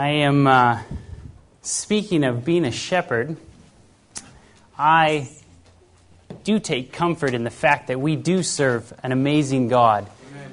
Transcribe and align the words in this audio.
I 0.00 0.12
am 0.22 0.46
uh, 0.46 0.80
speaking 1.60 2.24
of 2.24 2.42
being 2.42 2.64
a 2.64 2.70
shepherd. 2.72 3.36
I 4.78 5.28
do 6.42 6.58
take 6.58 6.90
comfort 6.90 7.34
in 7.34 7.44
the 7.44 7.50
fact 7.50 7.88
that 7.88 8.00
we 8.00 8.16
do 8.16 8.42
serve 8.42 8.94
an 9.02 9.12
amazing 9.12 9.68
God, 9.68 10.08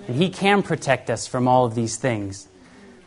and 0.05 0.17
He 0.17 0.31
can 0.31 0.63
protect 0.63 1.09
us 1.09 1.27
from 1.27 1.47
all 1.47 1.63
of 1.63 1.75
these 1.75 1.95
things. 1.95 2.45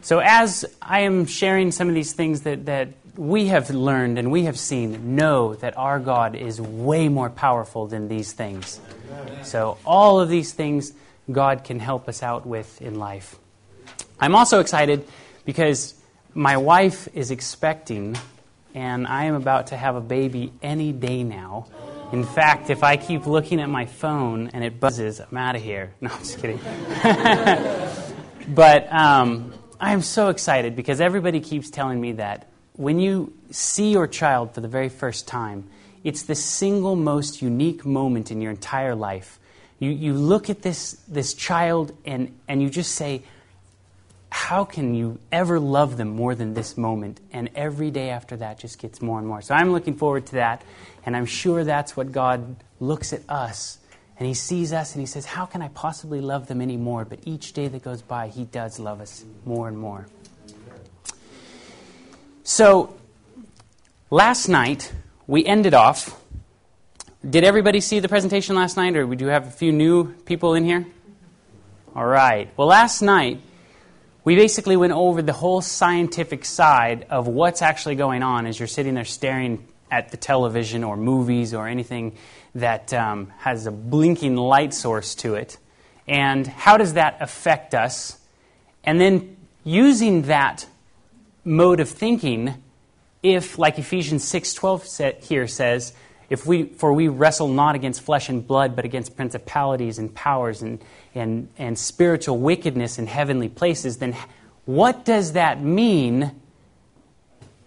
So, 0.00 0.20
as 0.20 0.64
I 0.80 1.00
am 1.00 1.26
sharing 1.26 1.72
some 1.72 1.90
of 1.90 1.94
these 1.94 2.14
things 2.14 2.40
that, 2.40 2.64
that 2.64 2.88
we 3.18 3.48
have 3.48 3.68
learned 3.68 4.18
and 4.18 4.32
we 4.32 4.44
have 4.44 4.58
seen, 4.58 5.16
know 5.16 5.56
that 5.56 5.76
our 5.76 6.00
God 6.00 6.34
is 6.34 6.58
way 6.58 7.10
more 7.10 7.28
powerful 7.28 7.86
than 7.86 8.08
these 8.08 8.32
things. 8.32 8.80
So, 9.42 9.76
all 9.84 10.20
of 10.20 10.30
these 10.30 10.54
things 10.54 10.94
God 11.30 11.64
can 11.64 11.80
help 11.80 12.08
us 12.08 12.22
out 12.22 12.46
with 12.46 12.80
in 12.80 12.98
life. 12.98 13.36
I'm 14.18 14.34
also 14.34 14.60
excited 14.60 15.06
because 15.44 15.99
my 16.34 16.56
wife 16.56 17.08
is 17.14 17.30
expecting, 17.30 18.16
and 18.74 19.06
I 19.06 19.24
am 19.24 19.34
about 19.34 19.68
to 19.68 19.76
have 19.76 19.96
a 19.96 20.00
baby 20.00 20.52
any 20.62 20.92
day 20.92 21.22
now. 21.22 21.66
In 22.12 22.24
fact, 22.24 22.70
if 22.70 22.82
I 22.82 22.96
keep 22.96 23.26
looking 23.26 23.60
at 23.60 23.68
my 23.68 23.86
phone 23.86 24.48
and 24.48 24.64
it 24.64 24.80
buzzes, 24.80 25.20
I'm 25.20 25.36
out 25.36 25.56
of 25.56 25.62
here. 25.62 25.92
No, 26.00 26.10
I'm 26.10 26.18
just 26.18 26.38
kidding. 26.38 26.58
but 28.54 28.92
um, 28.92 29.52
I'm 29.80 30.02
so 30.02 30.28
excited 30.28 30.74
because 30.74 31.00
everybody 31.00 31.40
keeps 31.40 31.70
telling 31.70 32.00
me 32.00 32.12
that 32.12 32.48
when 32.74 32.98
you 32.98 33.32
see 33.50 33.92
your 33.92 34.06
child 34.06 34.54
for 34.54 34.60
the 34.60 34.68
very 34.68 34.88
first 34.88 35.28
time, 35.28 35.68
it's 36.02 36.22
the 36.22 36.34
single 36.34 36.96
most 36.96 37.42
unique 37.42 37.84
moment 37.84 38.30
in 38.30 38.40
your 38.40 38.50
entire 38.50 38.94
life. 38.94 39.38
You, 39.78 39.90
you 39.90 40.14
look 40.14 40.50
at 40.50 40.62
this, 40.62 40.92
this 41.06 41.34
child 41.34 41.96
and, 42.04 42.36
and 42.48 42.62
you 42.62 42.70
just 42.70 42.94
say, 42.94 43.22
how 44.30 44.64
can 44.64 44.94
you 44.94 45.18
ever 45.32 45.58
love 45.58 45.96
them 45.96 46.10
more 46.10 46.34
than 46.34 46.54
this 46.54 46.76
moment? 46.76 47.20
And 47.32 47.50
every 47.54 47.90
day 47.90 48.10
after 48.10 48.36
that 48.36 48.58
just 48.58 48.78
gets 48.78 49.02
more 49.02 49.18
and 49.18 49.26
more. 49.26 49.42
So 49.42 49.54
I'm 49.54 49.72
looking 49.72 49.96
forward 49.96 50.26
to 50.26 50.32
that, 50.34 50.62
and 51.04 51.16
I'm 51.16 51.26
sure 51.26 51.64
that's 51.64 51.96
what 51.96 52.12
God 52.12 52.56
looks 52.78 53.12
at 53.12 53.22
us. 53.28 53.78
And 54.18 54.28
He 54.28 54.34
sees 54.34 54.72
us 54.72 54.94
and 54.94 55.00
He 55.00 55.06
says, 55.06 55.24
How 55.26 55.46
can 55.46 55.62
I 55.62 55.68
possibly 55.68 56.20
love 56.20 56.46
them 56.46 56.60
anymore? 56.60 57.04
But 57.04 57.20
each 57.24 57.52
day 57.54 57.68
that 57.68 57.82
goes 57.82 58.02
by, 58.02 58.28
He 58.28 58.44
does 58.44 58.78
love 58.78 59.00
us 59.00 59.24
more 59.44 59.66
and 59.66 59.76
more. 59.76 60.06
So 62.44 62.96
last 64.10 64.48
night, 64.48 64.92
we 65.26 65.44
ended 65.44 65.74
off. 65.74 66.20
Did 67.28 67.44
everybody 67.44 67.80
see 67.80 67.98
the 67.98 68.08
presentation 68.08 68.56
last 68.56 68.76
night, 68.76 68.96
or 68.96 69.06
we 69.06 69.16
do 69.16 69.26
have 69.26 69.46
a 69.46 69.50
few 69.50 69.72
new 69.72 70.12
people 70.24 70.54
in 70.54 70.64
here? 70.64 70.86
All 71.94 72.06
right. 72.06 72.48
Well, 72.56 72.68
last 72.68 73.02
night, 73.02 73.40
we 74.24 74.36
basically 74.36 74.76
went 74.76 74.92
over 74.92 75.22
the 75.22 75.32
whole 75.32 75.60
scientific 75.60 76.44
side 76.44 77.06
of 77.10 77.26
what's 77.26 77.62
actually 77.62 77.94
going 77.94 78.22
on 78.22 78.46
as 78.46 78.58
you're 78.58 78.68
sitting 78.68 78.94
there 78.94 79.04
staring 79.04 79.66
at 79.90 80.10
the 80.10 80.16
television 80.16 80.84
or 80.84 80.96
movies 80.96 81.54
or 81.54 81.66
anything 81.66 82.16
that 82.54 82.92
um, 82.92 83.32
has 83.38 83.66
a 83.66 83.70
blinking 83.70 84.36
light 84.36 84.74
source 84.74 85.14
to 85.14 85.34
it. 85.34 85.56
And 86.06 86.46
how 86.46 86.76
does 86.76 86.94
that 86.94 87.16
affect 87.20 87.74
us? 87.74 88.18
And 88.84 89.00
then 89.00 89.36
using 89.64 90.22
that 90.22 90.66
mode 91.44 91.80
of 91.80 91.88
thinking, 91.88 92.62
if, 93.22 93.58
like 93.58 93.78
Ephesians 93.78 94.24
6.12 94.24 95.22
here 95.22 95.46
says, 95.46 95.92
if 96.28 96.46
we, 96.46 96.64
for 96.64 96.92
we 96.92 97.08
wrestle 97.08 97.48
not 97.48 97.74
against 97.74 98.02
flesh 98.02 98.28
and 98.28 98.46
blood, 98.46 98.76
but 98.76 98.84
against 98.84 99.16
principalities 99.16 99.98
and 99.98 100.14
powers 100.14 100.62
and, 100.62 100.82
and, 101.14 101.48
and 101.58 101.78
spiritual 101.78 102.38
wickedness 102.38 102.98
in 102.98 103.06
heavenly 103.06 103.48
places, 103.48 103.98
then 103.98 104.16
what 104.64 105.04
does 105.04 105.32
that 105.32 105.62
mean 105.62 106.32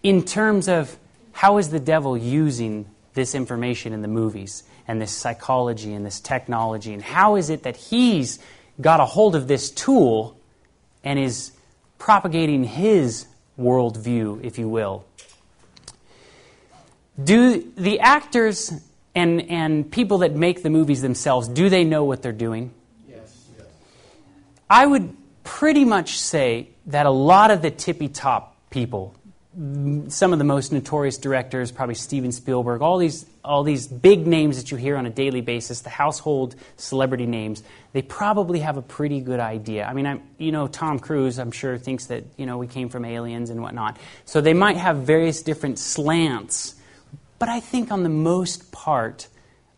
in 0.02 0.24
terms 0.24 0.68
of 0.68 0.98
how 1.32 1.58
is 1.58 1.70
the 1.70 1.80
devil 1.80 2.18
using 2.18 2.86
this 3.14 3.36
information 3.36 3.94
in 3.94 4.02
the 4.02 4.08
movies 4.08 4.64
and 4.88 5.02
this 5.02 5.12
psychology 5.12 5.94
and 5.94 6.06
this 6.06 6.20
technology? 6.20 6.94
And 6.94 7.02
how 7.02 7.36
is 7.36 7.50
it 7.50 7.64
that 7.64 7.76
he's 7.76 8.40
got 8.80 9.00
a 9.00 9.06
hold 9.06 9.36
of 9.36 9.48
this 9.48 9.70
tool 9.72 10.38
and 11.03 11.20
is 11.20 11.52
propagating 11.98 12.64
his 12.64 13.26
worldview, 13.59 14.44
if 14.44 14.58
you 14.58 14.70
will? 14.70 15.06
Do 17.22 17.72
the 17.76 18.00
actors 18.00 18.74
and, 19.14 19.42
and 19.50 19.90
people 19.92 20.20
that 20.20 20.34
make 20.34 20.64
the 20.64 20.70
movies 20.70 21.02
themselves, 21.02 21.48
do 21.48 21.70
they 21.70 21.84
know 21.84 22.03
what 22.03 22.22
they're 22.22 22.32
doing? 22.32 22.74
I 24.73 24.85
would 24.85 25.16
pretty 25.44 25.85
much 25.85 26.17
say 26.17 26.69
that 26.88 27.06
a 27.06 27.11
lot 27.11 27.51
of 27.51 27.61
the 27.61 27.69
tippy 27.69 28.07
top 28.07 28.57
people, 28.72 29.16
some 30.07 30.34
of 30.34 30.39
the 30.39 30.45
most 30.45 30.72
notorious 30.72 31.19
directors, 31.19 31.72
probably 31.72 31.94
Steven 31.94 32.31
Spielberg, 32.31 32.81
all 32.81 32.97
these, 32.97 33.25
all 33.44 33.61
these 33.61 33.85
big 33.88 34.25
names 34.25 34.57
that 34.57 34.72
you 34.72 34.78
hear 34.78 34.97
on 34.97 35.06
a 35.06 35.11
daily 35.11 35.41
basis, 35.41 35.81
the 35.81 35.91
household 35.91 36.56
celebrity 36.78 37.28
names, 37.28 37.61
they 37.91 38.01
probably 38.01 38.59
have 38.61 38.78
a 38.78 38.81
pretty 38.81 39.22
good 39.22 39.39
idea. 39.39 39.85
I 39.85 39.94
mean, 39.94 40.07
I'm, 40.07 40.23
you 40.39 40.51
know, 40.51 40.66
Tom 40.66 40.97
Cruise, 40.97 41.38
I'm 41.38 41.51
sure, 41.51 41.78
thinks 41.78 42.07
that, 42.07 42.23
you 42.38 42.47
know, 42.47 42.57
we 42.57 42.66
came 42.66 42.90
from 42.90 43.05
aliens 43.05 43.51
and 43.51 43.61
whatnot. 43.61 43.97
So 44.25 44.41
they 44.41 44.55
might 44.55 44.78
have 44.78 44.97
various 44.97 45.44
different 45.44 45.78
slants 45.78 46.75
but 47.44 47.50
I 47.50 47.59
think 47.59 47.91
on 47.91 48.03
the 48.03 48.09
most 48.09 48.72
part, 48.72 49.28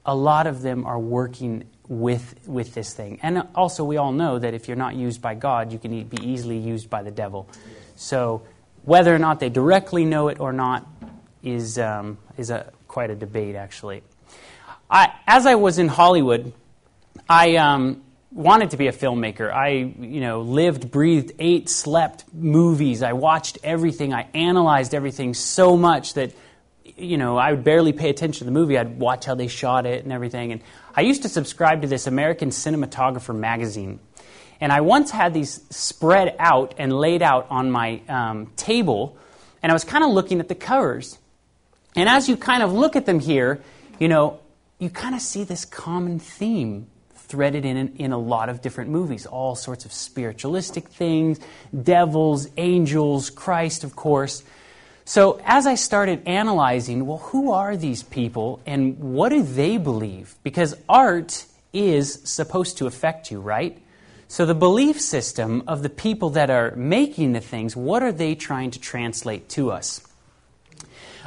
a 0.05 0.15
lot 0.15 0.45
of 0.45 0.61
them 0.61 0.85
are 0.85 0.99
working 0.99 1.63
with, 1.87 2.35
with 2.47 2.73
this 2.73 2.93
thing. 2.93 3.19
And 3.21 3.47
also, 3.55 3.83
we 3.83 3.97
all 3.97 4.11
know 4.11 4.39
that 4.39 4.53
if 4.53 4.67
you're 4.67 4.77
not 4.77 4.95
used 4.95 5.21
by 5.21 5.35
God, 5.35 5.71
you 5.71 5.79
can 5.79 6.03
be 6.03 6.17
easily 6.21 6.57
used 6.57 6.89
by 6.89 7.03
the 7.03 7.11
devil. 7.11 7.47
So, 7.95 8.41
whether 8.83 9.13
or 9.13 9.19
not 9.19 9.39
they 9.39 9.49
directly 9.49 10.05
know 10.05 10.27
it 10.27 10.39
or 10.39 10.53
not 10.53 10.87
is, 11.43 11.79
um, 11.79 12.17
is 12.37 12.49
a, 12.49 12.71
quite 12.87 13.09
a 13.09 13.15
debate, 13.15 13.55
actually. 13.55 14.03
I, 14.89 15.13
as 15.25 15.45
I 15.45 15.55
was 15.55 15.79
in 15.79 15.87
Hollywood, 15.87 16.53
I 17.27 17.55
um, 17.55 18.03
wanted 18.31 18.71
to 18.71 18.77
be 18.77 18.87
a 18.87 18.91
filmmaker. 18.91 19.51
I, 19.51 19.69
you 19.69 20.21
know, 20.21 20.41
lived, 20.41 20.91
breathed, 20.91 21.31
ate, 21.39 21.69
slept 21.69 22.25
movies. 22.33 23.01
I 23.01 23.13
watched 23.13 23.57
everything. 23.63 24.13
I 24.13 24.27
analyzed 24.33 24.93
everything 24.93 25.33
so 25.33 25.77
much 25.77 26.13
that 26.13 26.33
you 26.97 27.17
know, 27.17 27.37
I 27.37 27.51
would 27.51 27.63
barely 27.63 27.93
pay 27.93 28.09
attention 28.09 28.39
to 28.39 28.45
the 28.45 28.51
movie. 28.51 28.77
I'd 28.77 28.99
watch 28.99 29.25
how 29.25 29.35
they 29.35 29.47
shot 29.47 29.85
it 29.85 30.03
and 30.03 30.13
everything. 30.13 30.51
And 30.51 30.61
I 30.95 31.01
used 31.01 31.23
to 31.23 31.29
subscribe 31.29 31.81
to 31.81 31.87
this 31.87 32.07
American 32.07 32.49
Cinematographer 32.49 33.35
magazine. 33.35 33.99
And 34.61 34.71
I 34.71 34.81
once 34.81 35.11
had 35.11 35.33
these 35.33 35.61
spread 35.69 36.35
out 36.39 36.75
and 36.77 36.93
laid 36.93 37.21
out 37.21 37.47
on 37.49 37.71
my 37.71 38.01
um, 38.07 38.51
table, 38.55 39.17
and 39.61 39.71
I 39.71 39.75
was 39.75 39.83
kind 39.83 40.03
of 40.03 40.11
looking 40.11 40.39
at 40.39 40.47
the 40.47 40.55
covers. 40.55 41.17
And 41.95 42.07
as 42.07 42.29
you 42.29 42.37
kind 42.37 42.63
of 42.63 42.71
look 42.71 42.95
at 42.95 43.05
them 43.05 43.19
here, 43.19 43.61
you 43.99 44.07
know, 44.07 44.39
you 44.79 44.89
kind 44.89 45.15
of 45.15 45.21
see 45.21 45.43
this 45.43 45.65
common 45.65 46.19
theme 46.19 46.87
threaded 47.15 47.65
in, 47.65 47.95
in 47.97 48.11
a 48.11 48.17
lot 48.17 48.49
of 48.49 48.61
different 48.61 48.91
movies, 48.91 49.25
all 49.25 49.55
sorts 49.55 49.83
of 49.85 49.91
spiritualistic 49.91 50.87
things, 50.87 51.39
devils, 51.83 52.47
angels, 52.57 53.29
Christ, 53.29 53.83
of 53.83 53.95
course. 53.95 54.43
So, 55.07 55.39
as 55.45 55.67
I 55.67 55.75
started 55.75 56.27
analyzing, 56.27 57.05
well, 57.05 57.19
who 57.19 57.51
are 57.51 57.77
these 57.77 58.01
people 58.01 58.59
and 58.65 58.97
what 58.97 59.29
do 59.29 59.43
they 59.43 59.77
believe? 59.77 60.33
Because 60.41 60.75
art 60.89 61.45
is 61.71 62.21
supposed 62.23 62.79
to 62.79 62.87
affect 62.87 63.29
you, 63.29 63.39
right? 63.39 63.79
So, 64.27 64.47
the 64.47 64.55
belief 64.55 64.99
system 64.99 65.61
of 65.67 65.83
the 65.83 65.91
people 65.91 66.31
that 66.31 66.49
are 66.49 66.75
making 66.75 67.33
the 67.33 67.39
things, 67.39 67.75
what 67.75 68.01
are 68.01 68.11
they 68.11 68.33
trying 68.33 68.71
to 68.71 68.79
translate 68.79 69.47
to 69.49 69.69
us? 69.69 70.01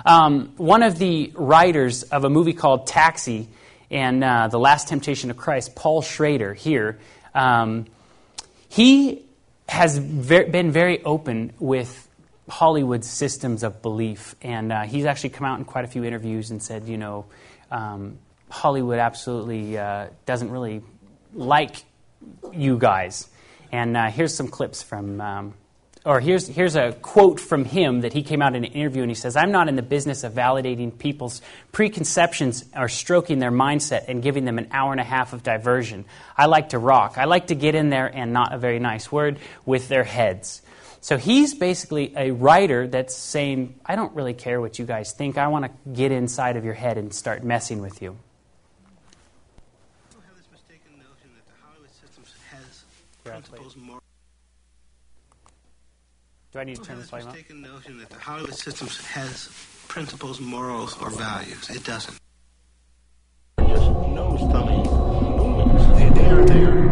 Um, 0.04 0.54
one 0.56 0.82
of 0.82 0.98
the 0.98 1.32
writers 1.36 2.02
of 2.02 2.24
a 2.24 2.30
movie 2.30 2.54
called 2.54 2.88
Taxi 2.88 3.48
and 3.92 4.24
uh, 4.24 4.48
The 4.48 4.58
Last 4.58 4.88
Temptation 4.88 5.30
of 5.30 5.36
Christ, 5.36 5.76
Paul 5.76 6.02
Schrader, 6.02 6.52
here, 6.52 6.98
um, 7.32 7.86
he 8.68 9.24
has 9.68 9.98
ver- 9.98 10.46
been 10.48 10.72
very 10.72 11.00
open 11.04 11.52
with 11.60 12.07
Hollywood 12.48 13.04
systems 13.04 13.62
of 13.62 13.82
belief. 13.82 14.34
And 14.42 14.72
uh, 14.72 14.82
he's 14.82 15.04
actually 15.04 15.30
come 15.30 15.46
out 15.46 15.58
in 15.58 15.64
quite 15.64 15.84
a 15.84 15.88
few 15.88 16.04
interviews 16.04 16.50
and 16.50 16.62
said, 16.62 16.88
you 16.88 16.96
know, 16.96 17.26
um, 17.70 18.18
Hollywood 18.50 18.98
absolutely 18.98 19.76
uh, 19.76 20.08
doesn't 20.26 20.50
really 20.50 20.82
like 21.34 21.84
you 22.52 22.78
guys. 22.78 23.28
And 23.70 23.96
uh, 23.96 24.10
here's 24.10 24.34
some 24.34 24.48
clips 24.48 24.82
from, 24.82 25.20
um, 25.20 25.54
or 26.06 26.20
here's, 26.20 26.48
here's 26.48 26.74
a 26.74 26.92
quote 26.92 27.38
from 27.38 27.66
him 27.66 28.00
that 28.00 28.14
he 28.14 28.22
came 28.22 28.40
out 28.40 28.56
in 28.56 28.64
an 28.64 28.72
interview 28.72 29.02
and 29.02 29.10
he 29.10 29.14
says, 29.14 29.36
I'm 29.36 29.52
not 29.52 29.68
in 29.68 29.76
the 29.76 29.82
business 29.82 30.24
of 30.24 30.32
validating 30.32 30.96
people's 30.96 31.42
preconceptions 31.72 32.64
or 32.74 32.88
stroking 32.88 33.40
their 33.40 33.52
mindset 33.52 34.06
and 34.08 34.22
giving 34.22 34.46
them 34.46 34.56
an 34.58 34.68
hour 34.70 34.92
and 34.92 35.00
a 35.00 35.04
half 35.04 35.34
of 35.34 35.42
diversion. 35.42 36.06
I 36.36 36.46
like 36.46 36.70
to 36.70 36.78
rock. 36.78 37.18
I 37.18 37.24
like 37.24 37.48
to 37.48 37.54
get 37.54 37.74
in 37.74 37.90
there 37.90 38.06
and 38.06 38.32
not 38.32 38.54
a 38.54 38.58
very 38.58 38.78
nice 38.78 39.12
word 39.12 39.38
with 39.66 39.88
their 39.88 40.04
heads. 40.04 40.62
So 41.00 41.16
he's 41.16 41.54
basically 41.54 42.12
a 42.16 42.32
writer 42.32 42.88
that's 42.88 43.14
saying, 43.14 43.78
I 43.86 43.94
don't 43.96 44.14
really 44.14 44.34
care 44.34 44.60
what 44.60 44.78
you 44.78 44.84
guys 44.84 45.12
think. 45.12 45.38
I 45.38 45.46
want 45.48 45.64
to 45.64 45.70
get 45.92 46.10
inside 46.10 46.56
of 46.56 46.64
your 46.64 46.74
head 46.74 46.98
and 46.98 47.14
start 47.14 47.44
messing 47.44 47.80
with 47.80 48.02
you. 48.02 48.18
have 50.16 50.36
this 50.36 50.46
mistaken 50.50 50.98
notion 50.98 51.30
that 51.36 51.46
the 51.46 51.52
Hollywood 51.62 51.90
system 51.90 52.24
has 52.50 52.84
principles 53.22 53.76
more. 53.76 54.00
Do 56.52 56.58
I 56.58 56.64
need 56.64 56.76
to 56.76 56.82
turn 56.82 56.96
this 56.96 57.10
has 57.10 57.10
volume 57.10 57.28
up? 57.28 57.34
mistaken 57.34 57.62
notion 57.62 57.98
that 57.98 58.10
the 58.10 58.18
Hollywood 58.18 58.54
system 58.54 58.88
has 59.12 59.48
principles, 59.86 60.40
morals, 60.40 61.00
or 61.00 61.10
values. 61.10 61.70
It 61.70 61.84
doesn't. 61.84 62.18
just 63.60 63.90
nose 63.90 64.40
thumbing. 64.50 64.82
They, 65.94 66.20
they 66.20 66.30
are 66.30 66.44
there 66.44 66.87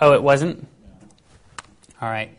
Oh, 0.00 0.12
it 0.12 0.22
wasn't? 0.22 0.66
All 2.00 2.08
right. 2.10 2.30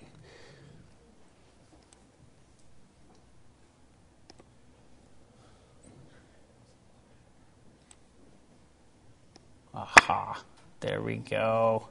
Aha. 9.74 10.42
There 10.80 11.02
we 11.02 11.18
go. 11.18 11.88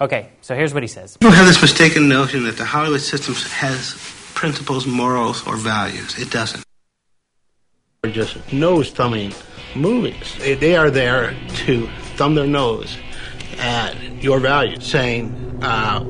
Okay, 0.00 0.30
so 0.40 0.54
here's 0.54 0.72
what 0.72 0.82
he 0.82 0.86
says. 0.86 1.16
People 1.18 1.34
have 1.34 1.46
this 1.46 1.60
mistaken 1.60 2.08
notion 2.08 2.44
that 2.44 2.56
the 2.56 2.64
Hollywood 2.64 3.02
system 3.02 3.34
has 3.34 3.94
principles, 4.34 4.86
morals, 4.86 5.46
or 5.46 5.56
values. 5.56 6.18
It 6.18 6.30
doesn't. 6.30 6.64
They're 8.02 8.12
just 8.12 8.50
nose 8.50 8.90
thumbing 8.90 9.34
movies. 9.74 10.36
They, 10.38 10.54
they 10.54 10.76
are 10.76 10.90
there 10.90 11.34
to 11.66 11.86
thumb 12.16 12.34
their 12.34 12.46
nose 12.46 12.96
at 13.58 13.94
your 14.22 14.40
value, 14.40 14.80
saying, 14.80 15.60
uh, 15.62 16.04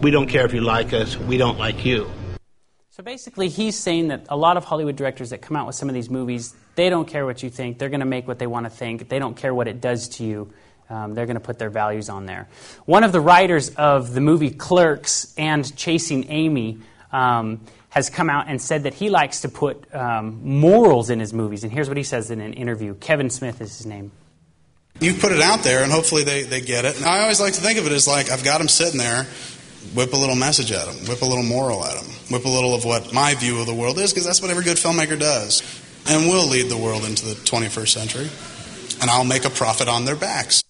we 0.00 0.10
don't 0.10 0.28
care 0.28 0.44
if 0.44 0.52
you 0.52 0.60
like 0.60 0.92
us, 0.92 1.16
we 1.16 1.36
don't 1.36 1.58
like 1.58 1.84
you. 1.84 2.10
So 2.90 3.02
basically, 3.02 3.48
he's 3.48 3.76
saying 3.76 4.08
that 4.08 4.26
a 4.30 4.36
lot 4.36 4.56
of 4.56 4.64
Hollywood 4.64 4.96
directors 4.96 5.30
that 5.30 5.42
come 5.42 5.56
out 5.56 5.66
with 5.66 5.76
some 5.76 5.88
of 5.88 5.94
these 5.94 6.08
movies, 6.08 6.54
they 6.76 6.88
don't 6.88 7.06
care 7.06 7.26
what 7.26 7.42
you 7.42 7.50
think. 7.50 7.78
They're 7.78 7.90
going 7.90 8.00
to 8.00 8.06
make 8.06 8.26
what 8.26 8.38
they 8.38 8.46
want 8.46 8.64
to 8.64 8.70
think. 8.70 9.08
They 9.08 9.18
don't 9.18 9.36
care 9.36 9.54
what 9.54 9.68
it 9.68 9.80
does 9.80 10.08
to 10.16 10.24
you. 10.24 10.52
Um, 10.88 11.14
they're 11.14 11.26
going 11.26 11.34
to 11.36 11.40
put 11.40 11.58
their 11.58 11.68
values 11.68 12.08
on 12.08 12.26
there. 12.26 12.48
One 12.84 13.04
of 13.04 13.12
the 13.12 13.20
writers 13.20 13.70
of 13.74 14.14
the 14.14 14.20
movie 14.20 14.50
Clerks 14.50 15.34
and 15.36 15.76
Chasing 15.76 16.30
Amy 16.30 16.78
um, 17.12 17.60
has 17.96 18.10
come 18.10 18.28
out 18.28 18.46
and 18.46 18.60
said 18.60 18.82
that 18.82 18.92
he 18.92 19.08
likes 19.08 19.40
to 19.40 19.48
put 19.48 19.92
um, 19.94 20.38
morals 20.44 21.08
in 21.08 21.18
his 21.18 21.32
movies. 21.32 21.64
And 21.64 21.72
here's 21.72 21.88
what 21.88 21.96
he 21.96 22.02
says 22.02 22.30
in 22.30 22.42
an 22.42 22.52
interview. 22.52 22.94
Kevin 22.94 23.30
Smith 23.30 23.62
is 23.62 23.78
his 23.78 23.86
name. 23.86 24.12
you 25.00 25.14
put 25.14 25.32
it 25.32 25.40
out 25.40 25.60
there 25.60 25.82
and 25.82 25.90
hopefully 25.90 26.22
they, 26.22 26.42
they 26.42 26.60
get 26.60 26.84
it. 26.84 26.96
And 26.96 27.06
I 27.06 27.22
always 27.22 27.40
like 27.40 27.54
to 27.54 27.60
think 27.62 27.78
of 27.78 27.86
it 27.86 27.92
as 27.92 28.06
like 28.06 28.30
I've 28.30 28.44
got 28.44 28.58
them 28.58 28.68
sitting 28.68 28.98
there, 28.98 29.24
whip 29.94 30.12
a 30.12 30.16
little 30.16 30.36
message 30.36 30.72
at 30.72 30.84
them, 30.84 30.94
whip 31.08 31.22
a 31.22 31.24
little 31.24 31.42
moral 31.42 31.82
at 31.86 31.94
them, 31.96 32.04
whip 32.30 32.44
a 32.44 32.50
little 32.50 32.74
of 32.74 32.84
what 32.84 33.14
my 33.14 33.34
view 33.34 33.60
of 33.60 33.66
the 33.66 33.74
world 33.74 33.96
is, 33.96 34.12
because 34.12 34.26
that's 34.26 34.42
what 34.42 34.50
every 34.50 34.64
good 34.64 34.76
filmmaker 34.76 35.18
does. 35.18 35.62
And 36.06 36.28
we'll 36.28 36.46
lead 36.46 36.68
the 36.68 36.76
world 36.76 37.02
into 37.04 37.24
the 37.24 37.32
21st 37.32 37.88
century. 37.88 38.28
And 39.00 39.10
I'll 39.10 39.24
make 39.24 39.46
a 39.46 39.50
profit 39.50 39.88
on 39.88 40.04
their 40.04 40.16
backs. 40.16 40.62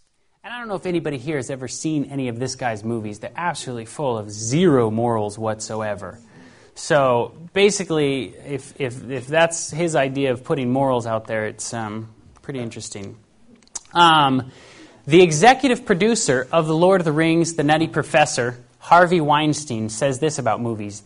And 0.44 0.54
I 0.54 0.60
don't 0.60 0.68
know 0.68 0.76
if 0.76 0.86
anybody 0.86 1.18
here 1.18 1.38
has 1.38 1.50
ever 1.50 1.66
seen 1.66 2.04
any 2.04 2.28
of 2.28 2.38
this 2.38 2.54
guy's 2.54 2.84
movies. 2.84 3.18
They're 3.18 3.32
absolutely 3.34 3.86
full 3.86 4.16
of 4.16 4.30
zero 4.30 4.92
morals 4.92 5.36
whatsoever. 5.36 6.20
So 6.76 7.34
basically, 7.54 8.34
if, 8.36 8.78
if, 8.78 9.10
if 9.10 9.26
that's 9.26 9.70
his 9.70 9.96
idea 9.96 10.32
of 10.32 10.44
putting 10.44 10.70
morals 10.70 11.06
out 11.06 11.26
there, 11.26 11.46
it's 11.46 11.72
um, 11.72 12.10
pretty 12.42 12.60
interesting. 12.60 13.16
Um, 13.94 14.52
the 15.06 15.22
executive 15.22 15.86
producer 15.86 16.46
of 16.52 16.66
The 16.66 16.76
Lord 16.76 17.00
of 17.00 17.06
the 17.06 17.12
Rings, 17.12 17.54
The 17.54 17.64
Nutty 17.64 17.86
Professor, 17.88 18.62
Harvey 18.78 19.22
Weinstein, 19.22 19.88
says 19.88 20.18
this 20.18 20.38
about 20.38 20.60
movies. 20.60 21.02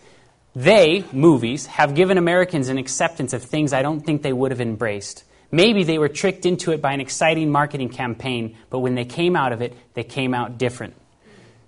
They, 0.56 1.05
movies, 1.12 1.67
have 1.67 1.94
given 1.94 2.19
Americans 2.19 2.69
an 2.69 2.76
acceptance 2.76 3.32
of 3.32 3.44
things 3.44 3.73
I 3.73 3.82
don't 3.82 4.00
think 4.00 4.23
they 4.23 4.32
would 4.32 4.50
have 4.50 4.61
embraced. 4.61 5.23
Maybe 5.52 5.84
they 5.84 5.99
were 5.99 6.08
tricked 6.08 6.46
into 6.46 6.73
it 6.73 6.82
by 6.82 6.93
an 6.94 7.00
exciting 7.00 7.49
marketing 7.49 7.90
campaign, 7.90 8.56
but 8.70 8.81
when 8.81 8.96
they 8.96 9.05
came 9.05 9.37
out 9.37 9.52
of 9.52 9.62
it, 9.62 9.76
they 9.94 10.02
came 10.02 10.34
out 10.34 10.58
different. 10.58 10.94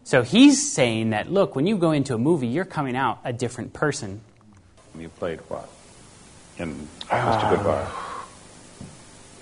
So 0.04 0.22
he's 0.22 0.72
saying 0.72 1.10
that, 1.10 1.30
look, 1.30 1.54
when 1.54 1.66
you 1.66 1.76
go 1.76 1.92
into 1.92 2.14
a 2.14 2.18
movie, 2.18 2.48
you're 2.48 2.64
coming 2.64 2.96
out 2.96 3.20
a 3.24 3.32
different 3.32 3.72
person. 3.72 4.20
You 4.98 5.08
played 5.08 5.38
what? 5.48 5.68
In 6.58 6.74
Mr. 7.02 7.56
Goodbar? 7.56 7.86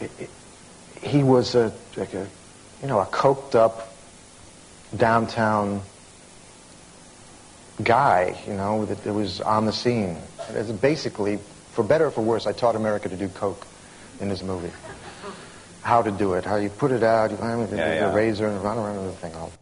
Uh, 0.01 0.07
he 1.03 1.23
was 1.23 1.55
a 1.55 1.73
like 1.97 2.15
a 2.15 2.27
you 2.83 2.89
know 2.89 3.01
a 3.01 3.07
coked 3.07 3.55
up 3.55 3.93
downtown 4.97 5.83
guy 7.83 8.39
you 8.47 8.53
know 8.55 8.85
that, 8.85 9.03
that 9.05 9.13
was 9.13 9.41
on 9.41 9.65
the 9.67 9.73
scene 9.73 10.17
it's 10.51 10.71
basically 10.71 11.39
for 11.73 11.83
better 11.83 12.07
or 12.07 12.11
for 12.11 12.21
worse 12.23 12.47
i 12.47 12.53
taught 12.53 12.77
america 12.77 13.09
to 13.09 13.17
do 13.17 13.29
coke 13.29 13.67
in 14.21 14.29
this 14.29 14.43
movie 14.43 14.71
how 15.83 16.03
to 16.03 16.11
do 16.11 16.35
it 16.35 16.45
how 16.45 16.57
you 16.57 16.69
put 16.69 16.91
it 16.93 17.03
out 17.03 17.31
you 17.31 17.37
find 17.39 17.67
the, 17.69 17.77
Yeah, 17.77 17.89
the 17.89 17.95
yeah. 17.95 18.15
razor 18.15 18.47
and 18.49 18.63
run 18.63 18.77
around 18.79 19.05
with 19.05 19.15
the 19.21 19.29
thing 19.29 19.35
all 19.37 19.53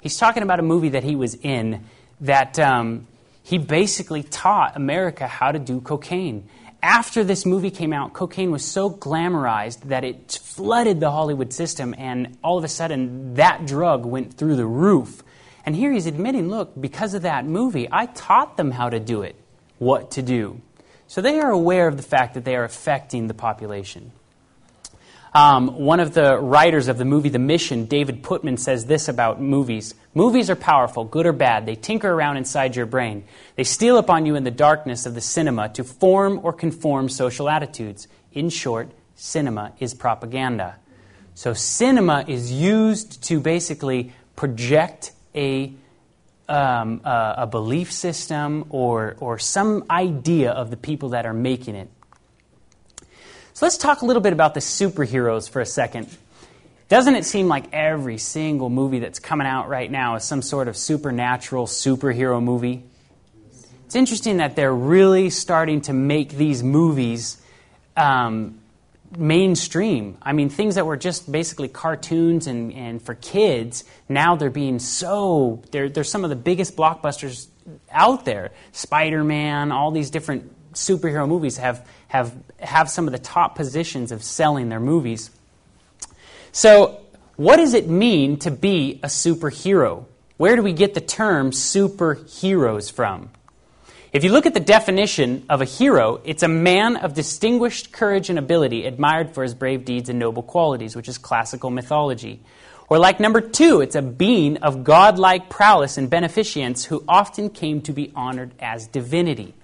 He's 0.00 0.16
talking 0.16 0.42
about 0.42 0.58
a 0.58 0.62
movie 0.62 0.90
that 0.90 1.04
he 1.04 1.16
was 1.16 1.34
in 1.34 1.84
that 2.20 2.58
um, 2.58 3.06
he 3.42 3.58
basically 3.58 4.22
taught 4.22 4.76
America 4.76 5.26
how 5.26 5.52
to 5.52 5.58
do 5.58 5.80
cocaine. 5.80 6.48
After 6.82 7.24
this 7.24 7.44
movie 7.44 7.70
came 7.70 7.92
out, 7.92 8.14
cocaine 8.14 8.50
was 8.50 8.64
so 8.64 8.90
glamorized 8.90 9.82
that 9.88 10.02
it 10.04 10.38
flooded 10.42 11.00
the 11.00 11.10
Hollywood 11.10 11.52
system, 11.52 11.94
and 11.98 12.38
all 12.42 12.56
of 12.56 12.64
a 12.64 12.68
sudden, 12.68 13.34
that 13.34 13.66
drug 13.66 14.06
went 14.06 14.34
through 14.34 14.56
the 14.56 14.66
roof. 14.66 15.22
And 15.66 15.76
here 15.76 15.92
he's 15.92 16.06
admitting, 16.06 16.48
look, 16.48 16.72
because 16.80 17.12
of 17.12 17.22
that 17.22 17.44
movie, 17.44 17.86
I 17.90 18.06
taught 18.06 18.56
them 18.56 18.70
how 18.70 18.88
to 18.88 18.98
do 18.98 19.22
it, 19.22 19.36
what 19.78 20.12
to 20.12 20.22
do. 20.22 20.62
So 21.06 21.20
they 21.20 21.40
are 21.40 21.50
aware 21.50 21.86
of 21.86 21.96
the 21.98 22.02
fact 22.02 22.34
that 22.34 22.44
they 22.44 22.56
are 22.56 22.64
affecting 22.64 23.26
the 23.26 23.34
population. 23.34 24.12
Um, 25.32 25.78
one 25.78 26.00
of 26.00 26.12
the 26.12 26.38
writers 26.38 26.88
of 26.88 26.98
the 26.98 27.04
movie 27.04 27.28
The 27.28 27.38
Mission, 27.38 27.84
David 27.84 28.22
Puttnam, 28.22 28.58
says 28.58 28.86
this 28.86 29.08
about 29.08 29.40
movies 29.40 29.94
Movies 30.12 30.50
are 30.50 30.56
powerful, 30.56 31.04
good 31.04 31.24
or 31.24 31.32
bad. 31.32 31.66
They 31.66 31.76
tinker 31.76 32.10
around 32.10 32.36
inside 32.36 32.74
your 32.74 32.86
brain. 32.86 33.24
They 33.54 33.62
steal 33.62 33.96
upon 33.96 34.26
you 34.26 34.34
in 34.34 34.42
the 34.42 34.50
darkness 34.50 35.06
of 35.06 35.14
the 35.14 35.20
cinema 35.20 35.68
to 35.70 35.84
form 35.84 36.40
or 36.42 36.52
conform 36.52 37.08
social 37.08 37.48
attitudes. 37.48 38.08
In 38.32 38.50
short, 38.50 38.90
cinema 39.14 39.72
is 39.78 39.94
propaganda. 39.94 40.76
So, 41.36 41.54
cinema 41.54 42.24
is 42.26 42.50
used 42.50 43.22
to 43.24 43.38
basically 43.38 44.12
project 44.34 45.12
a, 45.32 45.72
um, 46.48 47.02
a, 47.04 47.46
belief 47.46 47.92
system 47.92 48.64
or, 48.70 49.16
or 49.20 49.38
some 49.38 49.84
idea 49.88 50.50
of 50.50 50.70
the 50.70 50.76
people 50.76 51.10
that 51.10 51.24
are 51.24 51.32
making 51.32 51.76
it. 51.76 51.88
So 53.60 53.66
let's 53.66 53.76
talk 53.76 54.00
a 54.00 54.06
little 54.06 54.22
bit 54.22 54.32
about 54.32 54.54
the 54.54 54.60
superheroes 54.60 55.46
for 55.46 55.60
a 55.60 55.66
second. 55.66 56.08
Doesn't 56.88 57.14
it 57.14 57.26
seem 57.26 57.46
like 57.46 57.66
every 57.74 58.16
single 58.16 58.70
movie 58.70 59.00
that's 59.00 59.18
coming 59.18 59.46
out 59.46 59.68
right 59.68 59.90
now 59.90 60.14
is 60.14 60.24
some 60.24 60.40
sort 60.40 60.66
of 60.66 60.78
supernatural 60.78 61.66
superhero 61.66 62.42
movie? 62.42 62.82
It's 63.84 63.94
interesting 63.94 64.38
that 64.38 64.56
they're 64.56 64.74
really 64.74 65.28
starting 65.28 65.82
to 65.82 65.92
make 65.92 66.30
these 66.30 66.62
movies 66.62 67.36
um, 67.98 68.60
mainstream. 69.18 70.16
I 70.22 70.32
mean, 70.32 70.48
things 70.48 70.76
that 70.76 70.86
were 70.86 70.96
just 70.96 71.30
basically 71.30 71.68
cartoons 71.68 72.46
and, 72.46 72.72
and 72.72 73.02
for 73.02 73.14
kids, 73.14 73.84
now 74.08 74.36
they're 74.36 74.48
being 74.48 74.78
so, 74.78 75.62
they're, 75.70 75.90
they're 75.90 76.02
some 76.02 76.24
of 76.24 76.30
the 76.30 76.36
biggest 76.36 76.76
blockbusters 76.76 77.46
out 77.92 78.24
there. 78.24 78.52
Spider 78.72 79.22
Man, 79.22 79.70
all 79.70 79.90
these 79.90 80.08
different 80.08 80.50
superhero 80.72 81.28
movies 81.28 81.56
have, 81.56 81.86
have, 82.08 82.34
have 82.58 82.90
some 82.90 83.06
of 83.06 83.12
the 83.12 83.18
top 83.18 83.54
positions 83.54 84.12
of 84.12 84.22
selling 84.22 84.68
their 84.68 84.80
movies. 84.80 85.30
So, 86.52 87.00
what 87.36 87.56
does 87.56 87.74
it 87.74 87.88
mean 87.88 88.38
to 88.40 88.50
be 88.50 89.00
a 89.02 89.06
superhero? 89.06 90.04
Where 90.36 90.56
do 90.56 90.62
we 90.62 90.72
get 90.72 90.94
the 90.94 91.00
term 91.00 91.52
superheroes 91.52 92.92
from? 92.92 93.30
If 94.12 94.24
you 94.24 94.32
look 94.32 94.44
at 94.44 94.54
the 94.54 94.60
definition 94.60 95.46
of 95.48 95.60
a 95.60 95.64
hero, 95.64 96.20
it's 96.24 96.42
a 96.42 96.48
man 96.48 96.96
of 96.96 97.14
distinguished 97.14 97.92
courage 97.92 98.28
and 98.28 98.38
ability, 98.38 98.84
admired 98.84 99.34
for 99.34 99.44
his 99.44 99.54
brave 99.54 99.84
deeds 99.84 100.08
and 100.08 100.18
noble 100.18 100.42
qualities, 100.42 100.96
which 100.96 101.08
is 101.08 101.16
classical 101.16 101.70
mythology. 101.70 102.40
Or, 102.88 102.98
like 102.98 103.20
number 103.20 103.40
two, 103.40 103.80
it's 103.80 103.94
a 103.94 104.02
being 104.02 104.56
of 104.58 104.82
godlike 104.82 105.48
prowess 105.48 105.96
and 105.96 106.10
beneficence 106.10 106.84
who 106.84 107.04
often 107.06 107.50
came 107.50 107.82
to 107.82 107.92
be 107.92 108.12
honored 108.16 108.50
as 108.58 108.88
divinity. 108.88 109.54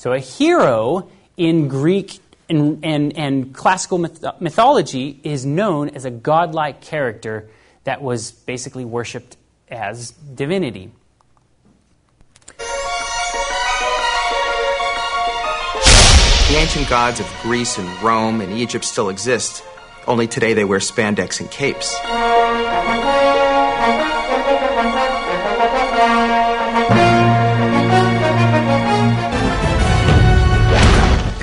So, 0.00 0.14
a 0.14 0.18
hero 0.18 1.10
in 1.36 1.68
Greek 1.68 2.20
and, 2.48 2.82
and, 2.82 3.14
and 3.18 3.54
classical 3.54 3.98
myth- 3.98 4.24
mythology 4.40 5.20
is 5.22 5.44
known 5.44 5.90
as 5.90 6.06
a 6.06 6.10
godlike 6.10 6.80
character 6.80 7.50
that 7.84 8.00
was 8.00 8.32
basically 8.32 8.86
worshipped 8.86 9.36
as 9.68 10.12
divinity. 10.12 10.90
The 16.48 16.56
ancient 16.56 16.88
gods 16.88 17.20
of 17.20 17.30
Greece 17.42 17.76
and 17.76 18.02
Rome 18.02 18.40
and 18.40 18.54
Egypt 18.54 18.86
still 18.86 19.10
exist, 19.10 19.62
only 20.06 20.26
today 20.26 20.54
they 20.54 20.64
wear 20.64 20.78
spandex 20.78 21.40
and 21.40 21.50
capes. 21.50 21.94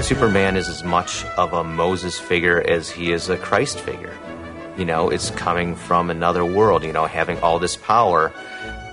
Superman 0.07 0.55
is 0.55 0.69
as 0.69 0.85
much 0.85 1.25
of 1.35 1.51
a 1.51 1.65
Moses 1.65 2.17
figure 2.17 2.61
as 2.65 2.89
he 2.89 3.11
is 3.11 3.27
a 3.27 3.35
Christ 3.35 3.77
figure. 3.77 4.17
You 4.77 4.85
know, 4.85 5.09
it's 5.09 5.31
coming 5.31 5.75
from 5.75 6.09
another 6.09 6.45
world, 6.45 6.85
you 6.85 6.93
know, 6.93 7.07
having 7.07 7.37
all 7.41 7.59
this 7.59 7.75
power 7.75 8.31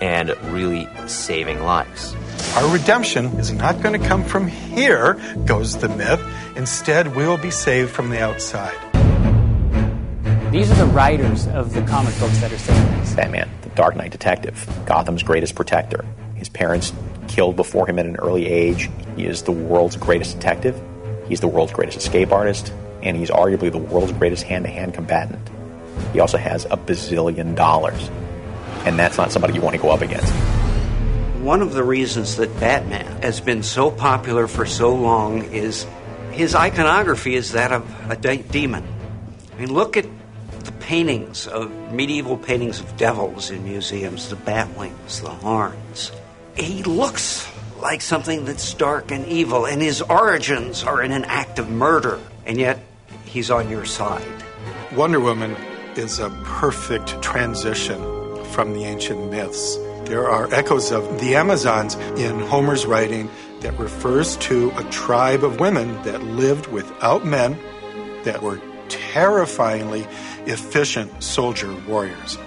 and 0.00 0.36
really 0.52 0.88
saving 1.06 1.62
lives. 1.62 2.16
Our 2.56 2.68
redemption 2.68 3.26
is 3.38 3.52
not 3.52 3.80
going 3.80 4.00
to 4.00 4.08
come 4.08 4.24
from 4.24 4.48
here, 4.48 5.14
goes 5.46 5.78
the 5.78 5.88
myth. 5.88 6.20
Instead, 6.56 7.14
we 7.14 7.24
will 7.24 7.38
be 7.38 7.52
saved 7.52 7.90
from 7.90 8.10
the 8.10 8.20
outside. 8.20 8.74
These 10.50 10.68
are 10.72 10.84
the 10.84 10.86
writers 10.86 11.46
of 11.46 11.74
the 11.74 11.82
comic 11.82 12.18
books 12.18 12.40
that 12.40 12.52
are 12.52 12.58
saying 12.58 12.98
this. 12.98 13.14
Batman, 13.14 13.48
the 13.62 13.68
Dark 13.68 13.94
Knight 13.94 14.10
detective, 14.10 14.68
Gotham's 14.84 15.22
greatest 15.22 15.54
protector. 15.54 16.04
His 16.34 16.48
parents 16.48 16.92
killed 17.28 17.54
before 17.54 17.88
him 17.88 18.00
at 18.00 18.06
an 18.06 18.16
early 18.16 18.46
age. 18.46 18.90
He 19.14 19.26
is 19.26 19.42
the 19.42 19.52
world's 19.52 19.94
greatest 19.94 20.34
detective. 20.34 20.82
He's 21.28 21.40
the 21.40 21.48
world's 21.48 21.72
greatest 21.72 21.98
escape 21.98 22.32
artist. 22.32 22.72
And 23.02 23.16
he's 23.16 23.30
arguably 23.30 23.70
the 23.70 23.78
world's 23.78 24.12
greatest 24.12 24.44
hand 24.44 24.64
to 24.64 24.70
hand 24.70 24.94
combatant. 24.94 25.48
He 26.12 26.20
also 26.20 26.38
has 26.38 26.64
a 26.66 26.76
bazillion 26.76 27.54
dollars. 27.54 28.10
And 28.86 28.98
that's 28.98 29.16
not 29.16 29.32
somebody 29.32 29.54
you 29.54 29.60
want 29.60 29.76
to 29.76 29.82
go 29.82 29.90
up 29.90 30.00
against. 30.00 30.32
One 31.42 31.60
of 31.60 31.74
the 31.74 31.82
reasons 31.82 32.36
that 32.36 32.58
Batman 32.58 33.22
has 33.22 33.40
been 33.40 33.62
so 33.62 33.90
popular 33.90 34.46
for 34.46 34.64
so 34.64 34.94
long 34.94 35.44
is 35.52 35.86
his 36.32 36.54
iconography 36.54 37.34
is 37.34 37.52
that 37.52 37.72
of 37.72 38.10
a 38.10 38.16
de- 38.16 38.42
demon. 38.42 38.84
I 39.52 39.60
mean, 39.60 39.72
look 39.72 39.96
at 39.96 40.06
the 40.64 40.72
paintings 40.72 41.46
of 41.46 41.70
medieval 41.92 42.38
paintings 42.38 42.80
of 42.80 42.96
devils 42.96 43.50
in 43.50 43.64
museums, 43.64 44.30
the 44.30 44.36
bat 44.36 44.74
wings, 44.78 45.20
the 45.20 45.28
horns. 45.28 46.10
He 46.56 46.82
looks 46.82 47.46
like 47.84 48.00
something 48.00 48.46
that's 48.46 48.72
dark 48.72 49.10
and 49.10 49.26
evil, 49.26 49.66
and 49.66 49.82
his 49.82 50.00
origins 50.00 50.82
are 50.84 51.02
in 51.02 51.12
an 51.12 51.22
act 51.26 51.58
of 51.58 51.68
murder, 51.68 52.18
and 52.46 52.58
yet 52.58 52.80
he's 53.26 53.50
on 53.50 53.68
your 53.68 53.84
side. 53.84 54.26
Wonder 54.96 55.20
Woman 55.20 55.54
is 55.94 56.18
a 56.18 56.30
perfect 56.44 57.20
transition 57.22 58.00
from 58.46 58.72
the 58.72 58.84
ancient 58.84 59.30
myths. 59.30 59.76
There 60.06 60.30
are 60.30 60.52
echoes 60.54 60.92
of 60.92 61.20
the 61.20 61.34
Amazons 61.36 61.94
in 62.16 62.40
Homer's 62.40 62.86
writing 62.86 63.30
that 63.60 63.78
refers 63.78 64.38
to 64.38 64.72
a 64.78 64.84
tribe 64.84 65.44
of 65.44 65.60
women 65.60 65.92
that 66.04 66.22
lived 66.22 66.68
without 66.68 67.26
men 67.26 67.58
that 68.24 68.42
were 68.42 68.62
terrifyingly 68.88 70.06
efficient 70.46 71.22
soldier 71.22 71.74
warriors. 71.86 72.38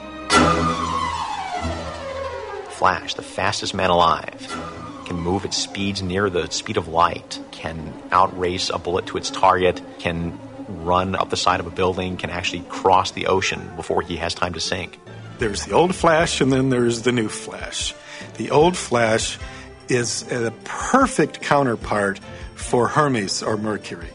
Flash, 2.72 3.14
the 3.14 3.22
fastest 3.22 3.76
man 3.76 3.92
alive, 3.92 4.77
can 5.08 5.18
move 5.18 5.46
at 5.46 5.54
speeds 5.54 6.02
near 6.02 6.30
the 6.30 6.50
speed 6.52 6.76
of 6.76 6.90
light, 6.90 7.40
can 7.52 7.94
outrace 8.12 8.70
a 8.70 8.78
bullet 8.78 9.06
to 9.08 9.18
its 9.18 9.32
target, 9.32 9.82
can 10.00 10.38
run 10.68 11.16
up 11.16 11.30
the 11.30 11.38
side 11.38 11.62
of 11.62 11.66
a 11.66 11.72
building, 11.72 12.18
can 12.18 12.30
actually 12.30 12.60
cross 12.68 13.12
the 13.12 13.28
ocean 13.28 13.72
before 13.78 14.02
he 14.02 14.18
has 14.18 14.34
time 14.34 14.54
to 14.54 14.60
sink. 14.60 15.00
There's 15.40 15.66
the 15.66 15.74
old 15.74 15.96
Flash 15.96 16.42
and 16.42 16.52
then 16.52 16.70
there's 16.70 17.04
the 17.04 17.14
new 17.14 17.30
Flash. 17.30 17.96
The 18.36 18.52
old 18.52 18.76
Flash 18.76 19.40
is 19.88 20.30
a 20.30 20.52
perfect 20.66 21.42
counterpart 21.42 22.20
for 22.56 22.90
Hermes 22.90 23.42
or 23.42 23.56
Mercury 23.56 24.10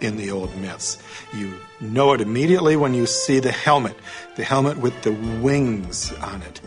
in 0.00 0.16
the 0.16 0.30
old 0.30 0.56
myths. 0.56 0.96
You 1.34 1.58
know 1.80 2.14
it 2.14 2.22
immediately 2.22 2.76
when 2.76 2.94
you 2.94 3.04
see 3.04 3.40
the 3.40 3.52
helmet, 3.52 3.96
the 4.36 4.44
helmet 4.44 4.78
with 4.78 5.02
the 5.02 5.12
wings 5.12 6.10
on 6.14 6.40
it. 6.42 6.60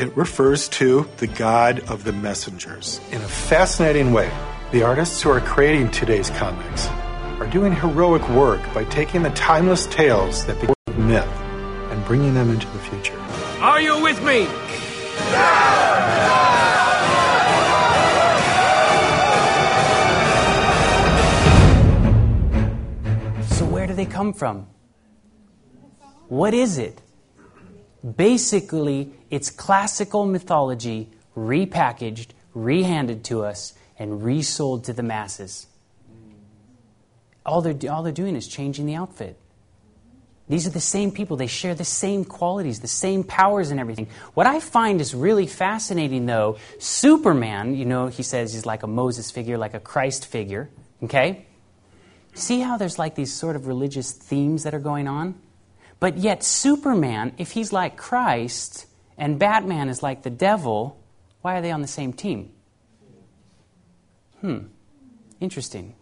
It 0.00 0.16
refers 0.16 0.66
to 0.70 1.06
the 1.18 1.26
god 1.26 1.80
of 1.90 2.04
the 2.04 2.12
messengers. 2.12 3.02
In 3.12 3.20
a 3.20 3.28
fascinating 3.28 4.14
way, 4.14 4.32
the 4.72 4.82
artists 4.82 5.20
who 5.20 5.28
are 5.28 5.40
creating 5.40 5.90
today's 5.90 6.30
comics 6.30 6.86
are 7.38 7.46
doing 7.46 7.74
heroic 7.74 8.26
work 8.30 8.62
by 8.72 8.84
taking 8.84 9.22
the 9.22 9.28
timeless 9.32 9.84
tales 9.88 10.46
that 10.46 10.58
become 10.58 10.74
myth 11.06 11.28
and 11.90 12.02
bringing 12.06 12.32
them 12.32 12.48
into 12.48 12.66
the 12.68 12.78
future. 12.78 13.20
Are 13.60 13.78
you 13.78 14.00
with 14.00 14.24
me? 14.24 14.46
So, 23.54 23.66
where 23.66 23.86
do 23.86 23.92
they 23.92 24.06
come 24.06 24.32
from? 24.32 24.66
What 26.28 26.54
is 26.54 26.78
it? 26.78 27.02
Basically, 28.16 29.12
it's 29.30 29.50
classical 29.50 30.24
mythology 30.24 31.10
repackaged, 31.36 32.28
rehanded 32.54 33.24
to 33.24 33.44
us, 33.44 33.74
and 33.98 34.22
resold 34.22 34.84
to 34.84 34.92
the 34.92 35.02
masses. 35.02 35.66
All 37.44 37.62
they're, 37.62 37.90
all 37.90 38.02
they're 38.02 38.12
doing 38.12 38.36
is 38.36 38.46
changing 38.48 38.86
the 38.86 38.94
outfit. 38.94 39.38
These 40.48 40.66
are 40.66 40.70
the 40.70 40.80
same 40.80 41.12
people. 41.12 41.36
They 41.36 41.46
share 41.46 41.76
the 41.76 41.84
same 41.84 42.24
qualities, 42.24 42.80
the 42.80 42.88
same 42.88 43.22
powers, 43.22 43.70
and 43.70 43.78
everything. 43.78 44.08
What 44.34 44.46
I 44.46 44.58
find 44.58 45.00
is 45.00 45.14
really 45.14 45.46
fascinating, 45.46 46.26
though, 46.26 46.58
Superman, 46.78 47.76
you 47.76 47.84
know, 47.84 48.08
he 48.08 48.24
says 48.24 48.52
he's 48.52 48.66
like 48.66 48.82
a 48.82 48.88
Moses 48.88 49.30
figure, 49.30 49.56
like 49.56 49.74
a 49.74 49.80
Christ 49.80 50.26
figure, 50.26 50.68
okay? 51.04 51.46
See 52.34 52.60
how 52.60 52.78
there's 52.78 52.98
like 52.98 53.14
these 53.14 53.32
sort 53.32 53.54
of 53.54 53.68
religious 53.68 54.10
themes 54.10 54.64
that 54.64 54.74
are 54.74 54.80
going 54.80 55.06
on? 55.06 55.36
But 56.00 56.16
yet, 56.16 56.42
Superman, 56.42 57.34
if 57.36 57.52
he's 57.52 57.72
like 57.72 57.96
Christ 57.98 58.86
and 59.18 59.38
Batman 59.38 59.90
is 59.90 60.02
like 60.02 60.22
the 60.22 60.30
devil, 60.30 60.98
why 61.42 61.58
are 61.58 61.60
they 61.60 61.70
on 61.70 61.82
the 61.82 61.88
same 61.88 62.14
team? 62.14 62.50
Hmm. 64.40 64.58
Interesting. 65.40 65.94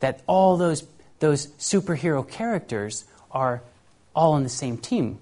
That 0.00 0.22
all 0.26 0.56
those, 0.56 0.84
those 1.18 1.48
superhero 1.58 2.26
characters 2.28 3.04
are 3.30 3.62
all 4.16 4.32
on 4.32 4.42
the 4.42 4.48
same 4.48 4.78
team. 4.78 5.18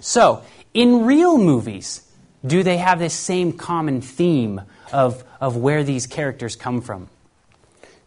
So, 0.00 0.42
in 0.72 1.04
real 1.04 1.36
movies, 1.36 2.02
do 2.46 2.62
they 2.62 2.76
have 2.76 2.98
this 3.00 3.14
same 3.14 3.52
common 3.52 4.00
theme 4.00 4.60
of, 4.92 5.24
of 5.40 5.56
where 5.56 5.82
these 5.82 6.06
characters 6.06 6.54
come 6.56 6.80
from? 6.80 7.08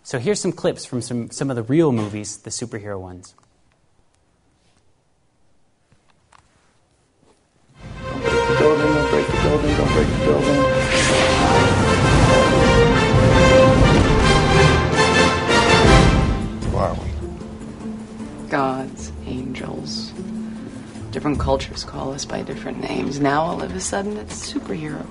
So, 0.04 0.20
here's 0.20 0.40
some 0.40 0.54
clips 0.54 0.86
from 0.86 1.02
some, 1.02 1.32
some 1.32 1.50
of 1.50 1.56
the 1.56 1.64
real 1.64 1.92
movies, 1.92 2.38
the 2.38 2.50
superhero 2.50 3.00
ones. 3.00 3.34
Different 21.28 21.44
cultures 21.44 21.84
call 21.84 22.14
us 22.14 22.24
by 22.24 22.42
different 22.42 22.80
names. 22.80 23.20
Now 23.20 23.42
all 23.42 23.62
of 23.62 23.76
a 23.76 23.82
sudden 23.82 24.16
it's 24.16 24.50
superhero. 24.54 25.06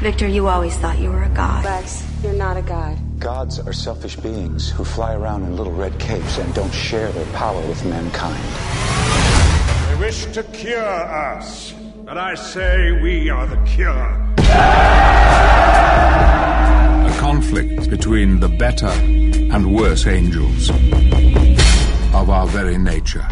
Victor, 0.00 0.26
you 0.26 0.48
always 0.48 0.76
thought 0.78 0.98
you 0.98 1.12
were 1.12 1.22
a 1.22 1.28
god. 1.28 1.64
Lex, 1.64 2.04
you're 2.24 2.32
not 2.32 2.56
a 2.56 2.62
god. 2.62 2.98
Gods 3.20 3.60
are 3.60 3.72
selfish 3.72 4.16
beings 4.16 4.68
who 4.68 4.82
fly 4.82 5.14
around 5.14 5.44
in 5.44 5.56
little 5.56 5.72
red 5.72 5.96
capes 6.00 6.38
and 6.38 6.52
don't 6.52 6.74
share 6.74 7.12
their 7.12 7.26
power 7.26 7.64
with 7.68 7.84
mankind. 7.84 8.42
They 9.88 10.00
wish 10.04 10.26
to 10.32 10.42
cure 10.42 10.82
us, 10.82 11.72
but 12.04 12.18
I 12.18 12.34
say 12.34 12.90
we 13.00 13.30
are 13.30 13.46
the 13.46 13.62
cure. 13.66 14.34
A 17.06 17.18
conflict 17.20 17.88
between 17.88 18.40
the 18.40 18.48
better 18.48 18.88
and 18.88 19.76
worse 19.76 20.08
angels 20.08 20.70
of 20.70 22.30
our 22.30 22.48
very 22.48 22.78
nature. 22.78 23.24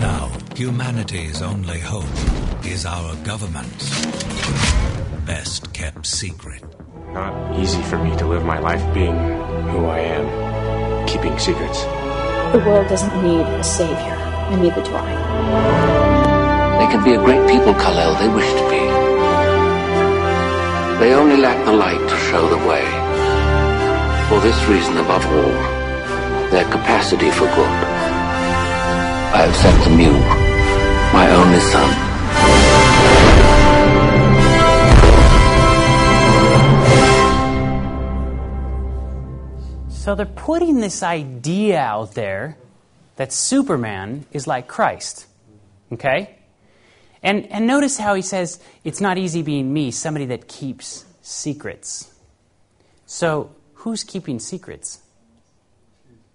Now, 0.00 0.30
humanity's 0.54 1.40
only 1.40 1.78
hope 1.80 2.04
is 2.66 2.84
our 2.84 3.16
government's 3.24 4.04
best 5.24 5.72
kept 5.72 6.04
secret. 6.04 6.62
Not 7.14 7.58
easy 7.58 7.80
for 7.82 7.98
me 7.98 8.14
to 8.18 8.26
live 8.26 8.44
my 8.44 8.58
life 8.58 8.82
being 8.92 9.16
who 9.72 9.86
I 9.86 10.00
am, 10.00 11.08
keeping 11.08 11.38
secrets. 11.38 11.82
The 12.52 12.62
world 12.66 12.88
doesn't 12.88 13.22
need 13.22 13.40
a 13.40 13.64
savior, 13.64 14.16
and 14.52 14.60
neither 14.60 14.82
do 14.82 14.92
I. 14.92 16.78
They 16.78 16.92
can 16.92 17.02
be 17.02 17.14
a 17.14 17.18
great 17.18 17.48
people, 17.48 17.72
Kal-El, 17.72 18.14
they 18.16 18.28
wish 18.28 18.50
to 18.52 18.68
be. 18.68 18.82
They 21.00 21.14
only 21.14 21.38
lack 21.38 21.64
the 21.64 21.72
light 21.72 22.00
to 22.00 22.16
show 22.28 22.46
the 22.48 22.58
way. 22.68 22.84
For 24.28 24.40
this 24.40 24.62
reason 24.68 24.98
above 24.98 25.24
all, 25.24 26.50
their 26.50 26.64
capacity 26.70 27.30
for 27.30 27.46
good. 27.46 27.95
I 29.34 29.42
have 29.42 29.56
sent 29.56 29.84
them 29.84 30.00
you, 30.00 30.12
my 31.12 31.30
only 31.30 31.60
son. 31.60 32.06
So 39.90 40.14
they're 40.14 40.26
putting 40.26 40.80
this 40.80 41.02
idea 41.02 41.78
out 41.80 42.14
there 42.14 42.56
that 43.16 43.32
Superman 43.32 44.24
is 44.30 44.46
like 44.46 44.68
Christ. 44.68 45.26
Okay? 45.92 46.38
And, 47.22 47.50
and 47.50 47.66
notice 47.66 47.98
how 47.98 48.14
he 48.14 48.22
says, 48.22 48.60
it's 48.84 49.00
not 49.00 49.18
easy 49.18 49.42
being 49.42 49.72
me, 49.72 49.90
somebody 49.90 50.26
that 50.26 50.46
keeps 50.46 51.04
secrets. 51.22 52.14
So, 53.06 53.50
who's 53.74 54.04
keeping 54.04 54.38
secrets? 54.38 55.00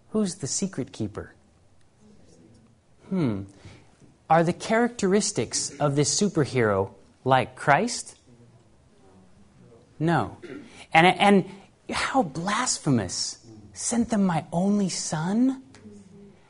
Who's 0.10 0.36
the 0.36 0.48
secret 0.48 0.92
keeper? 0.92 1.34
Hmm. 3.12 3.42
Are 4.30 4.42
the 4.42 4.54
characteristics 4.54 5.72
of 5.82 5.98
this 5.98 6.18
superhero 6.18 6.92
like 7.26 7.58
Christ? 7.58 8.16
No. 10.00 10.38
And, 10.94 11.06
and 11.08 11.46
how 11.92 12.24
blasphemous. 12.24 13.38
Sent 13.74 14.10
them 14.10 14.26
my 14.26 14.46
only 14.54 14.88
son? 14.88 15.62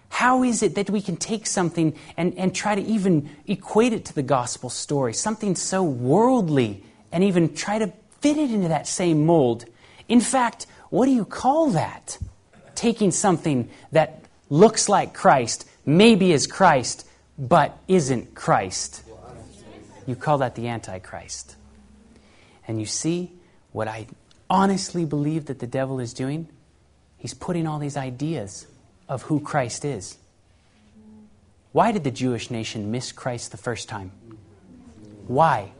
How 0.09 0.43
is 0.43 0.61
it 0.61 0.75
that 0.75 0.91
we 0.91 1.01
can 1.01 1.17
take 1.17 1.47
something 1.47 1.95
and, 2.17 2.37
and 2.37 2.53
try 2.53 2.75
to 2.75 2.81
even 2.81 3.29
equate 3.47 3.93
it 3.93 4.05
to 4.05 4.13
the 4.13 4.21
gospel 4.21 4.69
story, 4.69 5.15
something 5.15 5.55
so 5.55 5.81
worldly, 5.81 6.83
and 7.11 7.23
even 7.23 7.55
try 7.55 7.79
to 7.79 7.91
fit 8.19 8.37
it 8.37 8.51
into 8.51 8.67
that 8.67 8.87
same 8.87 9.25
mold? 9.25 9.65
In 10.07 10.21
fact, 10.21 10.67
what 10.91 11.07
do 11.07 11.11
you 11.11 11.25
call 11.25 11.71
that? 11.71 12.19
Taking 12.75 13.09
something 13.09 13.69
that 13.91 14.25
looks 14.49 14.89
like 14.89 15.15
Christ, 15.15 15.67
maybe 15.85 16.31
is 16.31 16.47
Christ, 16.47 17.07
but 17.37 17.77
isn't 17.87 18.35
Christ. 18.35 19.03
You 20.07 20.15
call 20.15 20.39
that 20.39 20.55
the 20.55 20.67
Antichrist. 20.67 21.55
And 22.67 22.79
you 22.79 22.85
see 22.85 23.31
what 23.71 23.87
I 23.87 24.07
honestly 24.49 25.05
believe 25.05 25.45
that 25.45 25.59
the 25.59 25.67
devil 25.67 25.99
is 25.99 26.13
doing? 26.13 26.47
He's 27.17 27.33
putting 27.33 27.67
all 27.67 27.79
these 27.79 27.97
ideas 27.97 28.67
of 29.07 29.23
who 29.23 29.39
Christ 29.39 29.85
is. 29.85 30.17
Why 31.71 31.91
did 31.91 32.03
the 32.03 32.11
Jewish 32.11 32.51
nation 32.51 32.91
miss 32.91 33.11
Christ 33.11 33.51
the 33.51 33.57
first 33.57 33.87
time? 33.87 34.11
Why? 35.27 35.71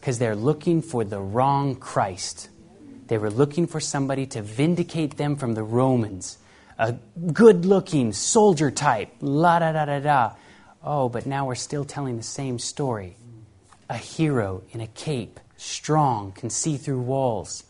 Because 0.00 0.18
they're 0.18 0.36
looking 0.36 0.80
for 0.82 1.04
the 1.04 1.20
wrong 1.20 1.74
Christ. 1.74 2.48
They 3.08 3.18
were 3.18 3.30
looking 3.30 3.66
for 3.66 3.80
somebody 3.80 4.26
to 4.26 4.42
vindicate 4.42 5.16
them 5.16 5.36
from 5.36 5.54
the 5.54 5.62
Romans. 5.62 6.38
A 6.78 6.92
good 7.32 7.64
looking 7.64 8.12
soldier 8.12 8.70
type. 8.70 9.08
La 9.20 9.58
da 9.58 9.72
da 9.72 9.84
da 9.84 10.00
da. 10.00 10.32
Oh, 10.82 11.08
but 11.08 11.26
now 11.26 11.46
we're 11.46 11.54
still 11.54 11.84
telling 11.84 12.16
the 12.16 12.22
same 12.22 12.58
story. 12.58 13.16
A 13.88 13.96
hero 13.96 14.62
in 14.70 14.80
a 14.80 14.86
cape, 14.86 15.40
strong, 15.56 16.32
can 16.32 16.50
see 16.50 16.76
through 16.76 17.00
walls. 17.00 17.64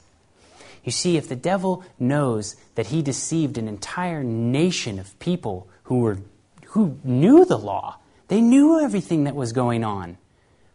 You 0.83 0.93
see, 0.93 1.17
if 1.17 1.29
the 1.29 1.37
devil 1.37 1.85
knows 1.99 2.57
that 2.75 2.87
he 2.87 3.03
deceived 3.03 3.59
an 3.59 3.69
entire 3.69 4.23
nation 4.23 4.99
of 4.99 5.19
people 5.19 5.69
who, 5.85 6.01
were, 6.01 6.19
who 6.67 6.99
knew 7.05 7.45
the 7.45 7.59
law, 7.59 7.99
they 8.29 8.41
knew 8.41 8.81
everything 8.81 9.25
that 9.25 9.35
was 9.35 9.53
going 9.53 9.85
on 9.85 10.19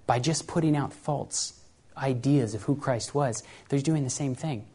by 0.08 0.20
just 0.20 0.48
putting 0.48 0.76
out 0.76 0.94
false 0.94 1.62
ideas 1.98 2.54
of 2.54 2.64
who 2.64 2.76
Christ 2.76 3.14
was, 3.14 3.44
they're 3.70 3.80
doing 3.80 4.04
the 4.04 4.10
same 4.10 4.36
thing. 4.36 4.66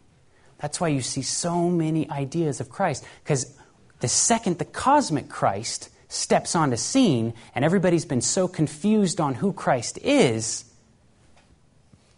That's 0.58 0.80
why 0.80 0.88
you 0.88 1.02
see 1.02 1.22
so 1.22 1.68
many 1.68 2.08
ideas 2.10 2.60
of 2.60 2.70
Christ. 2.70 3.04
Because 3.22 3.54
the 4.00 4.08
second 4.08 4.58
the 4.58 4.64
cosmic 4.64 5.28
Christ 5.28 5.90
steps 6.08 6.54
onto 6.54 6.76
scene 6.76 7.34
and 7.54 7.64
everybody's 7.64 8.04
been 8.04 8.20
so 8.20 8.48
confused 8.48 9.20
on 9.20 9.34
who 9.34 9.52
Christ 9.52 9.98
is, 9.98 10.64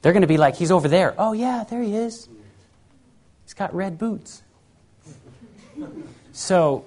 they're 0.03 0.13
going 0.13 0.23
to 0.23 0.29
be 0.29 0.37
like, 0.37 0.57
he's 0.57 0.71
over 0.71 0.89
there. 0.89 1.15
Oh, 1.19 1.33
yeah, 1.33 1.65
there 1.69 1.83
he 1.83 1.95
is. 1.95 2.29
He's 3.45 3.55
got 3.55 3.75
red 3.75 3.99
boots. 3.99 4.43
So 6.31 6.85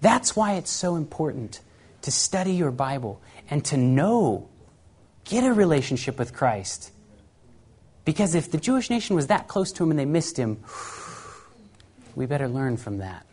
that's 0.00 0.36
why 0.36 0.54
it's 0.54 0.70
so 0.70 0.94
important 0.94 1.60
to 2.02 2.12
study 2.12 2.52
your 2.52 2.70
Bible 2.70 3.20
and 3.50 3.64
to 3.64 3.76
know, 3.76 4.48
get 5.24 5.42
a 5.42 5.52
relationship 5.52 6.20
with 6.20 6.32
Christ. 6.32 6.91
Because 8.04 8.34
if 8.34 8.50
the 8.50 8.58
Jewish 8.58 8.90
nation 8.90 9.14
was 9.16 9.28
that 9.28 9.48
close 9.48 9.72
to 9.72 9.84
him 9.84 9.90
and 9.90 9.98
they 9.98 10.04
missed 10.04 10.36
him, 10.36 10.62
we 12.14 12.26
better 12.26 12.48
learn 12.48 12.76
from 12.76 12.98
that. 12.98 13.26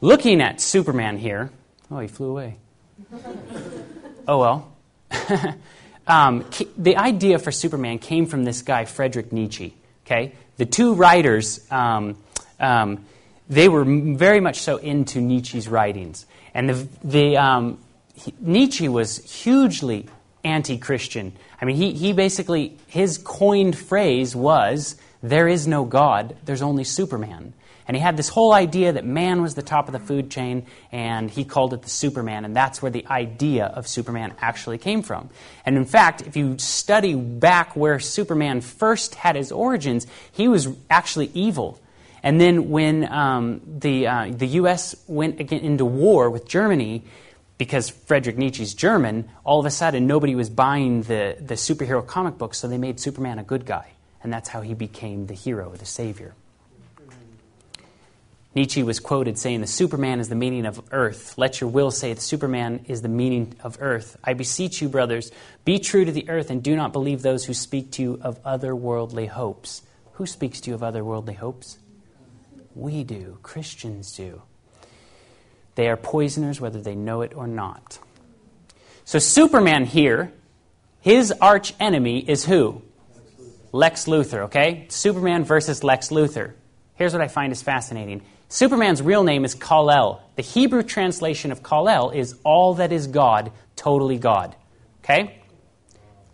Looking 0.00 0.42
at 0.42 0.60
Superman 0.60 1.16
here, 1.16 1.50
oh, 1.90 1.98
he 1.98 2.08
flew 2.08 2.30
away. 2.30 2.58
oh 4.28 4.38
well. 4.38 4.72
um, 6.06 6.44
the 6.76 6.96
idea 6.96 7.38
for 7.38 7.50
Superman 7.50 7.98
came 7.98 8.26
from 8.26 8.44
this 8.44 8.62
guy, 8.62 8.84
Friedrich 8.84 9.32
Nietzsche. 9.32 9.74
Okay? 10.04 10.34
The 10.58 10.66
two 10.66 10.94
writers, 10.94 11.66
um, 11.70 12.16
um, 12.60 13.06
they 13.48 13.68
were 13.68 13.84
very 13.84 14.40
much 14.40 14.60
so 14.60 14.76
into 14.76 15.20
Nietzsche's 15.20 15.68
writings. 15.68 16.26
And 16.52 16.68
the, 16.68 16.88
the, 17.02 17.36
um, 17.38 17.78
he, 18.14 18.34
Nietzsche 18.40 18.88
was 18.88 19.18
hugely 19.24 20.06
anti 20.44 20.78
Christian. 20.78 21.32
I 21.60 21.64
mean, 21.64 21.76
he, 21.76 21.92
he 21.92 22.12
basically, 22.12 22.76
his 22.86 23.18
coined 23.18 23.76
phrase 23.76 24.36
was, 24.36 24.96
There 25.22 25.48
is 25.48 25.66
no 25.66 25.84
God, 25.84 26.36
there's 26.44 26.62
only 26.62 26.84
Superman. 26.84 27.54
And 27.86 27.96
he 27.96 28.02
had 28.02 28.16
this 28.16 28.30
whole 28.30 28.52
idea 28.52 28.92
that 28.92 29.04
man 29.04 29.42
was 29.42 29.54
the 29.54 29.62
top 29.62 29.88
of 29.88 29.92
the 29.92 29.98
food 29.98 30.30
chain, 30.30 30.66
and 30.90 31.30
he 31.30 31.44
called 31.44 31.74
it 31.74 31.82
the 31.82 31.90
Superman, 31.90 32.46
and 32.46 32.56
that's 32.56 32.80
where 32.80 32.90
the 32.90 33.06
idea 33.06 33.66
of 33.66 33.86
Superman 33.86 34.32
actually 34.40 34.78
came 34.78 35.02
from. 35.02 35.28
And 35.66 35.76
in 35.76 35.84
fact, 35.84 36.22
if 36.22 36.34
you 36.34 36.58
study 36.58 37.14
back 37.14 37.76
where 37.76 38.00
Superman 38.00 38.62
first 38.62 39.16
had 39.16 39.36
his 39.36 39.52
origins, 39.52 40.06
he 40.32 40.48
was 40.48 40.68
actually 40.88 41.30
evil. 41.34 41.78
And 42.22 42.40
then 42.40 42.70
when 42.70 43.10
um, 43.12 43.60
the, 43.66 44.06
uh, 44.06 44.30
the 44.30 44.46
U.S. 44.46 44.96
went 45.06 45.38
into 45.38 45.84
war 45.84 46.30
with 46.30 46.48
Germany, 46.48 47.04
because 47.58 47.88
Friedrich 47.88 48.36
Nietzsche's 48.36 48.74
German, 48.74 49.28
all 49.44 49.60
of 49.60 49.66
a 49.66 49.70
sudden 49.70 50.06
nobody 50.06 50.34
was 50.34 50.50
buying 50.50 51.02
the, 51.02 51.36
the 51.40 51.54
superhero 51.54 52.04
comic 52.04 52.38
books, 52.38 52.58
so 52.58 52.68
they 52.68 52.78
made 52.78 52.98
Superman 52.98 53.38
a 53.38 53.44
good 53.44 53.64
guy. 53.66 53.92
And 54.22 54.32
that's 54.32 54.48
how 54.48 54.62
he 54.62 54.74
became 54.74 55.26
the 55.26 55.34
hero, 55.34 55.70
the 55.76 55.84
savior. 55.84 56.34
Nietzsche 58.54 58.84
was 58.84 59.00
quoted 59.00 59.36
saying, 59.36 59.60
The 59.60 59.66
Superman 59.66 60.20
is 60.20 60.28
the 60.28 60.36
meaning 60.36 60.64
of 60.64 60.80
earth. 60.92 61.36
Let 61.36 61.60
your 61.60 61.68
will 61.70 61.90
say, 61.90 62.12
The 62.12 62.20
Superman 62.20 62.84
is 62.86 63.02
the 63.02 63.08
meaning 63.08 63.54
of 63.62 63.78
earth. 63.80 64.16
I 64.22 64.34
beseech 64.34 64.80
you, 64.80 64.88
brothers, 64.88 65.32
be 65.64 65.78
true 65.80 66.04
to 66.04 66.12
the 66.12 66.28
earth 66.28 66.50
and 66.50 66.62
do 66.62 66.76
not 66.76 66.92
believe 66.92 67.22
those 67.22 67.44
who 67.44 67.54
speak 67.54 67.90
to 67.92 68.02
you 68.02 68.20
of 68.22 68.42
otherworldly 68.44 69.28
hopes. 69.28 69.82
Who 70.12 70.26
speaks 70.26 70.60
to 70.62 70.70
you 70.70 70.74
of 70.74 70.82
otherworldly 70.82 71.36
hopes? 71.36 71.78
We 72.76 73.02
do. 73.02 73.38
Christians 73.42 74.16
do. 74.16 74.42
They 75.74 75.88
are 75.88 75.96
poisoners 75.96 76.60
whether 76.60 76.80
they 76.80 76.94
know 76.94 77.22
it 77.22 77.34
or 77.34 77.46
not. 77.46 77.98
So, 79.04 79.18
Superman 79.18 79.84
here, 79.84 80.32
his 81.00 81.32
arch 81.32 81.74
enemy 81.78 82.18
is 82.18 82.44
who? 82.44 82.82
Lex 83.72 84.06
Luthor, 84.06 84.44
okay? 84.44 84.86
Superman 84.88 85.44
versus 85.44 85.82
Lex 85.82 86.10
Luthor. 86.10 86.52
Here's 86.94 87.12
what 87.12 87.20
I 87.20 87.28
find 87.28 87.52
is 87.52 87.60
fascinating. 87.60 88.22
Superman's 88.48 89.02
real 89.02 89.24
name 89.24 89.44
is 89.44 89.54
Kal-El. 89.54 90.22
The 90.36 90.42
Hebrew 90.42 90.82
translation 90.82 91.50
of 91.50 91.62
Kal-El 91.62 92.10
is 92.10 92.36
all 92.44 92.74
that 92.74 92.92
is 92.92 93.08
God, 93.08 93.50
totally 93.74 94.16
God. 94.16 94.54
Okay? 95.02 95.40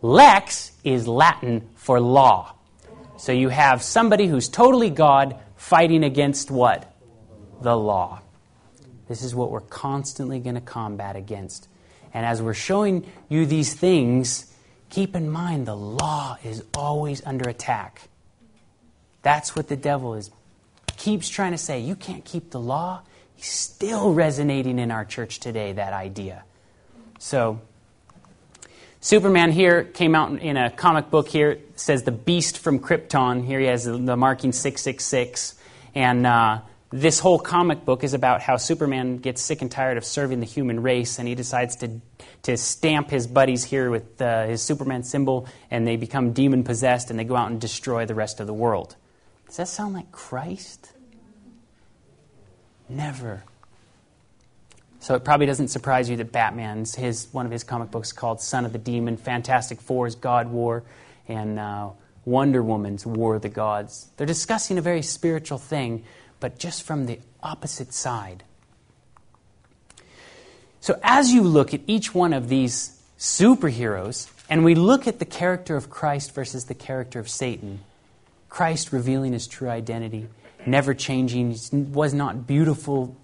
Lex 0.02 0.72
is 0.84 1.08
Latin 1.08 1.68
for 1.76 1.98
law. 1.98 2.54
So 3.16 3.32
you 3.32 3.48
have 3.48 3.82
somebody 3.82 4.26
who's 4.26 4.48
totally 4.48 4.90
God 4.90 5.38
fighting 5.56 6.04
against 6.04 6.50
what? 6.50 6.94
The 7.62 7.76
law. 7.76 8.19
This 9.10 9.22
is 9.22 9.34
what 9.34 9.50
we're 9.50 9.60
constantly 9.60 10.38
going 10.38 10.54
to 10.54 10.62
combat 10.62 11.16
against. 11.16 11.68
And 12.14 12.24
as 12.24 12.40
we're 12.40 12.54
showing 12.54 13.04
you 13.28 13.44
these 13.44 13.74
things, 13.74 14.50
keep 14.88 15.14
in 15.14 15.28
mind 15.28 15.66
the 15.66 15.76
law 15.76 16.38
is 16.42 16.64
always 16.74 17.22
under 17.26 17.46
attack. 17.46 18.08
That's 19.20 19.54
what 19.54 19.68
the 19.68 19.76
devil 19.76 20.14
is 20.14 20.30
keeps 21.00 21.30
trying 21.30 21.52
to 21.52 21.58
say, 21.58 21.80
you 21.80 21.96
can't 21.96 22.24
keep 22.24 22.50
the 22.50 22.60
law. 22.60 23.00
He's 23.34 23.46
still 23.46 24.12
resonating 24.12 24.78
in 24.78 24.90
our 24.90 25.06
church 25.06 25.40
today, 25.40 25.72
that 25.72 25.94
idea. 25.94 26.44
So, 27.18 27.60
Superman 29.00 29.50
here 29.50 29.82
came 29.82 30.14
out 30.14 30.38
in 30.38 30.58
a 30.58 30.70
comic 30.70 31.08
book 31.10 31.26
here. 31.26 31.58
Says 31.74 32.02
the 32.02 32.12
beast 32.12 32.58
from 32.58 32.78
Krypton. 32.80 33.46
Here 33.46 33.58
he 33.58 33.66
has 33.66 33.84
the 33.84 34.16
marking 34.16 34.52
666. 34.52 35.54
And 35.94 36.26
uh, 36.26 36.60
this 36.90 37.20
whole 37.20 37.38
comic 37.38 37.84
book 37.84 38.02
is 38.02 38.14
about 38.14 38.42
how 38.42 38.56
Superman 38.56 39.18
gets 39.18 39.40
sick 39.40 39.62
and 39.62 39.70
tired 39.70 39.96
of 39.96 40.04
serving 40.04 40.40
the 40.40 40.46
human 40.46 40.82
race, 40.82 41.18
and 41.18 41.28
he 41.28 41.36
decides 41.36 41.76
to, 41.76 42.00
to 42.42 42.56
stamp 42.56 43.10
his 43.10 43.28
buddies 43.28 43.62
here 43.64 43.90
with 43.90 44.20
uh, 44.20 44.46
his 44.46 44.60
Superman 44.60 45.04
symbol, 45.04 45.46
and 45.70 45.86
they 45.86 45.96
become 45.96 46.32
demon 46.32 46.64
possessed, 46.64 47.10
and 47.10 47.18
they 47.18 47.24
go 47.24 47.36
out 47.36 47.50
and 47.50 47.60
destroy 47.60 48.06
the 48.06 48.14
rest 48.14 48.40
of 48.40 48.48
the 48.48 48.54
world. 48.54 48.96
Does 49.46 49.56
that 49.56 49.68
sound 49.68 49.94
like 49.94 50.10
Christ? 50.10 50.92
Never. 52.88 53.44
So 54.98 55.14
it 55.14 55.24
probably 55.24 55.46
doesn't 55.46 55.68
surprise 55.68 56.10
you 56.10 56.16
that 56.16 56.32
Batman's 56.32 56.94
his 56.94 57.28
one 57.32 57.46
of 57.46 57.52
his 57.52 57.64
comic 57.64 57.90
books 57.90 58.12
called 58.12 58.40
Son 58.40 58.64
of 58.64 58.72
the 58.72 58.78
Demon, 58.78 59.16
Fantastic 59.16 59.80
Four's 59.80 60.14
God 60.14 60.48
War, 60.48 60.82
and 61.28 61.58
uh, 61.58 61.90
Wonder 62.24 62.62
Woman's 62.62 63.06
War 63.06 63.36
of 63.36 63.42
the 63.42 63.48
Gods. 63.48 64.10
They're 64.16 64.26
discussing 64.26 64.76
a 64.76 64.82
very 64.82 65.02
spiritual 65.02 65.58
thing, 65.58 66.04
but 66.40 66.58
just 66.58 66.82
from 66.82 67.06
the 67.06 67.20
opposite 67.42 67.92
side. 67.92 68.42
So 70.80 70.98
as 71.02 71.30
you 71.30 71.42
look 71.42 71.74
at 71.74 71.82
each 71.86 72.14
one 72.14 72.32
of 72.32 72.48
these 72.48 72.98
superheroes, 73.18 74.30
and 74.48 74.64
we 74.64 74.74
look 74.74 75.06
at 75.06 75.18
the 75.18 75.26
character 75.26 75.76
of 75.76 75.90
Christ 75.90 76.34
versus 76.34 76.64
the 76.64 76.74
character 76.74 77.20
of 77.20 77.28
Satan, 77.28 77.80
Christ 78.48 78.92
revealing 78.92 79.32
his 79.32 79.46
true 79.46 79.68
identity, 79.68 80.26
never 80.66 80.94
changing, 80.94 81.56
was 81.92 82.14
not 82.14 82.46
beautiful 82.46 83.16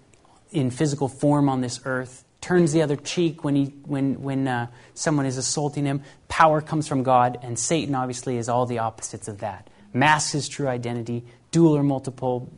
in 0.51 0.69
physical 0.69 1.09
form 1.09 1.49
on 1.49 1.61
this 1.61 1.81
earth, 1.83 2.23
turns 2.39 2.71
the 2.71 2.81
other 2.81 2.95
cheek 2.95 3.43
when, 3.43 3.55
he, 3.55 3.65
when, 3.85 4.21
when 4.21 4.47
uh, 4.47 4.67
someone 4.93 5.25
is 5.25 5.37
assaulting 5.37 5.85
him. 5.85 6.01
Power 6.29 6.61
comes 6.61 6.87
from 6.87 7.03
God, 7.03 7.39
and 7.41 7.57
Satan 7.57 7.95
obviously 7.95 8.37
is 8.37 8.47
all 8.47 8.65
the 8.65 8.79
opposites 8.79 9.27
of 9.27 9.39
that. 9.39 9.67
Masks 9.93 10.31
his 10.31 10.47
true 10.47 10.67
identity, 10.67 11.25
dual 11.51 11.75
or 11.75 11.83
multiple 11.83 12.49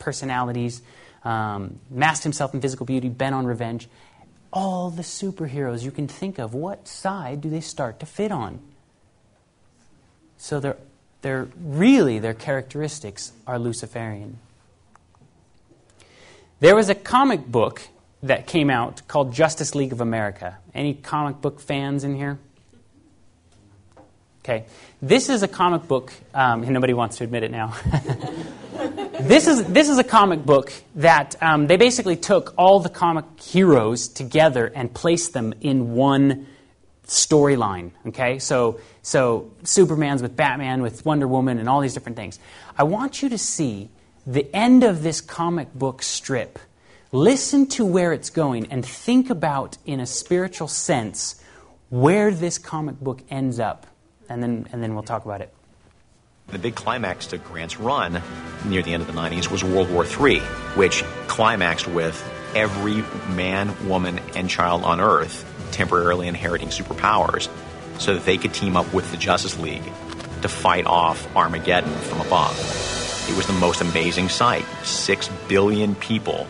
personalities, 0.00 0.82
um, 1.24 1.78
masked 1.90 2.24
himself 2.24 2.52
in 2.54 2.60
physical 2.60 2.86
beauty, 2.86 3.08
bent 3.08 3.34
on 3.34 3.46
revenge. 3.46 3.88
All 4.52 4.90
the 4.90 5.02
superheroes 5.02 5.84
you 5.84 5.92
can 5.92 6.08
think 6.08 6.38
of, 6.38 6.54
what 6.54 6.88
side 6.88 7.40
do 7.40 7.48
they 7.48 7.60
start 7.60 8.00
to 8.00 8.06
fit 8.06 8.32
on? 8.32 8.58
So 10.38 10.58
they're, 10.58 10.78
they're 11.22 11.48
really, 11.62 12.18
their 12.18 12.34
characteristics 12.34 13.32
are 13.46 13.58
Luciferian. 13.58 14.38
There 16.58 16.74
was 16.74 16.88
a 16.88 16.94
comic 16.94 17.46
book 17.46 17.82
that 18.22 18.46
came 18.46 18.70
out 18.70 19.06
called 19.08 19.32
Justice 19.32 19.74
League 19.74 19.92
of 19.92 20.00
America. 20.00 20.58
Any 20.74 20.94
comic 20.94 21.40
book 21.40 21.60
fans 21.60 22.04
in 22.04 22.14
here? 22.14 22.38
Okay. 24.44 24.64
This 25.00 25.28
is 25.28 25.42
a 25.42 25.48
comic 25.48 25.86
book, 25.86 26.12
um, 26.34 26.62
and 26.62 26.72
nobody 26.72 26.92
wants 26.92 27.18
to 27.18 27.24
admit 27.24 27.42
it 27.42 27.50
now. 27.50 27.74
this, 29.30 29.46
is, 29.46 29.64
this 29.64 29.88
is 29.88 29.98
a 29.98 30.04
comic 30.04 30.44
book 30.44 30.72
that 30.96 31.40
um, 31.42 31.66
they 31.66 31.76
basically 31.76 32.16
took 32.16 32.54
all 32.58 32.80
the 32.80 32.88
comic 32.88 33.24
heroes 33.40 34.08
together 34.08 34.66
and 34.66 34.92
placed 34.92 35.32
them 35.32 35.54
in 35.60 35.94
one 35.94 36.46
storyline. 37.06 37.92
Okay? 38.08 38.38
So, 38.38 38.80
so 39.02 39.50
Superman's 39.62 40.22
with 40.22 40.36
Batman, 40.36 40.82
with 40.82 41.04
Wonder 41.06 41.26
Woman, 41.26 41.58
and 41.58 41.68
all 41.68 41.80
these 41.80 41.94
different 41.94 42.16
things. 42.16 42.38
I 42.76 42.82
want 42.84 43.22
you 43.22 43.28
to 43.30 43.38
see 43.38 43.88
the 44.26 44.48
end 44.54 44.84
of 44.84 45.02
this 45.02 45.20
comic 45.20 45.72
book 45.74 46.02
strip 46.02 46.58
Listen 47.12 47.66
to 47.66 47.84
where 47.84 48.12
it's 48.12 48.30
going 48.30 48.66
and 48.66 48.86
think 48.86 49.30
about, 49.30 49.76
in 49.84 49.98
a 49.98 50.06
spiritual 50.06 50.68
sense, 50.68 51.42
where 51.88 52.30
this 52.30 52.56
comic 52.56 53.00
book 53.00 53.20
ends 53.30 53.58
up. 53.58 53.86
And 54.28 54.40
then, 54.40 54.68
and 54.70 54.80
then 54.80 54.94
we'll 54.94 55.02
talk 55.02 55.24
about 55.24 55.40
it. 55.40 55.52
The 56.50 56.58
big 56.58 56.74
climax 56.74 57.28
to 57.28 57.38
Grant's 57.38 57.78
run 57.78 58.22
near 58.64 58.82
the 58.82 58.92
end 58.92 59.02
of 59.02 59.06
the 59.06 59.12
90s 59.12 59.50
was 59.50 59.62
World 59.62 59.90
War 59.90 60.04
III, 60.04 60.40
which 60.74 61.02
climaxed 61.28 61.86
with 61.86 62.22
every 62.54 63.02
man, 63.34 63.88
woman, 63.88 64.20
and 64.34 64.50
child 64.50 64.82
on 64.82 65.00
Earth 65.00 65.46
temporarily 65.72 66.26
inheriting 66.26 66.68
superpowers 66.68 67.48
so 67.98 68.14
that 68.14 68.24
they 68.24 68.36
could 68.36 68.52
team 68.52 68.76
up 68.76 68.92
with 68.92 69.10
the 69.10 69.16
Justice 69.16 69.58
League 69.58 69.84
to 70.42 70.48
fight 70.48 70.86
off 70.86 71.34
Armageddon 71.36 71.92
from 71.92 72.20
above. 72.20 72.56
It 73.28 73.36
was 73.36 73.46
the 73.46 73.52
most 73.52 73.80
amazing 73.80 74.28
sight. 74.28 74.64
Six 74.82 75.28
billion 75.48 75.94
people 75.94 76.46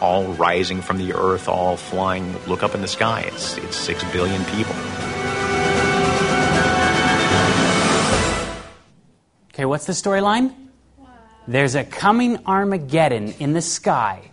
all 0.00 0.24
rising 0.34 0.82
from 0.82 0.98
the 0.98 1.14
earth, 1.14 1.48
all 1.48 1.76
flying. 1.76 2.36
Look 2.46 2.62
up 2.62 2.74
in 2.74 2.82
the 2.82 2.88
sky. 2.88 3.22
It's, 3.26 3.56
it's 3.58 3.76
six 3.76 4.04
billion 4.12 4.44
people. 4.46 4.74
Okay, 9.54 9.66
what's 9.66 9.86
the 9.86 9.92
storyline? 9.92 10.52
There's 11.46 11.76
a 11.76 11.84
coming 11.84 12.44
Armageddon 12.44 13.34
in 13.38 13.52
the 13.52 13.62
sky. 13.62 14.32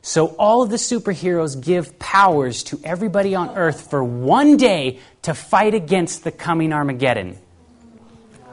So 0.00 0.28
all 0.38 0.62
of 0.62 0.70
the 0.70 0.76
superheroes 0.76 1.62
give 1.62 1.98
powers 1.98 2.62
to 2.64 2.80
everybody 2.82 3.34
on 3.34 3.58
Earth 3.58 3.90
for 3.90 4.02
one 4.02 4.56
day 4.56 5.00
to 5.20 5.34
fight 5.34 5.74
against 5.74 6.24
the 6.24 6.32
coming 6.32 6.72
Armageddon. 6.72 7.36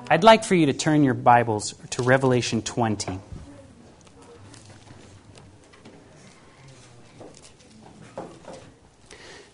I'd 0.10 0.26
like 0.26 0.43
for 0.43 0.54
you 0.54 0.65
to 0.65 0.74
turn 0.74 1.06
your 1.06 1.13
Bibles 1.13 1.76
to 1.91 2.04
Revelation 2.04 2.62
20. 2.62 3.17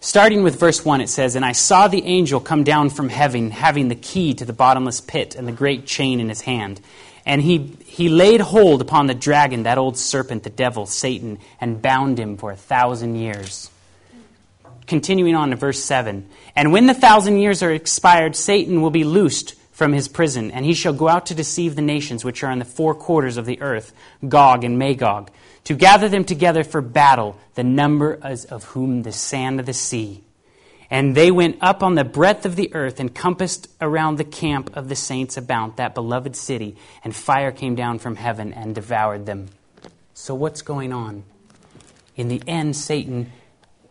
Starting 0.08 0.42
with 0.42 0.58
verse 0.58 0.86
1, 0.86 1.02
it 1.02 1.10
says, 1.10 1.36
And 1.36 1.44
I 1.44 1.52
saw 1.52 1.90
the 1.90 2.06
angel 2.06 2.40
come 2.40 2.64
down 2.64 2.90
from 2.90 3.10
heaven, 3.10 3.52
having 3.52 3.90
the 3.90 3.96
key 3.96 4.34
to 4.36 4.46
the 4.46 4.54
bottomless 4.54 5.02
pit 5.02 5.36
and 5.36 5.46
the 5.46 5.52
great 5.52 5.86
chain 5.86 6.22
in 6.22 6.30
his 6.30 6.40
hand. 6.40 6.80
And 7.26 7.42
he, 7.42 7.76
he 7.84 8.08
laid 8.08 8.40
hold 8.40 8.80
upon 8.80 9.08
the 9.08 9.14
dragon, 9.14 9.64
that 9.64 9.78
old 9.78 9.98
serpent, 9.98 10.44
the 10.44 10.50
devil, 10.50 10.86
Satan, 10.86 11.40
and 11.60 11.82
bound 11.82 12.22
him 12.22 12.38
for 12.38 12.52
a 12.52 12.56
thousand 12.56 13.18
years. 13.18 13.70
Continuing 14.86 15.36
on 15.36 15.50
to 15.50 15.58
verse 15.58 15.84
7 15.84 16.26
And 16.56 16.72
when 16.72 16.88
the 16.88 16.94
thousand 16.94 17.40
years 17.40 17.62
are 17.62 17.74
expired, 17.74 18.38
Satan 18.38 18.82
will 18.82 18.92
be 18.92 19.04
loosed 19.04 19.56
from 19.74 19.92
his 19.92 20.08
prison, 20.08 20.52
and 20.52 20.64
he 20.64 20.74
shall 20.74 20.94
go 20.94 21.10
out 21.10 21.26
to 21.26 21.36
deceive 21.36 21.76
the 21.76 21.82
nations 21.82 22.24
which 22.24 22.46
are 22.46 22.52
in 22.52 22.60
the 22.60 22.66
four 22.66 22.96
quarters 22.96 23.36
of 23.36 23.46
the 23.46 23.60
earth, 23.60 23.92
Gog 24.26 24.64
and 24.64 24.80
Magog 24.80 25.32
to 25.68 25.76
gather 25.76 26.08
them 26.08 26.24
together 26.24 26.64
for 26.64 26.80
battle, 26.80 27.38
the 27.56 27.64
number 27.64 28.18
of 28.22 28.64
whom 28.64 29.04
the 29.04 29.12
sand 29.12 29.60
of 29.60 29.66
the 29.66 29.74
sea. 29.74 30.24
And 30.90 31.14
they 31.14 31.30
went 31.30 31.58
up 31.60 31.84
on 31.84 31.96
the 31.96 32.06
breadth 32.06 32.46
of 32.46 32.56
the 32.56 32.74
earth 32.74 33.02
and 33.02 33.14
compassed 33.14 33.68
around 33.82 34.16
the 34.16 34.24
camp 34.24 34.78
of 34.78 34.88
the 34.88 34.96
saints 34.96 35.36
about 35.36 35.76
that 35.76 35.94
beloved 35.94 36.38
city, 36.38 36.78
and 37.04 37.14
fire 37.14 37.52
came 37.52 37.76
down 37.76 38.00
from 38.00 38.16
heaven 38.16 38.54
and 38.54 38.74
devoured 38.76 39.26
them. 39.26 39.50
So, 40.14 40.34
what's 40.34 40.62
going 40.62 40.94
on? 40.94 41.26
In 42.16 42.30
the 42.30 42.42
end, 42.48 42.78
Satan 42.78 43.30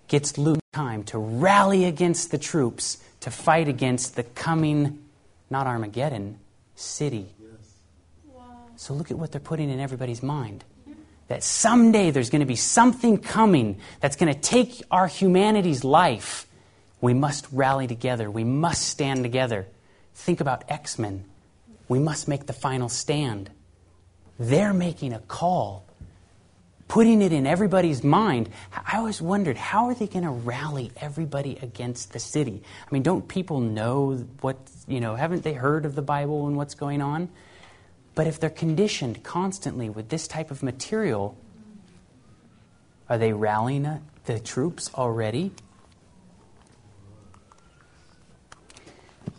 gets 0.09 0.39
loose 0.39 0.62
time 0.73 1.03
to 1.05 1.19
rally 1.19 1.85
against 1.85 2.31
the 2.31 2.39
troops 2.39 2.97
to 3.21 3.31
fight 3.31 3.69
against 3.69 4.17
the 4.17 4.23
coming, 4.23 5.05
not 5.51 5.67
Armageddon, 5.67 6.39
city. 6.75 7.35
So, 8.77 8.95
look 8.95 9.11
at 9.11 9.19
what 9.19 9.31
they're 9.31 9.43
putting 9.43 9.69
in 9.69 9.79
everybody's 9.79 10.23
mind 10.23 10.65
that 11.29 11.43
someday 11.43 12.11
there's 12.11 12.31
going 12.31 12.41
to 12.41 12.47
be 12.47 12.57
something 12.57 13.19
coming 13.19 13.79
that's 14.01 14.17
going 14.17 14.33
to 14.33 14.39
take 14.39 14.83
our 14.91 15.07
humanity's 15.07 15.85
life, 15.85 16.47
we 17.01 17.15
must 17.15 17.47
rally 17.53 17.87
together. 17.87 18.31
We 18.31 18.45
must 18.45 18.83
stand 18.89 19.23
together. 19.23 19.67
Think 20.15 20.41
about 20.41 20.65
X 20.69 20.99
Men. 20.99 21.25
We 21.89 21.99
must 21.99 22.27
make 22.27 22.47
the 22.47 22.53
final 22.53 22.89
stand. 22.89 23.51
They're 24.39 24.75
making 24.75 25.12
a 25.12 25.19
call, 25.21 25.85
putting 26.89 27.23
it 27.23 27.33
in 27.33 27.47
everybody's 27.47 28.03
mind. 28.05 28.49
I 28.73 28.99
always 28.99 29.21
wondered 29.21 29.57
how 29.57 29.87
are 29.87 29.95
they 29.95 30.07
going 30.07 30.25
to 30.25 30.31
rally 30.31 30.91
everybody 30.97 31.59
against 31.62 32.12
the 32.12 32.19
city? 32.19 32.62
I 32.87 32.93
mean, 32.93 33.03
don't 33.03 33.27
people 33.27 33.61
know 33.61 34.27
what, 34.41 34.57
you 34.87 35.01
know, 35.01 35.15
haven't 35.15 35.43
they 35.43 35.55
heard 35.55 35.87
of 35.87 35.95
the 35.95 36.03
Bible 36.03 36.47
and 36.47 36.57
what's 36.57 36.75
going 36.75 37.03
on? 37.03 37.29
But 38.16 38.26
if 38.26 38.40
they're 38.40 38.50
conditioned 38.50 39.22
constantly 39.22 39.90
with 39.90 40.09
this 40.09 40.26
type 40.26 40.50
of 40.50 40.62
material, 40.62 41.37
are 43.11 43.18
they 43.18 43.33
rallying 43.35 44.00
the 44.24 44.40
troops 44.40 44.90
already? 44.94 45.52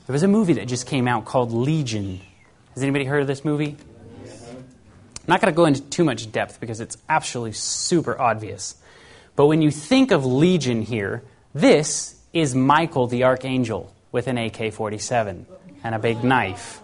There 0.05 0.13
was 0.13 0.21
a 0.21 0.27
movie 0.27 0.53
that 0.53 0.67
just 0.67 0.85
came 0.85 1.07
out 1.07 1.25
called 1.25 1.51
Legion. 1.51 2.21
Has 2.75 2.83
anybody 2.83 3.03
heard 3.03 3.19
of 3.21 3.27
this 3.27 3.43
movie? 3.43 3.75
I'm 3.75 5.25
not 5.27 5.41
going 5.41 5.51
to 5.51 5.57
go 5.57 5.65
into 5.65 5.81
too 5.81 6.03
much 6.03 6.31
depth 6.31 6.59
because 6.59 6.79
it's 6.79 6.97
absolutely 7.09 7.53
super 7.53 8.17
obvious. 8.17 8.75
But 9.35 9.47
when 9.47 9.63
you 9.63 9.71
think 9.71 10.11
of 10.11 10.23
Legion 10.23 10.83
here, 10.83 11.23
this 11.53 12.15
is 12.31 12.53
Michael 12.53 13.07
the 13.07 13.23
Archangel 13.23 13.91
with 14.11 14.27
an 14.27 14.37
AK 14.37 14.71
47 14.71 15.47
and 15.83 15.95
a 15.95 15.99
big 15.99 16.23
knife. 16.23 16.79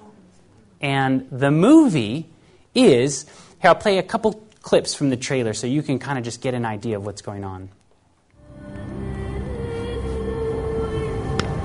And 0.84 1.28
the 1.32 1.50
movie 1.50 2.30
is 2.76 3.26
here, 3.62 3.70
I'll 3.70 3.76
play 3.76 3.98
a 3.98 4.04
couple 4.04 4.46
clips 4.62 4.94
from 4.94 5.10
the 5.10 5.16
trailer 5.16 5.54
so 5.54 5.66
you 5.66 5.82
can 5.82 5.98
kind 5.98 6.18
of 6.18 6.26
just 6.26 6.42
get 6.42 6.54
an 6.54 6.66
idea 6.66 6.98
of 6.98 7.06
what's 7.06 7.22
going 7.22 7.46
on. 7.46 7.70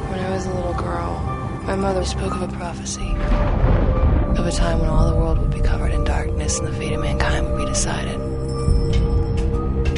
When 0.06 0.20
I 0.20 0.30
was 0.30 0.46
a 0.46 0.54
little 0.54 0.74
girl, 0.74 1.18
my 1.64 1.74
mother 1.74 2.04
spoke 2.04 2.32
of 2.32 2.42
a 2.42 2.48
prophecy 2.56 3.10
of 4.38 4.46
a 4.46 4.52
time 4.52 4.78
when 4.78 4.88
all 4.88 5.10
the 5.10 5.16
world 5.16 5.38
would 5.38 5.50
be 5.50 5.62
covered 5.62 5.92
in 5.92 6.04
darkness 6.04 6.60
and 6.60 6.68
the 6.68 6.72
fate 6.72 6.92
of 6.92 7.00
mankind 7.00 7.44
would 7.48 7.58
be 7.58 7.64
decided. 7.66 8.20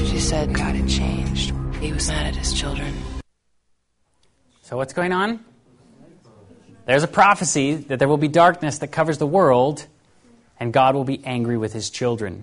She 0.08 0.18
said 0.18 0.54
God 0.54 0.74
had 0.74 0.88
changed. 0.88 1.52
He 1.78 1.92
was 1.92 2.08
mad 2.08 2.28
at 2.28 2.36
his 2.36 2.54
children. 2.54 2.94
So, 4.62 4.78
what's 4.78 4.94
going 4.94 5.12
on? 5.12 5.44
There's 6.90 7.04
a 7.04 7.06
prophecy 7.06 7.76
that 7.76 8.00
there 8.00 8.08
will 8.08 8.16
be 8.16 8.26
darkness 8.26 8.78
that 8.78 8.88
covers 8.88 9.18
the 9.18 9.26
world, 9.26 9.86
and 10.58 10.72
God 10.72 10.96
will 10.96 11.04
be 11.04 11.24
angry 11.24 11.56
with 11.56 11.72
his 11.72 11.88
children. 11.88 12.42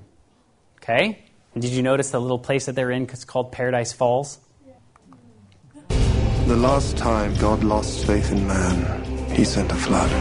Okay? 0.78 1.20
And 1.54 1.62
did 1.62 1.72
you 1.72 1.84
notice 1.84 2.12
the 2.12 2.22
little 2.22 2.40
place 2.40 2.68
that 2.68 2.74
they're 2.74 2.90
in? 2.90 3.04
It's 3.04 3.26
called 3.26 3.52
Paradise 3.52 3.92
Falls. 3.92 4.40
The 5.90 6.56
last 6.56 6.96
time 6.96 7.36
God 7.36 7.62
lost 7.66 8.08
faith 8.08 8.32
in 8.32 8.48
man, 8.48 9.32
he 9.32 9.44
sent 9.44 9.70
a 9.70 9.76
flood. 9.76 10.12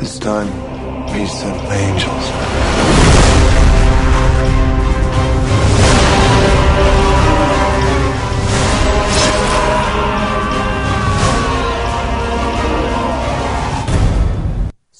This 0.00 0.18
time, 0.18 0.48
he 1.08 1.26
sent 1.26 1.60
angels. 1.70 3.01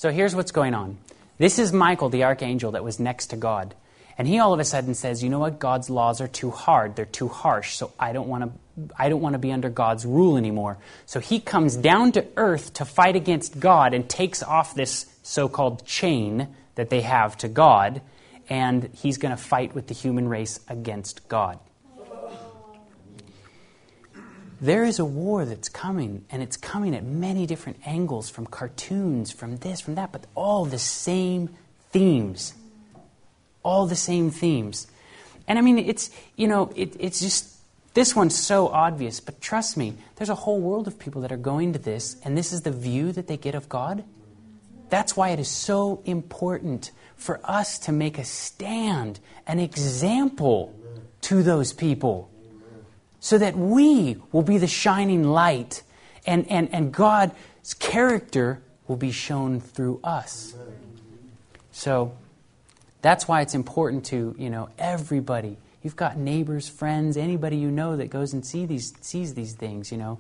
So 0.03 0.11
here's 0.11 0.35
what's 0.35 0.51
going 0.51 0.75
on. 0.75 0.99
This 1.39 1.61
is 1.61 1.73
Michael, 1.73 2.09
the 2.09 2.25
archangel 2.25 2.73
that 2.73 2.83
was 2.83 2.99
next 2.99 3.29
to 3.29 3.37
God. 3.37 3.77
And 4.19 4.27
he 4.27 4.41
all 4.41 4.53
of 4.53 4.59
a 4.59 4.65
sudden 4.65 4.95
says, 4.95 5.23
"You 5.23 5.31
know 5.31 5.39
what? 5.39 5.61
God's 5.61 5.89
laws 5.89 6.21
are 6.21 6.27
too 6.27 6.51
hard. 6.51 6.97
They're 6.97 7.05
too 7.05 7.29
harsh. 7.29 7.77
So 7.77 7.93
I 8.01 8.13
don't 8.13 8.27
want 8.27 8.43
to 8.43 8.51
I 8.99 9.09
don't 9.09 9.21
want 9.21 9.35
to 9.35 9.39
be 9.39 9.53
under 9.53 9.71
God's 9.71 10.05
rule 10.05 10.37
anymore." 10.37 10.79
So 11.07 11.21
he 11.21 11.39
comes 11.39 11.77
down 11.77 12.11
to 12.13 12.27
earth 12.37 12.73
to 12.75 12.85
fight 12.85 13.15
against 13.15 13.61
God 13.61 13.95
and 13.95 14.09
takes 14.09 14.43
off 14.43 14.75
this 14.75 15.07
so-called 15.23 15.87
chain 15.87 16.49
that 16.75 16.91
they 16.91 17.03
have 17.03 17.39
to 17.39 17.47
God, 17.47 18.03
and 18.49 18.91
he's 18.93 19.19
going 19.19 19.31
to 19.31 19.41
fight 19.41 19.73
with 19.73 19.87
the 19.87 19.95
human 19.95 20.29
race 20.29 20.59
against 20.69 21.29
God. 21.29 21.61
There 24.63 24.85
is 24.85 25.01
a 25.01 25.05
war 25.05 25.45
that's 25.45 25.69
coming, 25.69 26.25
and 26.31 26.41
it's 26.41 26.57
coming 26.57 26.95
at 26.95 27.03
many 27.03 27.47
different 27.47 27.81
angles 27.85 28.31
from 28.31 28.47
cartoons, 28.47 29.33
from 29.33 29.57
this, 29.57 29.81
from 29.81 29.97
that, 29.97 30.13
but 30.13 30.25
all 30.37 30.65
the 30.67 30.79
same 30.79 31.51
themes. 31.91 32.55
All 33.65 33.87
the 33.87 33.97
same 33.97 34.31
themes. 34.31 34.87
And 35.49 35.59
I 35.59 35.63
mean, 35.63 35.81
it's, 35.81 36.11
you 36.37 36.47
know, 36.47 36.71
it, 36.77 36.95
it's 37.01 37.19
just, 37.19 37.57
this 37.95 38.15
one's 38.15 38.39
so 38.39 38.69
obvious, 38.69 39.19
but 39.19 39.41
trust 39.41 39.77
me, 39.77 39.95
there's 40.15 40.31
a 40.31 40.37
whole 40.37 40.61
world 40.61 40.87
of 40.87 40.97
people 40.97 41.23
that 41.23 41.33
are 41.33 41.37
going 41.37 41.73
to 41.73 41.81
this, 41.81 42.15
and 42.25 42.39
this 42.39 42.53
is 42.53 42.61
the 42.61 42.71
view 42.71 43.11
that 43.11 43.27
they 43.27 43.37
get 43.37 43.57
of 43.57 43.69
God. 43.69 44.05
That's 44.91 45.17
why 45.17 45.31
it 45.31 45.41
is 45.41 45.49
so 45.49 46.03
important 46.05 46.93
for 47.17 47.41
us 47.43 47.81
to 47.81 47.91
make 47.91 48.17
a 48.17 48.25
stand, 48.25 49.19
an 49.45 49.59
example 49.59 50.73
to 51.23 51.43
those 51.43 51.73
people 51.73 52.31
so 53.23 53.39
that 53.39 53.57
we 53.57 54.17
will 54.33 54.43
be 54.43 54.59
the 54.59 54.67
shining 54.67 55.23
light 55.23 55.85
and, 56.27 56.45
and, 56.51 56.69
and 56.75 56.93
God's 56.93 57.35
character 57.79 58.61
will 58.89 58.97
be 58.97 59.13
shown 59.13 59.61
through 59.61 60.01
us. 60.03 60.57
So 61.71 62.15
that's 63.01 63.29
why 63.29 63.43
it's 63.43 63.55
important 63.55 64.07
to, 64.07 64.35
you 64.37 64.51
know, 64.51 64.71
everybody. 64.77 65.57
You've 65.85 65.95
got 65.95 66.17
neighbors, 66.17 66.69
friends, 66.69 67.17
anybody 67.17 67.59
you 67.59 67.71
know 67.71 67.97
that 67.97 68.11
goes 68.11 68.33
and 68.33 68.45
see 68.45 68.67
these, 68.67 68.93
sees 69.03 69.35
these 69.35 69.55
things, 69.55 69.93
you 69.93 69.99
know. 69.99 70.19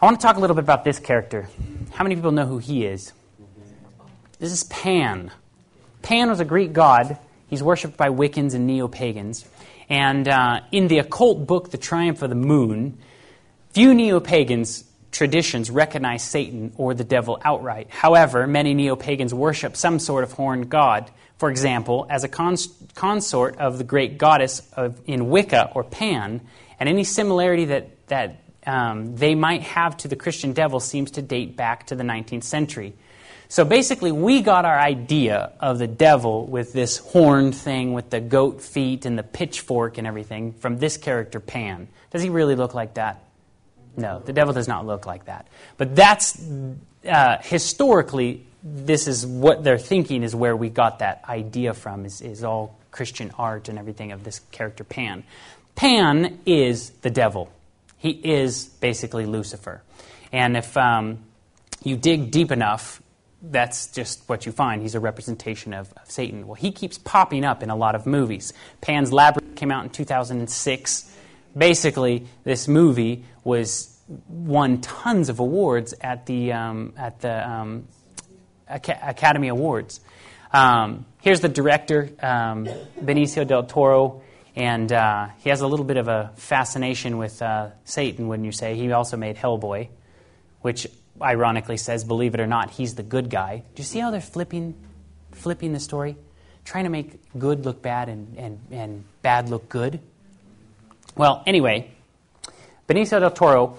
I 0.00 0.06
want 0.06 0.18
to 0.18 0.26
talk 0.26 0.36
a 0.36 0.40
little 0.40 0.56
bit 0.56 0.64
about 0.64 0.82
this 0.82 0.98
character. 0.98 1.46
How 1.92 2.04
many 2.04 2.14
people 2.14 2.32
know 2.32 2.46
who 2.46 2.56
he 2.56 2.86
is? 2.86 3.12
This 4.38 4.50
is 4.50 4.64
Pan. 4.64 5.30
Pan 6.00 6.30
was 6.30 6.40
a 6.40 6.44
Greek 6.46 6.72
god. 6.72 7.18
He's 7.48 7.62
worshipped 7.62 7.98
by 7.98 8.08
Wiccans 8.08 8.54
and 8.54 8.66
neo 8.66 8.88
pagans. 8.88 9.44
And 9.88 10.26
uh, 10.26 10.60
in 10.72 10.88
the 10.88 10.98
occult 10.98 11.46
book, 11.46 11.70
The 11.70 11.78
Triumph 11.78 12.22
of 12.22 12.30
the 12.30 12.36
Moon, 12.36 12.98
few 13.70 13.94
neo 13.94 14.20
pagans 14.20 14.84
traditions 15.12 15.70
recognize 15.70 16.22
Satan 16.22 16.72
or 16.76 16.92
the 16.92 17.04
devil 17.04 17.40
outright. 17.42 17.88
However, 17.88 18.46
many 18.46 18.74
neo 18.74 18.96
pagans 18.96 19.32
worship 19.32 19.76
some 19.76 19.98
sort 19.98 20.24
of 20.24 20.32
horned 20.32 20.68
god. 20.68 21.10
For 21.38 21.50
example, 21.50 22.06
as 22.10 22.24
a 22.24 22.28
cons- 22.28 22.68
consort 22.94 23.56
of 23.58 23.78
the 23.78 23.84
great 23.84 24.18
goddess 24.18 24.60
of, 24.74 25.00
in 25.06 25.30
Wicca 25.30 25.72
or 25.74 25.84
Pan, 25.84 26.40
and 26.78 26.88
any 26.88 27.04
similarity 27.04 27.66
that, 27.66 28.06
that 28.08 28.42
um, 28.66 29.16
they 29.16 29.34
might 29.34 29.62
have 29.62 29.96
to 29.98 30.08
the 30.08 30.16
Christian 30.16 30.52
devil 30.52 30.80
seems 30.80 31.12
to 31.12 31.22
date 31.22 31.56
back 31.56 31.86
to 31.86 31.94
the 31.94 32.04
19th 32.04 32.44
century. 32.44 32.94
So 33.48 33.64
basically, 33.64 34.12
we 34.12 34.42
got 34.42 34.64
our 34.64 34.78
idea 34.78 35.52
of 35.60 35.78
the 35.78 35.86
devil 35.86 36.46
with 36.46 36.72
this 36.72 36.98
horned 36.98 37.54
thing 37.54 37.92
with 37.92 38.10
the 38.10 38.20
goat 38.20 38.60
feet 38.60 39.06
and 39.06 39.16
the 39.18 39.22
pitchfork 39.22 39.98
and 39.98 40.06
everything 40.06 40.52
from 40.52 40.78
this 40.78 40.96
character, 40.96 41.38
Pan. 41.38 41.88
Does 42.10 42.22
he 42.22 42.28
really 42.28 42.56
look 42.56 42.74
like 42.74 42.94
that? 42.94 43.22
No, 43.96 44.20
the 44.20 44.32
devil 44.32 44.52
does 44.52 44.68
not 44.68 44.86
look 44.86 45.06
like 45.06 45.26
that. 45.26 45.46
But 45.76 45.94
that's 45.96 46.40
uh, 47.08 47.38
historically, 47.42 48.44
this 48.62 49.06
is 49.06 49.24
what 49.24 49.62
they're 49.62 49.78
thinking 49.78 50.22
is 50.22 50.34
where 50.34 50.56
we 50.56 50.68
got 50.68 50.98
that 50.98 51.22
idea 51.28 51.72
from, 51.72 52.04
is, 52.04 52.20
is 52.20 52.44
all 52.44 52.78
Christian 52.90 53.30
art 53.38 53.68
and 53.68 53.78
everything 53.78 54.12
of 54.12 54.24
this 54.24 54.40
character, 54.50 54.84
Pan. 54.84 55.22
Pan 55.76 56.40
is 56.46 56.90
the 57.02 57.10
devil. 57.10 57.50
He 57.98 58.10
is 58.10 58.64
basically 58.64 59.26
Lucifer. 59.26 59.82
And 60.32 60.56
if 60.56 60.76
um, 60.76 61.18
you 61.82 61.96
dig 61.96 62.30
deep 62.30 62.50
enough, 62.50 63.00
that's 63.50 63.88
just 63.88 64.28
what 64.28 64.46
you 64.46 64.52
find. 64.52 64.82
He's 64.82 64.94
a 64.94 65.00
representation 65.00 65.72
of, 65.74 65.92
of, 65.94 66.10
Satan. 66.10 66.46
Well, 66.46 66.54
he 66.54 66.72
keeps 66.72 66.98
popping 66.98 67.44
up 67.44 67.62
in 67.62 67.70
a 67.70 67.76
lot 67.76 67.94
of 67.94 68.06
movies. 68.06 68.52
Pan's 68.80 69.12
Labyrinth 69.12 69.56
came 69.56 69.70
out 69.70 69.84
in 69.84 69.90
2006. 69.90 71.12
Basically, 71.56 72.26
this 72.44 72.68
movie 72.68 73.24
was 73.44 73.98
won 74.28 74.80
tons 74.80 75.28
of 75.28 75.40
awards 75.40 75.94
at 76.00 76.26
the 76.26 76.52
um, 76.52 76.92
at 76.96 77.20
the 77.20 77.48
um, 77.48 77.88
Academy 78.68 79.48
Awards. 79.48 80.00
Um, 80.52 81.06
here's 81.22 81.40
the 81.40 81.48
director, 81.48 82.10
um, 82.20 82.66
Benicio 83.00 83.46
del 83.46 83.64
Toro, 83.64 84.22
and 84.54 84.92
uh, 84.92 85.28
he 85.38 85.50
has 85.50 85.60
a 85.60 85.66
little 85.66 85.84
bit 85.84 85.96
of 85.96 86.08
a 86.08 86.32
fascination 86.36 87.18
with 87.18 87.42
uh, 87.42 87.70
Satan, 87.84 88.28
wouldn't 88.28 88.46
you 88.46 88.52
say? 88.52 88.74
He 88.76 88.90
also 88.92 89.16
made 89.16 89.36
Hellboy, 89.36 89.88
which 90.62 90.86
ironically 91.20 91.76
says, 91.76 92.04
believe 92.04 92.34
it 92.34 92.40
or 92.40 92.46
not, 92.46 92.70
he's 92.70 92.94
the 92.94 93.02
good 93.02 93.30
guy. 93.30 93.62
Do 93.74 93.80
you 93.80 93.84
see 93.84 93.98
how 93.98 94.10
they're 94.10 94.20
flipping, 94.20 94.74
flipping 95.32 95.72
the 95.72 95.80
story? 95.80 96.16
Trying 96.64 96.84
to 96.84 96.90
make 96.90 97.20
good 97.38 97.64
look 97.64 97.82
bad 97.82 98.08
and, 98.08 98.36
and, 98.36 98.60
and 98.70 99.04
bad 99.22 99.48
look 99.48 99.68
good? 99.68 100.00
Well, 101.16 101.42
anyway, 101.46 101.90
Benicio 102.88 103.20
del 103.20 103.30
Toro, 103.30 103.78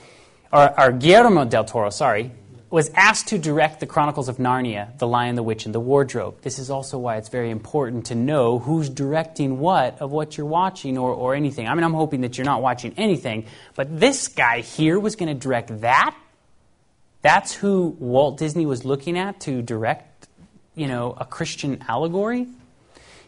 or, 0.51 0.79
or 0.79 0.91
Guillermo 0.91 1.45
del 1.45 1.65
Toro, 1.65 1.89
sorry, 1.89 2.31
was 2.69 2.89
asked 2.95 3.27
to 3.27 3.37
direct 3.37 3.79
the 3.79 3.85
Chronicles 3.85 4.27
of 4.27 4.37
Narnia, 4.37 4.97
The 4.97 5.07
Lion, 5.07 5.35
the 5.35 5.43
Witch, 5.43 5.65
and 5.65 5.73
the 5.73 5.79
Wardrobe. 5.79 6.41
This 6.41 6.59
is 6.59 6.69
also 6.69 6.97
why 6.97 7.15
it's 7.17 7.29
very 7.29 7.49
important 7.49 8.07
to 8.07 8.15
know 8.15 8.59
who's 8.59 8.89
directing 8.89 9.59
what 9.59 10.01
of 10.01 10.11
what 10.11 10.37
you're 10.37 10.47
watching 10.47 10.97
or, 10.97 11.11
or 11.11 11.33
anything. 11.33 11.67
I 11.67 11.73
mean, 11.75 11.83
I'm 11.83 11.93
hoping 11.93 12.21
that 12.21 12.37
you're 12.37 12.45
not 12.45 12.61
watching 12.61 12.93
anything, 12.97 13.45
but 13.75 13.99
this 13.99 14.27
guy 14.27 14.59
here 14.59 14.99
was 14.99 15.15
going 15.15 15.29
to 15.29 15.39
direct 15.39 15.81
that? 15.81 16.15
That's 17.27 17.53
who 17.53 17.93
Walt 17.99 18.37
Disney 18.37 18.65
was 18.65 18.85
looking 18.85 19.17
at 19.17 19.41
to 19.41 19.61
direct, 19.61 20.29
you 20.75 20.87
know, 20.87 21.13
a 21.17 21.25
Christian 21.25 21.83
allegory. 21.85 22.47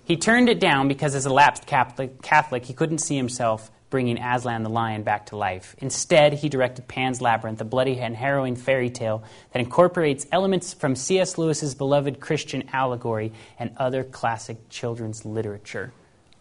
He 0.05 0.15
turned 0.15 0.47
it 0.47 0.61
down 0.61 0.87
because 0.87 1.15
as 1.15 1.25
a 1.25 1.33
lapsed 1.33 1.65
Catholic, 1.65 2.21
Catholic 2.21 2.63
he 2.63 2.71
couldn't 2.71 2.99
see 2.99 3.17
himself 3.17 3.69
bringing 3.89 4.17
Aslan 4.17 4.63
the 4.63 4.69
lion 4.69 5.03
back 5.03 5.25
to 5.25 5.35
life. 5.35 5.75
Instead, 5.79 6.31
he 6.31 6.47
directed 6.47 6.87
Pan's 6.87 7.19
Labyrinth, 7.19 7.59
a 7.59 7.65
bloody 7.65 7.99
and 7.99 8.15
harrowing 8.15 8.55
fairy 8.55 8.89
tale 8.89 9.21
that 9.51 9.59
incorporates 9.59 10.25
elements 10.31 10.73
from 10.73 10.95
C.S. 10.95 11.37
Lewis's 11.37 11.75
beloved 11.75 12.21
Christian 12.21 12.69
allegory 12.71 13.33
and 13.59 13.75
other 13.75 14.05
classic 14.05 14.69
children's 14.69 15.25
literature. 15.25 15.91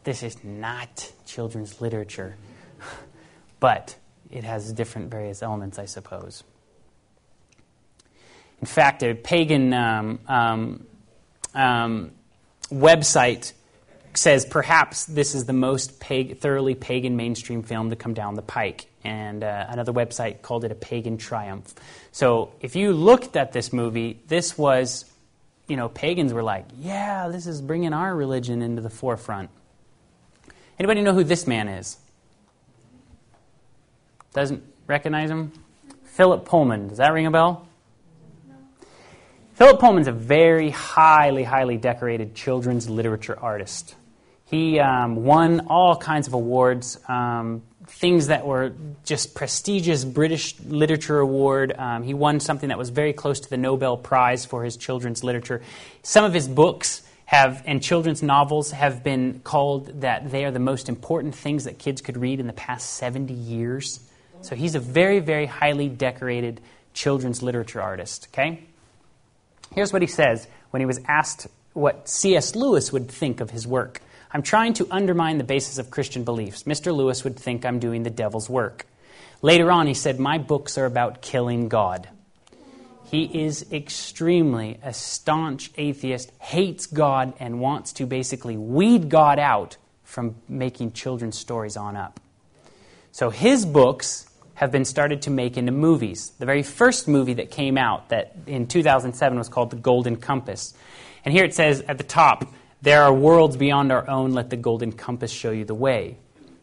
This 0.04 0.22
is 0.22 0.44
not 0.44 1.10
children's 1.26 1.80
literature, 1.80 2.36
but 3.58 3.96
it 4.30 4.44
has 4.44 4.72
different 4.72 5.10
various 5.10 5.42
elements, 5.42 5.76
I 5.80 5.86
suppose. 5.86 6.44
In 8.60 8.66
fact, 8.66 9.02
a 9.02 9.14
pagan 9.14 9.72
um, 9.72 10.18
um, 10.26 10.86
um, 11.54 12.10
website 12.70 13.52
says 14.14 14.44
perhaps 14.44 15.04
this 15.06 15.34
is 15.34 15.44
the 15.44 15.52
most 15.52 16.00
pag- 16.00 16.38
thoroughly 16.38 16.74
pagan 16.74 17.16
mainstream 17.16 17.62
film 17.62 17.90
to 17.90 17.96
come 17.96 18.14
down 18.14 18.34
the 18.34 18.42
pike. 18.42 18.86
And 19.04 19.44
uh, 19.44 19.66
another 19.68 19.92
website 19.92 20.42
called 20.42 20.64
it 20.64 20.72
a 20.72 20.74
pagan 20.74 21.18
triumph. 21.18 21.72
So 22.10 22.52
if 22.60 22.74
you 22.74 22.92
looked 22.92 23.36
at 23.36 23.52
this 23.52 23.72
movie, 23.72 24.20
this 24.26 24.58
was, 24.58 25.04
you 25.68 25.76
know, 25.76 25.88
pagans 25.88 26.32
were 26.32 26.42
like, 26.42 26.66
yeah, 26.78 27.28
this 27.28 27.46
is 27.46 27.62
bringing 27.62 27.92
our 27.92 28.14
religion 28.14 28.60
into 28.60 28.82
the 28.82 28.90
forefront. 28.90 29.50
Anybody 30.78 31.02
know 31.02 31.14
who 31.14 31.24
this 31.24 31.46
man 31.46 31.68
is? 31.68 31.96
Doesn't 34.32 34.62
recognize 34.86 35.30
him? 35.30 35.52
Philip 36.04 36.44
Pullman. 36.44 36.88
Does 36.88 36.98
that 36.98 37.12
ring 37.12 37.26
a 37.26 37.30
bell? 37.30 37.67
Philip 39.58 39.80
Pullman's 39.80 40.06
a 40.06 40.12
very 40.12 40.70
highly, 40.70 41.42
highly 41.42 41.78
decorated 41.78 42.36
children's 42.36 42.88
literature 42.88 43.36
artist. 43.36 43.96
He 44.44 44.78
um, 44.78 45.24
won 45.24 45.66
all 45.66 45.96
kinds 45.96 46.28
of 46.28 46.34
awards, 46.34 46.96
um, 47.08 47.64
things 47.88 48.28
that 48.28 48.46
were 48.46 48.72
just 49.04 49.34
prestigious 49.34 50.04
British 50.04 50.54
Literature 50.60 51.18
Award. 51.18 51.74
Um, 51.76 52.04
he 52.04 52.14
won 52.14 52.38
something 52.38 52.68
that 52.68 52.78
was 52.78 52.90
very 52.90 53.12
close 53.12 53.40
to 53.40 53.50
the 53.50 53.56
Nobel 53.56 53.96
Prize 53.96 54.44
for 54.46 54.62
his 54.62 54.76
children's 54.76 55.24
literature. 55.24 55.60
Some 56.04 56.24
of 56.24 56.32
his 56.32 56.46
books 56.46 57.02
have 57.24 57.64
and 57.66 57.82
children's 57.82 58.22
novels 58.22 58.70
have 58.70 59.02
been 59.02 59.40
called 59.42 60.02
that 60.02 60.30
they 60.30 60.44
are 60.44 60.52
the 60.52 60.60
most 60.60 60.88
important 60.88 61.34
things 61.34 61.64
that 61.64 61.80
kids 61.80 62.00
could 62.00 62.16
read 62.16 62.38
in 62.38 62.46
the 62.46 62.52
past 62.52 62.90
70 62.90 63.34
years. 63.34 63.98
So 64.40 64.54
he's 64.54 64.76
a 64.76 64.80
very, 64.80 65.18
very 65.18 65.46
highly 65.46 65.88
decorated 65.88 66.60
children's 66.94 67.42
literature 67.42 67.82
artist. 67.82 68.28
Okay. 68.32 68.67
Here's 69.74 69.92
what 69.92 70.02
he 70.02 70.08
says 70.08 70.46
when 70.70 70.80
he 70.80 70.86
was 70.86 71.00
asked 71.06 71.46
what 71.72 72.08
C.S. 72.08 72.56
Lewis 72.56 72.92
would 72.92 73.08
think 73.10 73.40
of 73.40 73.50
his 73.50 73.66
work. 73.66 74.00
I'm 74.30 74.42
trying 74.42 74.74
to 74.74 74.86
undermine 74.90 75.38
the 75.38 75.44
basis 75.44 75.78
of 75.78 75.90
Christian 75.90 76.24
beliefs. 76.24 76.64
Mr. 76.64 76.94
Lewis 76.94 77.24
would 77.24 77.36
think 77.36 77.64
I'm 77.64 77.78
doing 77.78 78.02
the 78.02 78.10
devil's 78.10 78.50
work. 78.50 78.86
Later 79.40 79.70
on, 79.70 79.86
he 79.86 79.94
said, 79.94 80.18
My 80.18 80.38
books 80.38 80.76
are 80.76 80.84
about 80.84 81.22
killing 81.22 81.68
God. 81.68 82.08
He 83.10 83.24
is 83.24 83.64
extremely 83.72 84.78
a 84.82 84.92
staunch 84.92 85.70
atheist, 85.78 86.30
hates 86.40 86.86
God, 86.86 87.32
and 87.40 87.60
wants 87.60 87.94
to 87.94 88.06
basically 88.06 88.58
weed 88.58 89.08
God 89.08 89.38
out 89.38 89.78
from 90.04 90.34
making 90.48 90.92
children's 90.92 91.38
stories 91.38 91.76
on 91.76 91.96
up. 91.96 92.20
So 93.12 93.30
his 93.30 93.64
books 93.64 94.28
have 94.58 94.72
been 94.72 94.84
started 94.84 95.22
to 95.22 95.30
make 95.30 95.56
into 95.56 95.70
movies. 95.70 96.32
The 96.40 96.44
very 96.44 96.64
first 96.64 97.06
movie 97.06 97.34
that 97.34 97.48
came 97.48 97.78
out 97.78 98.08
that 98.08 98.34
in 98.44 98.66
2007 98.66 99.38
was 99.38 99.48
called 99.48 99.70
The 99.70 99.76
Golden 99.76 100.16
Compass. 100.16 100.74
And 101.24 101.32
here 101.32 101.44
it 101.44 101.54
says 101.54 101.80
at 101.82 101.96
the 101.96 102.02
top, 102.02 102.44
there 102.82 103.04
are 103.04 103.12
worlds 103.12 103.56
beyond 103.56 103.92
our 103.92 104.10
own, 104.10 104.32
let 104.32 104.50
the 104.50 104.56
golden 104.56 104.90
compass 104.90 105.30
show 105.30 105.52
you 105.52 105.64
the 105.64 105.76
way. 105.76 106.16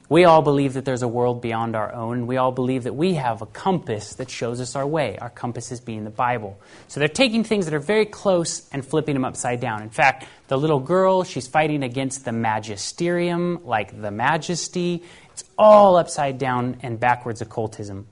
We 0.10 0.26
all 0.26 0.42
believe 0.42 0.74
that 0.74 0.84
there's 0.84 1.04
a 1.04 1.08
world 1.08 1.42
beyond 1.42 1.76
our 1.76 1.92
own. 1.92 2.28
We 2.28 2.36
all 2.38 2.52
believe 2.52 2.84
that 2.84 2.94
we 2.94 3.14
have 3.14 3.42
a 3.42 3.46
compass 3.46 4.16
that 4.16 4.30
shows 4.30 4.60
us 4.60 4.76
our 4.76 4.86
way. 4.86 5.18
Our 5.18 5.32
compass 5.32 5.72
is 5.72 5.80
being 5.80 6.04
the 6.04 6.12
Bible. 6.12 6.60
So 6.90 7.00
they're 7.00 7.08
taking 7.08 7.44
things 7.44 7.66
that 7.66 7.74
are 7.74 7.80
very 7.80 8.06
close 8.06 8.70
and 8.74 8.86
flipping 8.86 9.16
them 9.16 9.26
upside 9.26 9.62
down. 9.62 9.82
In 9.82 9.90
fact, 9.90 10.28
the 10.48 10.58
little 10.58 10.80
girl, 10.80 11.24
she's 11.24 11.48
fighting 11.48 11.82
against 11.82 12.24
the 12.24 12.32
magisterium, 12.34 13.66
like 13.66 14.00
the 14.00 14.12
majesty, 14.12 15.02
it's 15.36 15.44
all 15.58 15.98
upside 15.98 16.38
down 16.38 16.78
and 16.82 16.98
backwards 16.98 17.42
occultism. 17.42 18.08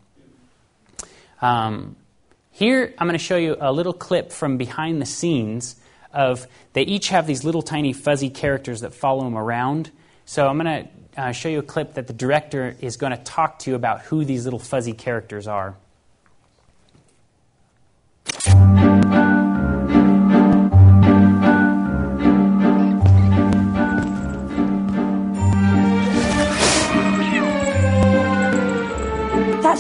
Um, 1.41 1.95
here, 2.51 2.93
I'm 2.97 3.07
going 3.07 3.17
to 3.17 3.23
show 3.23 3.38
you 3.38 3.55
a 3.62 3.71
little 3.71 3.93
clip 3.93 4.29
from 4.29 4.57
behind 4.57 5.01
the 5.01 5.05
scenes 5.05 5.77
of 6.12 6.45
they 6.73 6.81
each 6.81 7.07
have 7.09 7.25
these 7.25 7.45
little 7.45 7.62
tiny 7.62 7.93
fuzzy 7.93 8.29
characters 8.29 8.81
that 8.81 8.93
follow 8.93 9.23
them 9.23 9.38
around. 9.38 9.89
So 10.25 10.45
I'm 10.45 10.59
going 10.59 10.83
to 11.15 11.21
uh, 11.21 11.31
show 11.31 11.47
you 11.47 11.59
a 11.59 11.63
clip 11.63 11.93
that 11.93 12.07
the 12.07 12.13
director 12.13 12.75
is 12.81 12.97
going 12.97 13.15
to 13.15 13.23
talk 13.23 13.59
to 13.59 13.69
you 13.69 13.77
about 13.77 14.01
who 14.01 14.25
these 14.25 14.43
little 14.43 14.59
fuzzy 14.59 14.91
characters 14.91 15.47
are. 15.47 15.77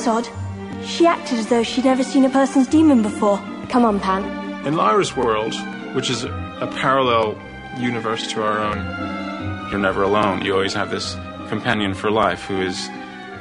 That's 0.03 0.27
odd. 0.27 0.85
She 0.85 1.07
acted 1.07 1.39
as 1.39 1.47
though 1.47 1.63
she'd 1.63 1.85
never 1.85 2.03
seen 2.03 2.25
a 2.25 2.29
person's 2.29 2.67
demon 2.67 3.01
before. 3.01 3.37
Come 3.69 3.85
on, 3.85 4.01
Pan. 4.01 4.65
In 4.67 4.75
Lyra's 4.75 5.15
world, 5.15 5.53
which 5.95 6.09
is 6.09 6.25
a 6.25 6.69
parallel 6.75 7.37
universe 7.77 8.27
to 8.33 8.43
our 8.43 8.59
own, 8.59 9.71
you're 9.71 9.79
never 9.79 10.03
alone. 10.03 10.43
You 10.43 10.55
always 10.55 10.73
have 10.73 10.91
this 10.91 11.15
companion 11.47 11.93
for 11.93 12.11
life 12.11 12.43
who 12.43 12.61
is 12.61 12.89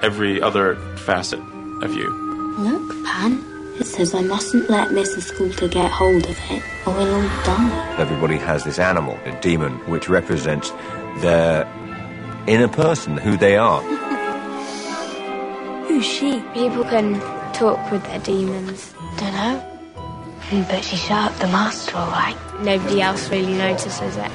every 0.03 0.41
other 0.41 0.77
facet 0.99 1.41
of 1.83 1.95
you. 1.95 2.09
Look, 2.59 3.05
Pan. 3.07 3.45
It 3.81 3.87
says 3.87 4.15
I 4.15 4.23
mustn't 4.23 4.71
let 4.71 4.91
Mrs. 4.91 5.37
Coulter 5.37 5.67
get 5.67 5.91
hold 5.91 6.25
of 6.27 6.39
it, 6.49 6.63
or 6.87 6.95
we'll 6.95 7.13
all 7.13 7.45
die. 7.45 7.97
Everybody 7.99 8.37
has 8.37 8.63
this 8.63 8.79
animal, 8.79 9.19
a 9.25 9.37
demon, 9.41 9.73
which 9.91 10.09
represents 10.09 10.71
their 11.23 11.67
inner 12.47 12.69
person, 12.69 13.17
who 13.17 13.37
they 13.37 13.57
are. 13.57 13.83
Who's 15.93 16.07
she? 16.07 16.41
People 16.55 16.85
can 16.85 17.21
talk 17.53 17.93
with 17.93 18.03
their 18.05 18.19
demons. 18.21 18.95
Dunno. 19.19 19.63
But 20.67 20.83
she 20.83 20.97
shut 20.97 21.39
the 21.39 21.49
master 21.49 21.95
all 21.99 22.11
right. 22.11 22.35
Nobody 22.63 23.03
else 23.03 23.29
really 23.29 23.53
notices 23.53 24.17
it. 24.17 24.31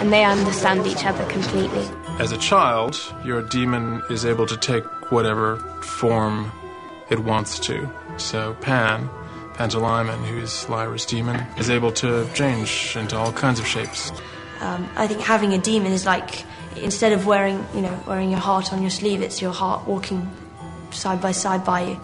And 0.00 0.12
they 0.12 0.24
understand 0.24 0.88
each 0.88 1.04
other 1.04 1.24
completely. 1.26 1.88
As 2.18 2.32
a 2.32 2.36
child, 2.36 2.98
your 3.24 3.42
demon 3.42 4.02
is 4.10 4.26
able 4.26 4.44
to 4.48 4.56
take 4.56 4.82
whatever 5.12 5.58
form 5.82 6.50
it 7.10 7.20
wants 7.20 7.60
to. 7.60 7.88
So 8.16 8.54
Pan, 8.54 9.08
Pantalaimon, 9.54 10.26
who 10.26 10.38
is 10.38 10.68
Lyra's 10.68 11.06
demon, 11.06 11.46
is 11.58 11.70
able 11.70 11.92
to 11.92 12.28
change 12.34 12.96
into 12.96 13.16
all 13.16 13.32
kinds 13.32 13.60
of 13.60 13.68
shapes. 13.68 14.10
Um, 14.60 14.90
I 14.96 15.06
think 15.06 15.20
having 15.20 15.52
a 15.54 15.58
demon 15.58 15.92
is 15.92 16.04
like 16.04 16.44
instead 16.74 17.12
of 17.12 17.24
wearing, 17.24 17.64
you 17.72 17.82
know, 17.82 18.02
wearing 18.04 18.30
your 18.32 18.40
heart 18.40 18.72
on 18.72 18.82
your 18.82 18.90
sleeve, 18.90 19.22
it's 19.22 19.40
your 19.40 19.52
heart 19.52 19.86
walking 19.86 20.28
side 20.90 21.20
by 21.20 21.32
side 21.32 21.64
by 21.64 21.82
you. 21.82 22.00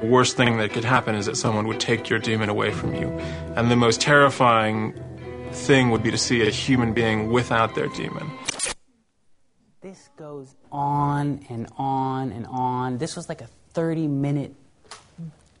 The 0.00 0.06
worst 0.06 0.36
thing 0.36 0.58
that 0.58 0.72
could 0.72 0.84
happen 0.84 1.14
is 1.14 1.26
that 1.26 1.36
someone 1.36 1.66
would 1.68 1.80
take 1.80 2.10
your 2.10 2.18
demon 2.18 2.48
away 2.48 2.70
from 2.70 2.94
you. 2.94 3.08
And 3.56 3.70
the 3.70 3.76
most 3.76 4.00
terrifying 4.00 4.94
thing 5.52 5.90
would 5.90 6.02
be 6.02 6.10
to 6.10 6.18
see 6.18 6.46
a 6.46 6.50
human 6.50 6.92
being 6.92 7.30
without 7.30 7.74
their 7.74 7.88
demon. 7.88 8.30
This 9.80 10.10
goes 10.16 10.54
on 10.70 11.46
and 11.48 11.68
on 11.78 12.32
and 12.32 12.46
on. 12.46 12.98
This 12.98 13.16
was 13.16 13.28
like 13.28 13.40
a 13.40 13.48
30 13.72 14.06
minute 14.08 14.54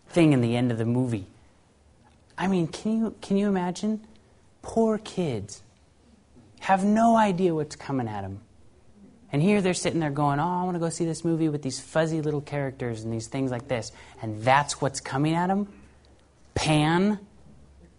thing 0.08 0.32
in 0.32 0.40
the 0.40 0.56
end 0.56 0.70
of 0.70 0.78
the 0.78 0.84
movie. 0.84 1.26
I 2.36 2.48
mean, 2.48 2.66
can 2.68 2.98
you, 2.98 3.14
can 3.22 3.36
you 3.36 3.48
imagine? 3.48 4.00
Poor 4.62 4.98
kids 4.98 5.62
have 6.60 6.84
no 6.84 7.16
idea 7.16 7.54
what's 7.54 7.76
coming 7.76 8.08
at 8.08 8.22
them. 8.22 8.40
And 9.32 9.42
here 9.42 9.60
they're 9.60 9.74
sitting 9.74 10.00
there 10.00 10.10
going, 10.10 10.38
Oh, 10.38 10.60
I 10.60 10.64
want 10.64 10.76
to 10.76 10.78
go 10.78 10.88
see 10.88 11.04
this 11.04 11.24
movie 11.24 11.48
with 11.48 11.62
these 11.62 11.80
fuzzy 11.80 12.20
little 12.20 12.40
characters 12.40 13.02
and 13.02 13.12
these 13.12 13.26
things 13.26 13.50
like 13.50 13.68
this. 13.68 13.92
And 14.22 14.42
that's 14.42 14.80
what's 14.80 15.00
coming 15.00 15.34
at 15.34 15.48
them. 15.48 15.68
Pan, 16.54 17.18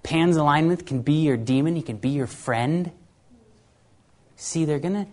Pantalaimon 0.03 0.85
can 0.85 1.01
be 1.01 1.25
your 1.25 1.37
demon, 1.37 1.75
he 1.75 1.81
can 1.81 1.97
be 1.97 2.09
your 2.09 2.27
friend. 2.27 2.91
See, 4.35 4.65
they're 4.65 4.79
going 4.79 4.93
to. 4.93 5.07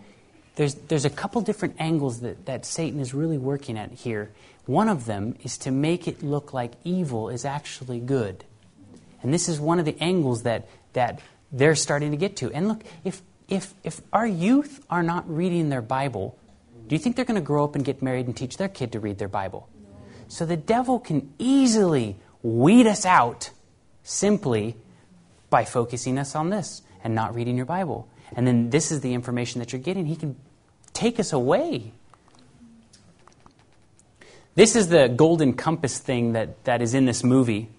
There's, 0.55 0.75
there's 0.75 1.03
a 1.03 1.09
couple 1.09 1.41
different 1.41 1.75
angles 1.79 2.21
that, 2.21 2.45
that 2.45 2.65
Satan 2.65 3.01
is 3.01 3.13
really 3.13 3.37
working 3.37 3.77
at 3.77 3.91
here. 3.91 4.31
One 4.65 4.87
of 4.87 5.05
them 5.05 5.35
is 5.43 5.57
to 5.59 5.71
make 5.71 6.07
it 6.07 6.23
look 6.23 6.53
like 6.53 6.71
evil 6.85 7.27
is 7.27 7.43
actually 7.43 7.99
good. 7.99 8.45
And 9.21 9.33
this 9.33 9.49
is 9.49 9.59
one 9.59 9.79
of 9.79 9.85
the 9.85 9.97
angles 9.99 10.43
that, 10.43 10.69
that 10.93 11.19
they're 11.51 11.75
starting 11.75 12.11
to 12.11 12.17
get 12.17 12.37
to. 12.37 12.51
And 12.53 12.69
look, 12.69 12.83
if 13.03 13.21
if, 13.47 13.73
if 13.83 14.01
our 14.11 14.25
youth 14.25 14.83
are 14.89 15.03
not 15.03 15.29
reading 15.29 15.69
their 15.69 15.81
Bible, 15.81 16.37
do 16.87 16.95
you 16.95 16.99
think 16.99 17.15
they're 17.15 17.25
going 17.25 17.35
to 17.35 17.41
grow 17.41 17.63
up 17.63 17.75
and 17.75 17.83
get 17.83 18.01
married 18.01 18.25
and 18.27 18.35
teach 18.35 18.57
their 18.57 18.69
kid 18.69 18.91
to 18.93 18.99
read 18.99 19.17
their 19.17 19.27
Bible? 19.27 19.69
So 20.27 20.45
the 20.45 20.57
devil 20.57 20.99
can 20.99 21.33
easily 21.37 22.17
weed 22.41 22.87
us 22.87 23.05
out 23.05 23.51
simply 24.03 24.75
by 25.49 25.65
focusing 25.65 26.17
us 26.17 26.35
on 26.35 26.49
this 26.49 26.81
and 27.03 27.13
not 27.13 27.35
reading 27.35 27.57
your 27.57 27.65
Bible. 27.65 28.07
And 28.35 28.47
then 28.47 28.69
this 28.69 28.91
is 28.91 29.01
the 29.01 29.13
information 29.13 29.59
that 29.59 29.71
you're 29.71 29.81
getting. 29.81 30.05
He 30.05 30.15
can 30.15 30.35
take 30.93 31.19
us 31.19 31.33
away. 31.33 31.93
This 34.55 34.75
is 34.75 34.87
the 34.87 35.07
golden 35.09 35.53
compass 35.53 35.99
thing 35.99 36.33
that, 36.33 36.63
that 36.63 36.81
is 36.81 36.93
in 36.93 37.05
this 37.05 37.23
movie. 37.23 37.69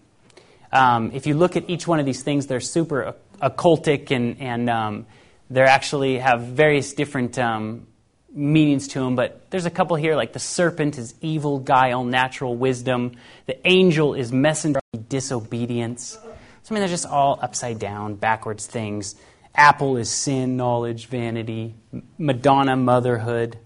Um, 0.72 1.10
if 1.12 1.26
you 1.26 1.34
look 1.34 1.56
at 1.56 1.68
each 1.70 1.86
one 1.86 2.00
of 2.00 2.06
these 2.06 2.22
things, 2.22 2.46
they're 2.46 2.60
super 2.60 3.14
occultic 3.40 4.10
and, 4.10 4.40
and 4.40 4.68
um, 4.68 5.06
they 5.50 5.62
actually 5.62 6.18
have 6.18 6.40
various 6.42 6.92
different 6.92 7.38
um, 7.38 7.86
meanings 8.32 8.88
to 8.88 9.00
them, 9.00 9.16
but 9.16 9.50
there's 9.50 9.66
a 9.66 9.70
couple 9.70 9.96
here 9.96 10.16
like 10.16 10.32
the 10.32 10.38
serpent 10.38 10.98
is 10.98 11.14
evil, 11.20 11.58
guile, 11.58 12.04
natural 12.04 12.56
wisdom. 12.56 13.12
The 13.46 13.66
angel 13.66 14.14
is 14.14 14.32
messenger, 14.32 14.80
disobedience. 15.08 16.18
So, 16.62 16.70
I 16.70 16.74
mean, 16.74 16.80
they're 16.80 16.88
just 16.88 17.06
all 17.06 17.38
upside 17.40 17.78
down, 17.78 18.16
backwards 18.16 18.66
things. 18.66 19.14
Apple 19.54 19.96
is 19.96 20.10
sin, 20.10 20.56
knowledge, 20.56 21.06
vanity. 21.06 21.74
Madonna, 22.18 22.76
motherhood. 22.76 23.58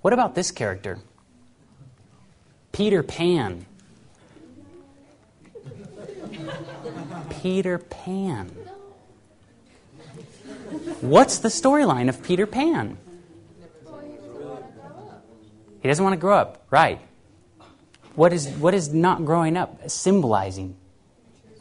What 0.00 0.12
about 0.12 0.34
this 0.34 0.50
character? 0.50 0.98
Peter 2.72 3.02
Pan. 3.02 3.66
Peter 7.42 7.78
Pan. 7.78 8.50
What's 11.00 11.38
the 11.38 11.48
storyline 11.48 12.08
of 12.08 12.22
Peter 12.22 12.46
Pan? 12.46 12.96
He 15.82 15.88
doesn't 15.88 16.04
want 16.04 16.12
to 16.14 16.20
grow 16.20 16.36
up, 16.36 16.66
right? 16.70 17.00
What 18.14 18.32
is, 18.32 18.48
what 18.48 18.74
is 18.74 18.92
not 18.92 19.24
growing 19.24 19.56
up 19.56 19.88
symbolizing? 19.88 20.76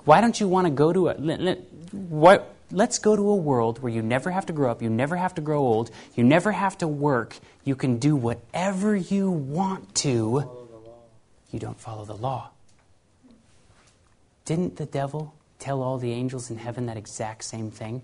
Why 0.06 0.22
don't 0.22 0.40
you 0.40 0.48
want 0.48 0.68
to 0.68 0.72
go 0.72 0.92
to 0.92 1.10
a. 1.10 1.14
Let, 1.14 1.60
what, 1.92 2.54
let's 2.72 3.00
go 3.00 3.16
to 3.16 3.30
a 3.30 3.36
world 3.36 3.82
where 3.82 3.92
you 3.92 4.02
never 4.02 4.32
have 4.32 4.46
to 4.48 4.54
grow 4.54 4.72
up, 4.72 4.82
you 4.82 4.90
never 4.90 5.16
have 5.16 5.36
to 5.36 5.42
grow 5.42 5.60
old, 5.60 5.92
you 6.16 6.24
never 6.24 6.52
have 6.52 6.78
to 6.80 6.88
work, 6.88 7.38
you 7.64 7.76
can 7.76 7.98
do 7.98 8.16
whatever 8.16 8.96
you 8.96 9.30
want 9.30 9.96
to. 9.96 10.50
You 11.52 11.60
don't 11.60 11.80
follow 11.80 12.06
the 12.06 12.16
law. 12.16 12.50
Didn't 14.46 14.78
the 14.78 14.86
devil 14.86 15.34
tell 15.60 15.82
all 15.82 15.98
the 15.98 16.12
angels 16.12 16.50
in 16.50 16.58
heaven 16.58 16.88
that 16.88 16.98
exact 16.98 17.44
same 17.44 17.72
thing? 17.72 18.02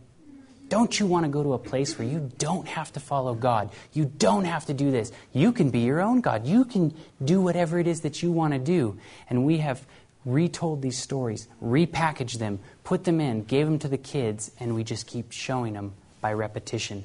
Don't 0.67 0.99
you 0.99 1.05
want 1.05 1.25
to 1.25 1.29
go 1.29 1.43
to 1.43 1.53
a 1.53 1.59
place 1.59 1.97
where 1.97 2.07
you 2.07 2.31
don't 2.37 2.67
have 2.67 2.91
to 2.93 2.99
follow 2.99 3.35
God? 3.35 3.71
You 3.93 4.05
don't 4.05 4.45
have 4.45 4.65
to 4.65 4.73
do 4.73 4.89
this. 4.89 5.11
You 5.31 5.51
can 5.51 5.69
be 5.69 5.79
your 5.79 6.01
own 6.01 6.21
God. 6.21 6.47
You 6.47 6.65
can 6.65 6.93
do 7.23 7.39
whatever 7.41 7.77
it 7.79 7.87
is 7.87 8.01
that 8.01 8.23
you 8.23 8.31
want 8.31 8.53
to 8.53 8.59
do. 8.59 8.97
And 9.29 9.45
we 9.45 9.59
have 9.59 9.85
retold 10.25 10.81
these 10.81 10.97
stories, 10.97 11.47
repackaged 11.63 12.39
them, 12.39 12.59
put 12.83 13.03
them 13.03 13.21
in, 13.21 13.43
gave 13.43 13.67
them 13.67 13.77
to 13.79 13.87
the 13.87 13.97
kids, 13.97 14.51
and 14.59 14.73
we 14.73 14.83
just 14.83 15.05
keep 15.05 15.31
showing 15.31 15.73
them 15.73 15.93
by 16.19 16.33
repetition. 16.33 17.03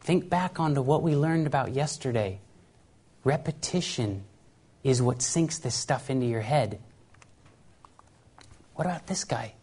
Think 0.00 0.28
back 0.28 0.58
onto 0.58 0.82
what 0.82 1.02
we 1.02 1.14
learned 1.14 1.46
about 1.46 1.72
yesterday. 1.72 2.40
Repetition 3.22 4.24
is 4.82 5.00
what 5.00 5.22
sinks 5.22 5.58
this 5.58 5.74
stuff 5.74 6.10
into 6.10 6.26
your 6.26 6.42
head. 6.42 6.80
What 8.74 8.86
about 8.86 9.06
this 9.06 9.24
guy? 9.24 9.55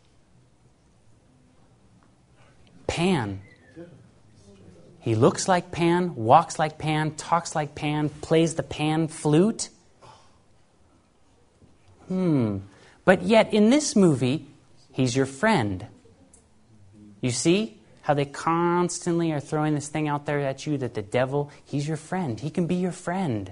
Pan. 2.88 3.42
He 5.00 5.16
looks 5.16 5.48
like 5.48 5.72
Pan, 5.72 6.16
walks 6.16 6.58
like 6.58 6.78
Pan, 6.78 7.16
talks 7.16 7.56
like 7.56 7.76
Pan, 7.76 8.10
plays 8.10 8.56
the 8.56 8.64
Pan 8.64 9.08
flute. 9.08 9.70
Hmm. 12.08 12.60
But 13.04 13.24
yet, 13.24 13.54
in 13.54 13.70
this 13.70 13.96
movie, 13.96 14.48
he's 14.94 15.16
your 15.16 15.26
friend. 15.26 15.88
You 17.20 17.32
see 17.32 17.78
how 18.04 18.14
they 18.14 18.26
constantly 18.26 19.32
are 19.32 19.40
throwing 19.40 19.76
this 19.76 19.88
thing 19.88 20.08
out 20.08 20.26
there 20.26 20.40
at 20.40 20.66
you 20.66 20.78
that 20.78 20.94
the 20.94 21.02
devil, 21.02 21.52
he's 21.66 21.88
your 21.88 21.98
friend. 21.98 22.40
He 22.40 22.50
can 22.50 22.68
be 22.68 22.76
your 22.76 22.92
friend. 22.92 23.52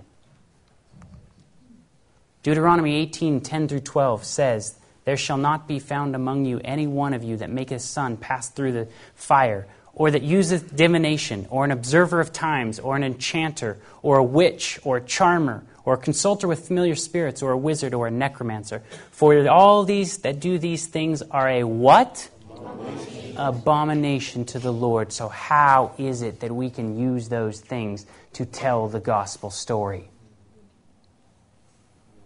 Deuteronomy 2.44 2.96
18 2.96 3.42
10 3.42 3.68
through 3.68 3.80
12 3.82 4.24
says, 4.24 4.76
There 5.04 5.18
shall 5.18 5.38
not 5.38 5.68
be 5.68 5.80
found 5.80 6.16
among 6.16 6.46
you 6.46 6.62
any 6.64 6.88
one 6.88 7.14
of 7.14 7.24
you 7.24 7.38
that 7.38 7.50
maketh 7.50 7.82
son 7.82 8.18
pass 8.18 8.50
through 8.50 8.74
the 8.74 8.88
fire, 9.16 9.68
or 9.94 10.12
that 10.12 10.22
useth 10.22 10.76
divination, 10.76 11.48
or 11.50 11.66
an 11.66 11.72
observer 11.72 12.20
of 12.20 12.32
times, 12.32 12.80
or 12.80 12.96
an 12.96 13.04
enchanter, 13.04 13.78
or 14.02 14.18
a 14.18 14.24
witch, 14.24 14.80
or 14.84 14.98
a 14.98 15.02
charmer, 15.02 15.64
or 15.84 15.96
a 15.96 15.98
consulter 15.98 16.48
with 16.48 16.68
familiar 16.68 16.96
spirits, 16.96 17.42
or 17.42 17.52
a 17.52 17.58
wizard, 17.58 17.94
or 17.94 18.08
a 18.08 18.12
necromancer. 18.12 18.84
For 19.12 19.48
all 19.50 19.84
these 19.84 20.20
that 20.20 20.40
do 20.40 20.58
these 20.58 20.86
things 20.86 21.22
are 21.24 21.50
a 21.50 21.64
what? 21.64 22.30
Abomination. 22.50 23.38
Abomination 23.38 24.46
to 24.46 24.60
the 24.60 24.72
Lord. 24.72 25.12
So, 25.12 25.28
how 25.28 25.94
is 25.98 26.22
it 26.22 26.40
that 26.42 26.52
we 26.52 26.70
can 26.70 26.98
use 26.98 27.28
those 27.28 27.60
things 27.60 28.06
to 28.34 28.46
tell 28.46 28.88
the 28.88 29.00
gospel 29.00 29.50
story? 29.50 30.10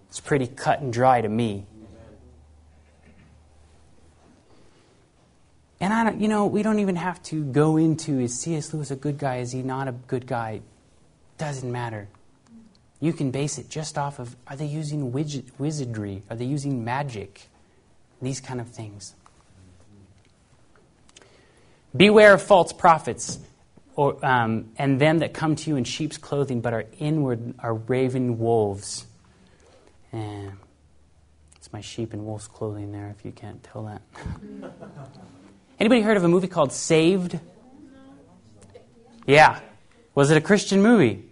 It's 0.10 0.20
pretty 0.20 0.48
cut 0.48 0.82
and 0.82 0.94
dry 0.94 1.22
to 1.22 1.30
me. 1.30 1.66
And 5.80 5.94
I 5.94 6.04
don't, 6.06 6.22
you 6.22 6.28
know, 6.28 6.46
we 6.46 6.64
don't 6.64 6.80
even 6.80 6.96
have 6.96 7.22
to 7.24 7.44
go 7.44 7.78
into 7.78 8.20
is 8.20 8.40
C.S. 8.40 8.74
Lewis 8.74 8.92
a 8.92 8.96
good 8.96 9.18
guy? 9.18 9.38
Is 9.38 9.52
he 9.52 9.62
not 9.62 9.88
a 9.88 9.92
good 9.92 10.26
guy? 10.26 10.62
Doesn't 11.38 11.70
matter. 11.70 12.08
You 13.02 13.12
can 13.12 13.32
base 13.32 13.58
it 13.58 13.70
just 13.70 13.98
off 13.98 14.20
of 14.20 14.36
are 14.48 14.56
they 14.56 14.66
using 14.66 15.12
wizardry? 15.12 16.24
Are 16.30 16.36
they 16.36 16.46
using 16.46 16.86
magic? 16.86 17.50
These 18.22 18.40
kind 18.40 18.62
of 18.62 18.70
things. 18.70 19.14
Beware 21.96 22.34
of 22.34 22.42
false 22.42 22.74
prophets, 22.74 23.40
or, 23.96 24.26
um, 24.26 24.72
and 24.78 25.00
them 25.00 25.20
that 25.20 25.34
come 25.34 25.56
to 25.56 25.70
you 25.70 25.76
in 25.76 25.84
sheep's 25.84 26.18
clothing, 26.18 26.62
but 26.62 26.74
are 26.74 26.86
inward 27.00 27.54
are 27.60 27.74
raven 27.74 28.40
wolves. 28.40 29.06
And 30.12 30.54
it's 31.58 31.72
my 31.72 31.82
sheep 31.82 32.14
in 32.14 32.26
wolf's 32.26 32.48
clothing 32.48 32.92
there, 32.92 33.14
if 33.18 33.26
you 33.26 33.32
can't 33.32 33.62
tell 33.64 33.84
that. 33.84 34.02
Anybody 35.80 36.02
heard 36.02 36.18
of 36.18 36.24
a 36.24 36.28
movie 36.28 36.48
called 36.48 36.72
Saved? 36.72 37.40
Yeah. 39.26 39.60
Was 40.14 40.32
it 40.32 40.38
a 40.38 40.42
Christian 40.42 40.82
movie? 40.82 41.24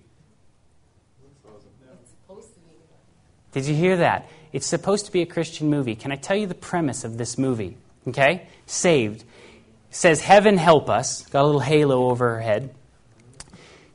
Did 3.54 3.66
you 3.66 3.76
hear 3.76 3.98
that? 3.98 4.30
It's 4.52 4.66
supposed 4.66 5.06
to 5.06 5.12
be 5.12 5.22
a 5.22 5.26
Christian 5.26 5.70
movie. 5.70 5.96
Can 5.96 6.12
I 6.12 6.16
tell 6.16 6.36
you 6.36 6.48
the 6.48 6.56
premise 6.56 7.04
of 7.04 7.18
this 7.18 7.38
movie? 7.38 7.78
Okay? 8.08 8.48
Saved. 8.66 9.22
It 9.22 9.96
says, 9.96 10.22
Heaven 10.22 10.58
help 10.58 10.90
us. 10.90 11.26
Got 11.28 11.44
a 11.44 11.46
little 11.46 11.62
halo 11.62 12.10
over 12.10 12.36
her 12.36 12.42
head. 12.42 12.74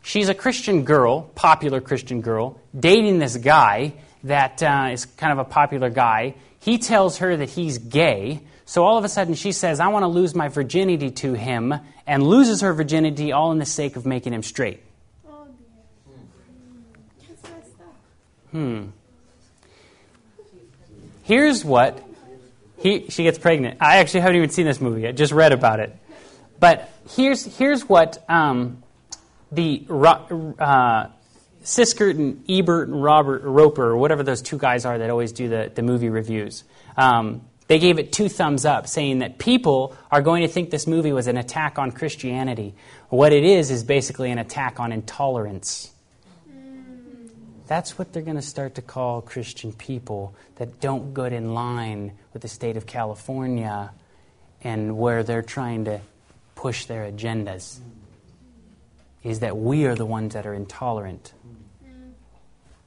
She's 0.03 0.29
a 0.29 0.35
Christian 0.35 0.85
girl, 0.85 1.23
popular 1.35 1.81
Christian 1.81 2.23
girl, 2.23 2.61
dating 2.79 3.19
this 3.19 3.37
guy 3.37 3.95
that 4.25 4.63
uh, 4.63 4.89
is 4.93 5.05
kind 5.05 5.33
of 5.33 5.39
a 5.39 5.45
popular 5.45 5.91
guy. 5.91 6.35
He 6.61 6.79
tells 6.79 7.19
her 7.19 7.37
that 7.37 7.51
he's 7.51 7.79
gay. 7.79 8.41
So 8.69 8.85
all 8.85 8.99
of 8.99 9.05
a 9.05 9.09
sudden 9.09 9.33
she 9.33 9.53
says, 9.53 9.81
I 9.81 9.89
want 9.89 10.03
to 10.03 10.09
lose 10.09 10.35
my 10.35 10.49
virginity 10.49 11.11
to 11.11 11.33
him, 11.33 11.75
and 12.07 12.23
loses 12.23 12.61
her 12.61 12.75
virginity 12.75 13.33
all 13.33 13.51
in 13.51 13.59
the 13.59 13.65
sake 13.65 13.97
of 13.97 14.05
making 14.05 14.35
him 14.35 14.43
straight. 14.43 14.83
Hmm. 18.51 18.89
Here's 21.23 21.65
what 21.65 22.07
he, 22.77 23.09
she 23.09 23.23
gets 23.23 23.39
pregnant. 23.39 23.79
I 23.81 23.97
actually 23.97 24.21
haven't 24.21 24.37
even 24.37 24.51
seen 24.51 24.67
this 24.67 24.83
movie. 24.83 25.09
I 25.09 25.13
just 25.13 25.33
read 25.33 25.53
about 25.53 25.81
it. 25.81 25.97
But 26.61 26.93
here's, 27.17 27.57
here's 27.57 27.89
what 27.89 28.23
um, 28.29 28.83
the 29.51 29.87
uh, 29.89 31.07
Siskel 31.65 32.11
and 32.11 32.45
Ebert 32.51 32.89
and 32.89 33.03
Robert 33.03 33.45
Roeper, 33.45 33.93
or 33.93 33.97
whatever 33.97 34.23
those 34.23 34.43
two 34.43 34.59
guys 34.59 34.85
are 34.85 34.99
that 34.99 35.09
always 35.09 35.33
do 35.33 35.49
the, 35.49 35.73
the 35.75 35.83
movie 35.83 36.11
reviews, 36.11 36.65
um, 36.99 37.48
they 37.69 37.79
gave 37.79 37.99
it 37.99 38.13
two 38.13 38.29
thumbs 38.29 38.65
up, 38.65 38.87
saying 38.87 39.21
that 39.21 39.39
people 39.39 39.95
are 40.11 40.23
going 40.23 40.43
to 40.43 40.49
think 40.49 40.71
this 40.71 40.87
movie 40.87 41.13
was 41.13 41.27
an 41.27 41.37
attack 41.37 41.79
on 41.79 41.93
Christianity. 41.93 42.75
What 43.11 43.33
it 43.33 43.45
is, 43.45 43.71
is 43.71 43.85
basically 43.85 44.31
an 44.31 44.39
attack 44.39 44.81
on 44.81 44.91
intolerance. 44.91 45.93
That's 47.67 47.99
what 47.99 48.15
they're 48.15 48.23
going 48.23 48.37
to 48.37 48.43
start 48.43 48.77
to 48.77 48.83
call 48.83 49.21
Christian 49.21 49.75
people 49.75 50.35
that 50.57 50.81
don't 50.81 51.13
get 51.13 51.35
in 51.35 51.53
line 51.53 52.13
with 52.33 52.41
the 52.41 52.49
state 52.49 52.79
of 52.79 52.87
California 52.87 53.93
and 54.63 54.97
where 54.97 55.23
they're 55.23 55.43
trying 55.43 55.85
to 55.85 56.01
push 56.55 56.87
their 56.87 57.05
agendas. 57.05 57.79
Is 59.23 59.41
that 59.41 59.59
we 59.59 59.85
are 59.85 59.95
the 59.95 60.07
ones 60.07 60.33
that 60.33 60.47
are 60.47 60.55
intolerant. 60.55 61.35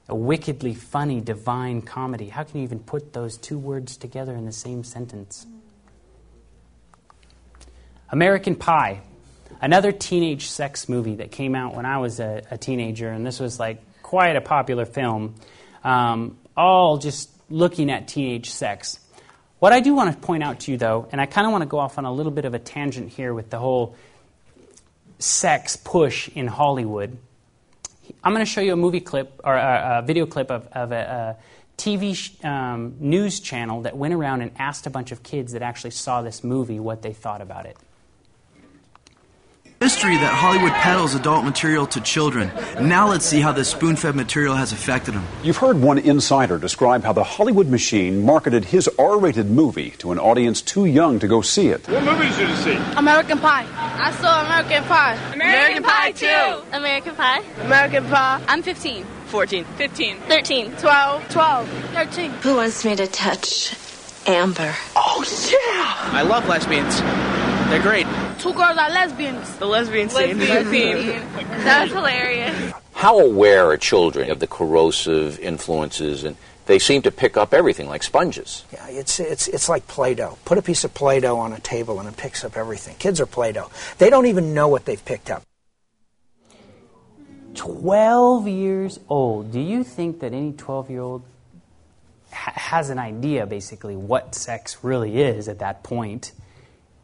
A 0.08 0.14
wickedly 0.14 0.74
funny 0.74 1.20
divine 1.20 1.82
comedy. 1.82 2.28
How 2.28 2.42
can 2.42 2.58
you 2.58 2.64
even 2.64 2.80
put 2.80 3.12
those 3.12 3.38
two 3.38 3.58
words 3.58 3.96
together 3.96 4.34
in 4.34 4.44
the 4.44 4.52
same 4.52 4.84
sentence? 4.84 5.46
American 8.10 8.56
Pie, 8.56 9.00
another 9.60 9.90
teenage 9.90 10.48
sex 10.48 10.88
movie 10.88 11.16
that 11.16 11.30
came 11.30 11.54
out 11.54 11.74
when 11.74 11.86
I 11.86 11.98
was 11.98 12.20
a, 12.20 12.42
a 12.50 12.58
teenager, 12.58 13.08
and 13.08 13.24
this 13.24 13.40
was 13.40 13.58
like 13.58 13.80
quite 14.02 14.36
a 14.36 14.42
popular 14.42 14.84
film, 14.84 15.34
um, 15.82 16.36
all 16.54 16.98
just 16.98 17.30
looking 17.48 17.90
at 17.90 18.08
teenage 18.08 18.50
sex. 18.50 18.98
What 19.60 19.72
I 19.72 19.80
do 19.80 19.94
want 19.94 20.12
to 20.12 20.18
point 20.18 20.42
out 20.42 20.60
to 20.60 20.72
you, 20.72 20.76
though, 20.76 21.08
and 21.12 21.20
I 21.20 21.26
kind 21.26 21.46
of 21.46 21.52
want 21.52 21.62
to 21.62 21.68
go 21.68 21.78
off 21.78 21.96
on 21.96 22.04
a 22.04 22.12
little 22.12 22.32
bit 22.32 22.44
of 22.44 22.52
a 22.52 22.58
tangent 22.58 23.10
here 23.10 23.32
with 23.32 23.48
the 23.48 23.58
whole 23.58 23.96
sex 25.18 25.76
push 25.76 26.28
in 26.28 26.48
Hollywood. 26.48 27.16
I'm 28.24 28.32
going 28.32 28.44
to 28.44 28.50
show 28.50 28.60
you 28.60 28.72
a 28.72 28.76
movie 28.76 29.00
clip 29.00 29.40
or 29.44 29.54
a, 29.54 29.98
a 29.98 30.02
video 30.02 30.26
clip 30.26 30.50
of, 30.50 30.66
of 30.72 30.92
a, 30.92 31.36
a 31.38 31.42
TV 31.78 32.44
um, 32.44 32.96
news 33.00 33.40
channel 33.40 33.82
that 33.82 33.96
went 33.96 34.14
around 34.14 34.42
and 34.42 34.50
asked 34.58 34.86
a 34.86 34.90
bunch 34.90 35.12
of 35.12 35.22
kids 35.22 35.52
that 35.52 35.62
actually 35.62 35.90
saw 35.90 36.22
this 36.22 36.44
movie 36.44 36.78
what 36.78 37.02
they 37.02 37.12
thought 37.12 37.40
about 37.40 37.66
it 37.66 37.76
history 39.82 40.16
that 40.16 40.32
Hollywood 40.32 40.70
peddles 40.74 41.16
adult 41.16 41.44
material 41.44 41.88
to 41.88 42.00
children. 42.00 42.52
Now 42.80 43.08
let's 43.08 43.26
see 43.26 43.40
how 43.40 43.50
this 43.50 43.68
spoon 43.68 43.96
fed 43.96 44.14
material 44.14 44.54
has 44.54 44.70
affected 44.70 45.12
them. 45.12 45.26
You've 45.42 45.56
heard 45.56 45.76
one 45.76 45.98
insider 45.98 46.56
describe 46.56 47.02
how 47.02 47.12
the 47.12 47.24
Hollywood 47.24 47.66
machine 47.66 48.24
marketed 48.24 48.64
his 48.64 48.88
R 48.96 49.18
rated 49.18 49.50
movie 49.50 49.90
to 49.98 50.12
an 50.12 50.20
audience 50.20 50.62
too 50.62 50.84
young 50.84 51.18
to 51.18 51.26
go 51.26 51.42
see 51.42 51.66
it. 51.66 51.88
What 51.88 52.04
movie 52.04 52.28
did 52.28 52.48
you 52.48 52.56
see? 52.58 52.76
American 52.96 53.40
Pie. 53.40 53.66
I 53.74 54.12
saw 54.12 54.44
American 54.46 54.84
Pie. 54.84 55.14
American, 55.34 55.40
American 55.40 55.82
Pie, 55.82 56.12
Pie 56.12 56.62
2. 56.70 56.76
American 56.76 57.14
Pie. 57.16 57.42
American 57.64 58.04
Pie. 58.04 58.44
I'm 58.46 58.62
15. 58.62 59.04
14. 59.26 59.64
15. 59.64 60.16
13. 60.28 60.76
12. 60.76 61.28
12. 61.28 61.68
13. 61.94 62.30
Who 62.30 62.54
wants 62.54 62.84
me 62.84 62.94
to 62.94 63.08
touch 63.08 63.74
Amber? 64.28 64.72
Oh, 64.94 65.24
yeah! 65.50 66.18
I 66.18 66.22
love 66.22 66.46
lesbians. 66.46 67.00
They're 67.72 67.82
great. 67.82 68.06
Two 68.42 68.52
girls 68.54 68.76
are 68.76 68.90
lesbians. 68.90 69.56
The 69.58 69.66
lesbian 69.66 70.08
scene. 70.08 70.36
Lesbian 70.36 71.28
That's 71.62 71.92
hilarious. 71.92 72.72
How 72.92 73.20
aware 73.20 73.66
are 73.70 73.76
children 73.76 74.32
of 74.32 74.40
the 74.40 74.48
corrosive 74.48 75.38
influences 75.38 76.24
and 76.24 76.36
they 76.66 76.80
seem 76.80 77.02
to 77.02 77.12
pick 77.12 77.36
up 77.36 77.54
everything 77.54 77.88
like 77.88 78.02
sponges. 78.02 78.64
Yeah, 78.72 78.88
it's, 78.88 79.20
it's, 79.20 79.46
it's 79.46 79.68
like 79.68 79.86
Play 79.86 80.14
Doh. 80.14 80.38
Put 80.44 80.58
a 80.58 80.62
piece 80.62 80.82
of 80.82 80.92
Play 80.92 81.20
Doh 81.20 81.38
on 81.38 81.52
a 81.52 81.60
table 81.60 82.00
and 82.00 82.08
it 82.08 82.16
picks 82.16 82.42
up 82.42 82.56
everything. 82.56 82.96
Kids 82.96 83.20
are 83.20 83.26
Play 83.26 83.52
Doh. 83.52 83.70
They 83.98 84.10
don't 84.10 84.26
even 84.26 84.54
know 84.54 84.66
what 84.66 84.86
they've 84.86 85.04
picked 85.04 85.30
up. 85.30 85.44
12 87.54 88.48
years 88.48 88.98
old. 89.08 89.52
Do 89.52 89.60
you 89.60 89.84
think 89.84 90.18
that 90.18 90.32
any 90.32 90.52
12 90.52 90.90
year 90.90 91.00
old 91.00 91.22
ha- 92.32 92.54
has 92.56 92.90
an 92.90 92.98
idea, 92.98 93.46
basically, 93.46 93.94
what 93.94 94.34
sex 94.34 94.78
really 94.82 95.22
is 95.22 95.46
at 95.46 95.60
that 95.60 95.84
point? 95.84 96.32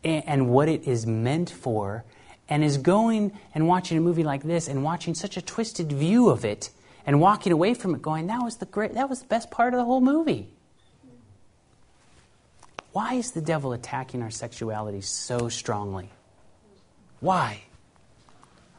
And 0.05 0.49
what 0.49 0.69
it 0.69 0.87
is 0.87 1.07
meant 1.07 1.51
for, 1.51 2.05
and 2.49 2.65
is 2.65 2.79
going 2.79 3.33
and 3.55 3.69
watching 3.69 3.99
a 3.99 4.01
movie 4.01 4.25
like 4.25 4.43
this 4.43 4.69
and 4.69 4.83
watching 4.83 5.15
such 5.15 5.37
a 5.37 5.43
twisted 5.43 5.93
view 5.93 6.31
of 6.31 6.45
it 6.45 6.71
and 7.05 7.21
walking 7.21 7.53
away 7.53 7.75
from 7.75 7.95
it 7.95 8.03
going, 8.03 8.27
that 8.29 8.43
was 8.43 8.57
the 8.57 8.67
great 8.67 8.95
that 8.95 9.09
was 9.09 9.21
the 9.21 9.27
best 9.27 9.51
part 9.51 9.75
of 9.75 9.79
the 9.79 9.85
whole 9.85 10.01
movie. 10.01 10.49
Why 12.93 13.15
is 13.15 13.33
the 13.33 13.41
devil 13.41 13.73
attacking 13.73 14.23
our 14.23 14.31
sexuality 14.31 15.03
so 15.03 15.49
strongly? 15.49 16.09
Why? 17.21 17.63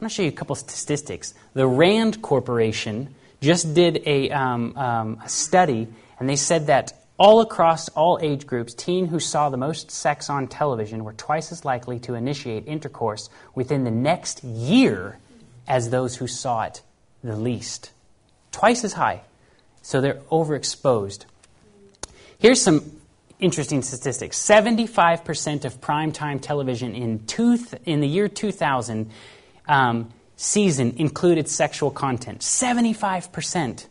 going 0.00 0.08
to 0.08 0.14
show 0.14 0.22
you 0.22 0.28
a 0.28 0.32
couple 0.32 0.56
statistics. 0.56 1.34
The 1.54 1.66
Rand 1.66 2.22
Corporation 2.22 3.14
just 3.40 3.74
did 3.74 4.02
a, 4.06 4.30
um, 4.30 4.76
um, 4.76 5.20
a 5.24 5.28
study, 5.28 5.88
and 6.18 6.28
they 6.28 6.36
said 6.36 6.66
that 6.66 6.99
All 7.20 7.42
across 7.42 7.90
all 7.90 8.18
age 8.22 8.46
groups, 8.46 8.72
teen 8.72 9.08
who 9.08 9.20
saw 9.20 9.50
the 9.50 9.58
most 9.58 9.90
sex 9.90 10.30
on 10.30 10.48
television 10.48 11.04
were 11.04 11.12
twice 11.12 11.52
as 11.52 11.66
likely 11.66 11.98
to 12.00 12.14
initiate 12.14 12.66
intercourse 12.66 13.28
within 13.54 13.84
the 13.84 13.90
next 13.90 14.42
year 14.42 15.18
as 15.68 15.90
those 15.90 16.16
who 16.16 16.26
saw 16.26 16.62
it 16.62 16.80
the 17.22 17.36
least. 17.36 17.90
Twice 18.52 18.84
as 18.84 18.94
high. 18.94 19.20
So 19.82 20.00
they're 20.00 20.22
overexposed. 20.32 21.26
Here's 22.38 22.62
some 22.62 22.90
interesting 23.38 23.82
statistics 23.82 24.38
75% 24.42 25.66
of 25.66 25.78
primetime 25.78 26.40
television 26.40 26.94
in, 26.94 27.26
two 27.26 27.58
th- 27.58 27.82
in 27.84 28.00
the 28.00 28.08
year 28.08 28.28
2000 28.28 29.10
um, 29.68 30.10
season 30.36 30.94
included 30.96 31.50
sexual 31.50 31.90
content. 31.90 32.38
75%. 32.40 33.88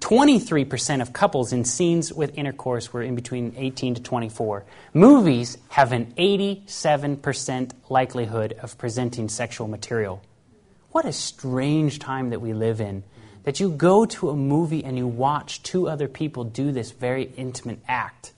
23% 0.00 1.02
of 1.02 1.12
couples 1.12 1.52
in 1.52 1.64
scenes 1.64 2.12
with 2.12 2.36
intercourse 2.36 2.92
were 2.92 3.02
in 3.02 3.14
between 3.14 3.54
18 3.56 3.96
to 3.96 4.02
24. 4.02 4.64
Movies 4.94 5.58
have 5.68 5.92
an 5.92 6.12
87% 6.18 7.72
likelihood 7.88 8.54
of 8.62 8.78
presenting 8.78 9.28
sexual 9.28 9.68
material. 9.68 10.22
What 10.90 11.04
a 11.04 11.12
strange 11.12 11.98
time 11.98 12.30
that 12.30 12.40
we 12.40 12.52
live 12.52 12.80
in. 12.80 13.04
That 13.44 13.60
you 13.60 13.70
go 13.70 14.04
to 14.06 14.30
a 14.30 14.36
movie 14.36 14.84
and 14.84 14.98
you 14.98 15.06
watch 15.06 15.62
two 15.62 15.88
other 15.88 16.08
people 16.08 16.44
do 16.44 16.72
this 16.72 16.90
very 16.90 17.30
intimate 17.36 17.80
act. 17.86 18.32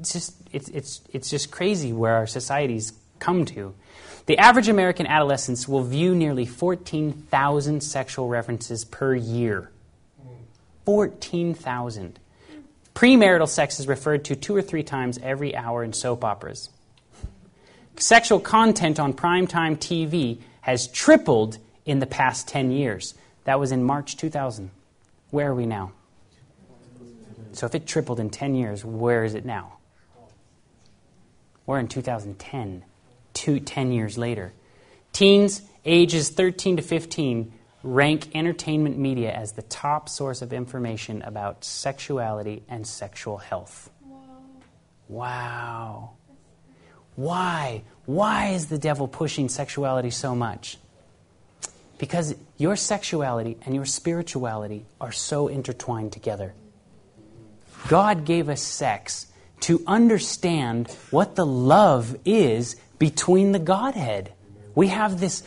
It's 0.00 0.12
just, 0.12 0.34
it's, 0.52 0.68
it's, 0.70 1.00
it's 1.12 1.30
just 1.30 1.50
crazy 1.50 1.92
where 1.92 2.14
our 2.14 2.26
societies 2.26 2.92
come 3.18 3.44
to. 3.46 3.74
The 4.26 4.38
average 4.38 4.68
American 4.68 5.06
adolescent 5.06 5.68
will 5.68 5.82
view 5.82 6.14
nearly 6.14 6.46
14,000 6.46 7.82
sexual 7.82 8.28
references 8.28 8.84
per 8.84 9.14
year. 9.14 9.70
14,000. 10.84 12.18
Premarital 12.94 13.48
sex 13.48 13.80
is 13.80 13.88
referred 13.88 14.24
to 14.26 14.36
two 14.36 14.54
or 14.54 14.62
three 14.62 14.82
times 14.82 15.18
every 15.22 15.54
hour 15.56 15.82
in 15.82 15.92
soap 15.92 16.24
operas. 16.24 16.70
Sexual 17.96 18.40
content 18.40 18.98
on 18.98 19.12
primetime 19.12 19.76
TV 19.76 20.38
has 20.60 20.88
tripled 20.88 21.58
in 21.84 21.98
the 21.98 22.06
past 22.06 22.48
10 22.48 22.70
years. 22.70 23.14
That 23.44 23.60
was 23.60 23.72
in 23.72 23.84
March 23.84 24.16
2000. 24.16 24.70
Where 25.30 25.50
are 25.50 25.54
we 25.54 25.66
now? 25.66 25.92
So 27.52 27.66
if 27.66 27.74
it 27.74 27.86
tripled 27.86 28.20
in 28.20 28.30
10 28.30 28.54
years, 28.54 28.84
where 28.84 29.24
is 29.24 29.34
it 29.34 29.44
now? 29.44 29.74
We're 31.66 31.78
in 31.78 31.88
2010, 31.88 32.84
two, 33.32 33.60
10 33.60 33.92
years 33.92 34.18
later. 34.18 34.52
Teens 35.12 35.62
ages 35.84 36.30
13 36.30 36.76
to 36.76 36.82
15 36.82 37.52
rank 37.84 38.34
entertainment 38.34 38.98
media 38.98 39.30
as 39.30 39.52
the 39.52 39.62
top 39.62 40.08
source 40.08 40.40
of 40.40 40.52
information 40.52 41.20
about 41.22 41.64
sexuality 41.64 42.62
and 42.68 42.86
sexual 42.86 43.36
health. 43.36 43.90
Wow. 45.06 46.12
Why? 47.14 47.82
Why 48.06 48.48
is 48.48 48.66
the 48.66 48.78
devil 48.78 49.06
pushing 49.06 49.50
sexuality 49.50 50.10
so 50.10 50.34
much? 50.34 50.78
Because 51.98 52.34
your 52.56 52.74
sexuality 52.74 53.58
and 53.66 53.74
your 53.74 53.84
spirituality 53.84 54.86
are 55.00 55.12
so 55.12 55.48
intertwined 55.48 56.12
together. 56.12 56.54
God 57.88 58.24
gave 58.24 58.48
us 58.48 58.62
sex 58.62 59.26
to 59.60 59.82
understand 59.86 60.90
what 61.10 61.36
the 61.36 61.46
love 61.46 62.16
is 62.24 62.76
between 62.98 63.52
the 63.52 63.58
Godhead. 63.58 64.32
We 64.74 64.88
have 64.88 65.20
this 65.20 65.42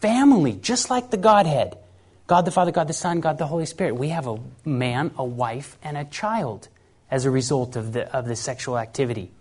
family, 0.00 0.52
just 0.52 0.90
like 0.90 1.10
the 1.10 1.16
Godhead 1.16 1.76
God 2.30 2.44
the 2.44 2.52
Father, 2.52 2.70
God 2.70 2.86
the 2.86 2.92
Son, 2.92 3.18
God 3.18 3.38
the 3.38 3.46
Holy 3.48 3.66
Spirit. 3.66 3.96
We 3.96 4.10
have 4.10 4.28
a 4.28 4.38
man, 4.64 5.10
a 5.18 5.24
wife, 5.24 5.76
and 5.82 5.96
a 5.96 6.04
child 6.04 6.68
as 7.10 7.24
a 7.24 7.30
result 7.30 7.74
of 7.74 7.92
the, 7.92 8.08
of 8.16 8.24
the 8.28 8.36
sexual 8.36 8.78
activity. 8.78 9.32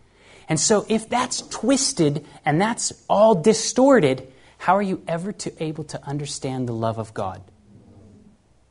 And 0.50 0.60
so, 0.60 0.88
if 0.90 1.08
that's 1.08 1.44
twisted 1.50 2.26
and 2.44 2.60
that's 2.60 2.92
all 3.08 3.36
distorted, 3.36 4.34
how 4.58 4.76
are 4.76 4.82
you 4.82 5.04
ever 5.08 5.32
to, 5.34 5.64
able 5.64 5.84
to 5.84 6.04
understand 6.04 6.68
the 6.68 6.74
love 6.74 6.98
of 6.98 7.14
God? 7.14 7.44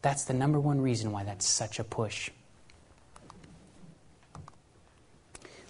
That's 0.03 0.25
the 0.25 0.35
number 0.35 0.59
one 0.59 0.81
reason 0.81 1.13
why 1.13 1.23
that's 1.23 1.47
such 1.47 1.79
a 1.79 1.85
push. 1.85 2.29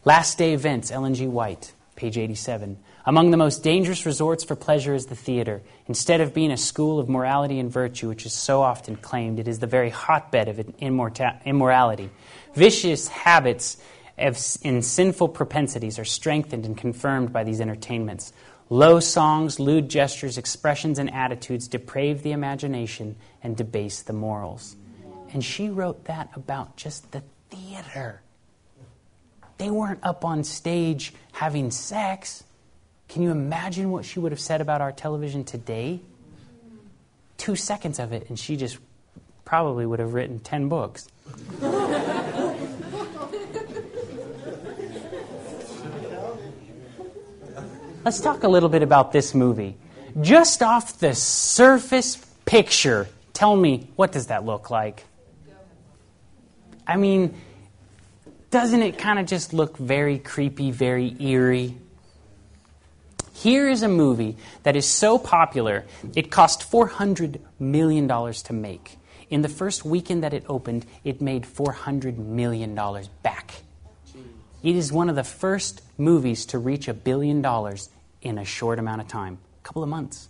Last 0.07 0.39
day 0.39 0.55
events, 0.55 0.91
Ellen 0.91 1.13
G. 1.13 1.27
White, 1.27 1.75
page 1.97 2.17
87. 2.17 2.79
Among 3.09 3.31
the 3.31 3.39
most 3.39 3.63
dangerous 3.63 4.05
resorts 4.05 4.45
for 4.45 4.55
pleasure 4.55 4.93
is 4.93 5.07
the 5.07 5.15
theater. 5.15 5.63
Instead 5.87 6.21
of 6.21 6.35
being 6.35 6.51
a 6.51 6.59
school 6.59 7.01
of 7.01 7.09
morality 7.09 7.59
and 7.59 7.73
virtue, 7.73 8.07
which 8.07 8.27
is 8.27 8.35
so 8.35 8.61
often 8.61 8.97
claimed, 8.97 9.41
it 9.41 9.49
is 9.49 9.61
the 9.61 9.67
very 9.67 9.89
hotbed 9.89 10.47
of 10.47 10.61
immorality. 10.79 12.11
Vicious 12.53 13.09
habits 13.09 13.79
and 14.19 14.85
sinful 14.85 15.29
propensities 15.29 15.99
are 15.99 16.05
strengthened 16.05 16.67
and 16.67 16.77
confirmed 16.77 17.33
by 17.33 17.45
these 17.45 17.63
entertainments. 17.63 18.35
Low 18.69 19.01
songs, 19.01 19.59
lewd 19.59 19.89
gestures, 19.89 20.37
expressions, 20.37 20.99
and 20.99 21.11
attitudes 21.15 21.67
deprave 21.67 22.23
the 22.23 22.33
imagination 22.33 23.17
and 23.43 23.57
debase 23.57 24.03
the 24.03 24.13
morals. 24.13 24.77
And 25.33 25.43
she 25.43 25.71
wrote 25.71 26.05
that 26.05 26.29
about 26.35 26.77
just 26.77 27.11
the 27.13 27.23
theater. 27.49 28.21
They 29.57 29.71
weren't 29.71 30.01
up 30.03 30.27
on 30.27 30.45
stage 30.45 31.15
having 31.33 31.71
sex. 31.71 32.45
Can 33.09 33.23
you 33.23 33.31
imagine 33.31 33.91
what 33.91 34.05
she 34.05 34.21
would 34.21 34.33
have 34.33 34.41
said 34.41 34.61
about 34.61 34.81
our 34.81 34.93
television 34.93 35.45
today? 35.45 36.01
Two 37.39 37.57
seconds 37.57 37.99
of 37.99 38.13
it, 38.13 38.29
and 38.29 38.39
she 38.39 38.57
just 38.57 38.79
probably 39.45 39.87
would 39.87 39.99
have 39.99 40.13
written 40.13 40.39
10 40.41 40.69
books. 40.69 41.09
Let's 48.05 48.21
talk 48.21 48.43
a 48.43 48.49
little 48.49 48.69
bit 48.69 48.83
about 48.83 49.13
this 49.13 49.35
movie. 49.35 49.77
Just 50.21 50.63
off 50.63 50.99
the 50.99 51.15
surface 51.15 52.17
picture, 52.45 53.09
tell 53.33 53.57
me, 53.57 53.89
what 53.97 54.13
does 54.13 54.27
that 54.27 54.45
look 54.45 54.71
like? 54.71 55.05
I 56.87 56.97
mean, 56.97 57.35
doesn't 58.51 58.83
it 58.83 58.99
kind 58.99 59.19
of 59.19 59.27
just 59.27 59.53
look 59.53 59.77
very 59.77 60.19
creepy, 60.19 60.71
very 60.71 61.15
eerie? 61.21 61.77
Here 63.43 63.69
is 63.69 63.85
a 63.85 63.89
movie 63.89 64.37
that 64.65 64.75
is 64.75 64.85
so 64.85 65.17
popular, 65.17 65.85
it 66.17 66.29
cost 66.29 66.69
$400 66.73 67.39
million 67.61 68.09
to 68.09 68.53
make. 68.53 68.99
In 69.31 69.43
the 69.43 69.49
first 69.49 69.85
weekend 69.85 70.25
that 70.25 70.35
it 70.35 70.45
opened, 70.49 70.85
it 71.05 71.21
made 71.21 71.45
$400 71.45 72.19
million 72.19 72.75
back. 73.23 73.63
It 74.65 74.75
is 74.75 74.93
one 74.93 75.09
of 75.09 75.15
the 75.15 75.23
first 75.23 75.83
movies 75.97 76.47
to 76.47 76.59
reach 76.59 76.89
a 76.89 76.95
billion 76.95 77.41
dollars 77.41 77.91
in 78.23 78.39
a 78.39 78.45
short 78.45 78.81
amount 78.81 79.03
of 79.03 79.07
time, 79.07 79.39
a 79.63 79.63
couple 79.63 79.85
of 79.85 79.89
months. 79.89 80.29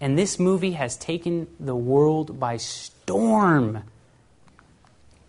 And 0.00 0.18
this 0.18 0.40
movie 0.40 0.72
has 0.72 0.96
taken 0.96 1.46
the 1.60 1.76
world 1.76 2.40
by 2.40 2.56
storm. 2.56 3.84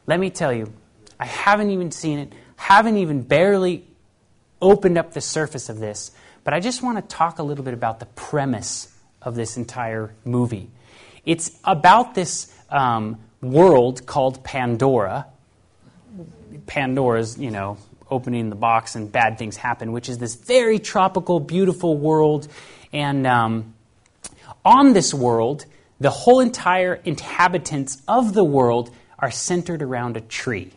Let 0.07 0.19
me 0.19 0.31
tell 0.31 0.51
you, 0.51 0.73
I 1.19 1.25
haven't 1.25 1.69
even 1.69 1.91
seen 1.91 2.17
it, 2.17 2.33
haven't 2.55 2.97
even 2.97 3.21
barely 3.21 3.85
opened 4.59 4.97
up 4.97 5.13
the 5.13 5.21
surface 5.21 5.69
of 5.69 5.77
this, 5.77 6.09
but 6.47 6.53
I 6.53 6.61
just 6.61 6.81
want 6.81 6.97
to 6.97 7.01
talk 7.13 7.39
a 7.39 7.43
little 7.43 7.65
bit 7.65 7.73
about 7.73 7.99
the 7.99 8.05
premise 8.05 8.87
of 9.21 9.35
this 9.35 9.57
entire 9.57 10.13
movie. 10.23 10.69
It's 11.25 11.51
about 11.65 12.15
this 12.15 12.55
um, 12.69 13.19
world 13.41 14.05
called 14.05 14.45
Pandora. 14.45 15.27
Pandora's, 16.65 17.37
you 17.37 17.51
know, 17.51 17.77
opening 18.09 18.49
the 18.49 18.55
box 18.55 18.95
and 18.95 19.11
bad 19.11 19.37
things 19.37 19.57
happen, 19.57 19.91
which 19.91 20.07
is 20.07 20.19
this 20.19 20.35
very 20.35 20.79
tropical, 20.79 21.41
beautiful 21.41 21.97
world. 21.97 22.47
And 22.93 23.27
um, 23.27 23.73
on 24.63 24.93
this 24.93 25.13
world, 25.13 25.65
the 25.99 26.11
whole 26.11 26.39
entire 26.39 26.93
inhabitants 27.03 28.01
of 28.07 28.33
the 28.33 28.45
world 28.45 28.95
are 29.19 29.31
centered 29.31 29.81
around 29.81 30.15
a 30.15 30.21
tree. 30.21 30.71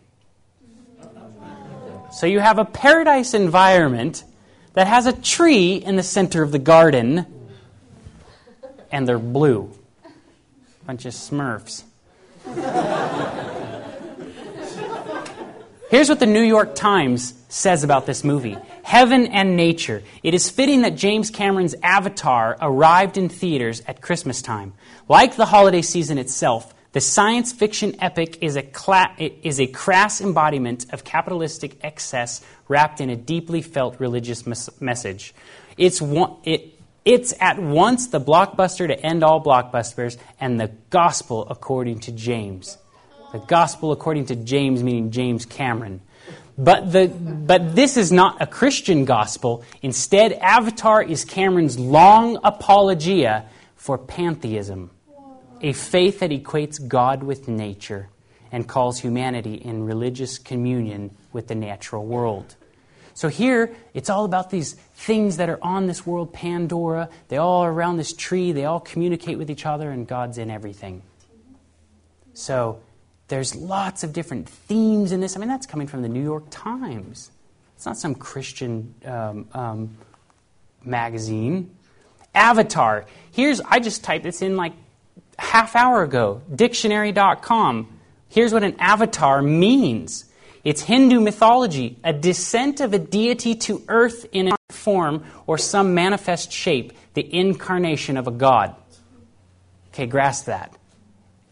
So 2.10 2.26
you 2.26 2.40
have 2.40 2.58
a 2.58 2.64
paradise 2.64 3.34
environment 3.34 4.24
that 4.74 4.86
has 4.86 5.06
a 5.06 5.12
tree 5.12 5.74
in 5.74 5.96
the 5.96 6.02
center 6.02 6.42
of 6.42 6.52
the 6.52 6.58
garden, 6.58 7.26
and 8.92 9.06
they're 9.06 9.18
blue. 9.18 9.70
Bunch 10.86 11.04
of 11.04 11.12
smurfs. 11.12 11.84
Here's 15.90 16.08
what 16.08 16.20
the 16.20 16.26
New 16.26 16.42
York 16.42 16.76
Times 16.76 17.34
says 17.48 17.82
about 17.82 18.06
this 18.06 18.22
movie 18.22 18.56
Heaven 18.84 19.26
and 19.26 19.56
Nature. 19.56 20.02
It 20.22 20.34
is 20.34 20.48
fitting 20.48 20.82
that 20.82 20.96
James 20.96 21.30
Cameron's 21.30 21.74
Avatar 21.82 22.56
arrived 22.60 23.18
in 23.18 23.28
theaters 23.28 23.82
at 23.86 24.00
Christmas 24.00 24.40
time. 24.40 24.72
Like 25.08 25.34
the 25.34 25.46
holiday 25.46 25.82
season 25.82 26.16
itself, 26.18 26.72
the 26.92 27.00
science 27.00 27.52
fiction 27.52 27.96
epic 28.00 28.38
is 28.42 28.56
a, 28.56 28.62
cla- 28.62 29.14
is 29.18 29.60
a 29.60 29.66
crass 29.68 30.20
embodiment 30.20 30.92
of 30.92 31.04
capitalistic 31.04 31.76
excess 31.84 32.44
wrapped 32.66 33.00
in 33.00 33.10
a 33.10 33.16
deeply 33.16 33.62
felt 33.62 34.00
religious 34.00 34.46
mes- 34.46 34.80
message. 34.80 35.32
It's, 35.76 36.02
one, 36.02 36.36
it, 36.44 36.78
it's 37.04 37.32
at 37.40 37.60
once 37.60 38.08
the 38.08 38.20
blockbuster 38.20 38.88
to 38.88 38.98
end 38.98 39.22
all 39.22 39.42
blockbusters 39.42 40.16
and 40.40 40.58
the 40.58 40.72
gospel 40.90 41.46
according 41.48 42.00
to 42.00 42.12
James. 42.12 42.76
The 43.32 43.38
gospel 43.38 43.92
according 43.92 44.26
to 44.26 44.36
James, 44.36 44.82
meaning 44.82 45.12
James 45.12 45.46
Cameron. 45.46 46.00
But, 46.58 46.92
the, 46.92 47.06
but 47.06 47.76
this 47.76 47.96
is 47.96 48.10
not 48.10 48.42
a 48.42 48.46
Christian 48.46 49.04
gospel. 49.04 49.64
Instead, 49.80 50.32
Avatar 50.32 51.02
is 51.02 51.24
Cameron's 51.24 51.78
long 51.78 52.38
apologia 52.42 53.46
for 53.76 53.96
pantheism, 53.96 54.90
a 55.60 55.72
faith 55.72 56.20
that 56.20 56.30
equates 56.30 56.86
God 56.86 57.22
with 57.22 57.48
nature 57.48 58.08
and 58.52 58.66
calls 58.66 59.00
humanity 59.00 59.54
in 59.54 59.84
religious 59.84 60.38
communion 60.38 61.14
with 61.32 61.48
the 61.48 61.54
natural 61.54 62.04
world. 62.04 62.56
So 63.14 63.28
here, 63.28 63.74
it's 63.92 64.08
all 64.08 64.24
about 64.24 64.50
these 64.50 64.74
things 64.94 65.36
that 65.36 65.48
are 65.48 65.58
on 65.62 65.86
this 65.86 66.06
world, 66.06 66.32
Pandora. 66.32 67.10
They 67.28 67.36
all 67.36 67.62
are 67.62 67.72
around 67.72 67.98
this 67.98 68.12
tree. 68.12 68.52
They 68.52 68.64
all 68.64 68.80
communicate 68.80 69.36
with 69.36 69.50
each 69.50 69.66
other, 69.66 69.90
and 69.90 70.06
God's 70.06 70.38
in 70.38 70.50
everything. 70.50 71.02
So 72.32 72.80
there's 73.28 73.54
lots 73.54 74.04
of 74.04 74.12
different 74.12 74.48
themes 74.48 75.12
in 75.12 75.20
this. 75.20 75.36
I 75.36 75.40
mean, 75.40 75.48
that's 75.48 75.66
coming 75.66 75.86
from 75.86 76.02
the 76.02 76.08
New 76.08 76.22
York 76.22 76.44
Times. 76.50 77.30
It's 77.76 77.86
not 77.86 77.98
some 77.98 78.14
Christian 78.14 78.94
um, 79.04 79.48
um, 79.52 79.96
magazine. 80.84 81.70
Avatar. 82.34 83.06
Here's, 83.32 83.60
I 83.60 83.80
just 83.80 84.04
typed 84.04 84.24
this 84.24 84.40
in 84.40 84.56
like 84.56 84.72
half 85.40 85.74
hour 85.74 86.02
ago, 86.02 86.42
dictionary.com. 86.54 87.98
Here's 88.28 88.52
what 88.52 88.62
an 88.62 88.76
avatar 88.78 89.42
means. 89.42 90.26
It's 90.62 90.82
Hindu 90.82 91.20
mythology, 91.20 91.98
a 92.04 92.12
descent 92.12 92.80
of 92.80 92.92
a 92.92 92.98
deity 92.98 93.54
to 93.54 93.82
earth 93.88 94.26
in 94.32 94.48
a 94.48 94.56
form 94.68 95.24
or 95.46 95.56
some 95.56 95.94
manifest 95.94 96.52
shape, 96.52 96.92
the 97.14 97.34
incarnation 97.34 98.18
of 98.18 98.28
a 98.28 98.30
god. 98.30 98.76
Okay, 99.88 100.06
grasp 100.06 100.44
that. 100.46 100.76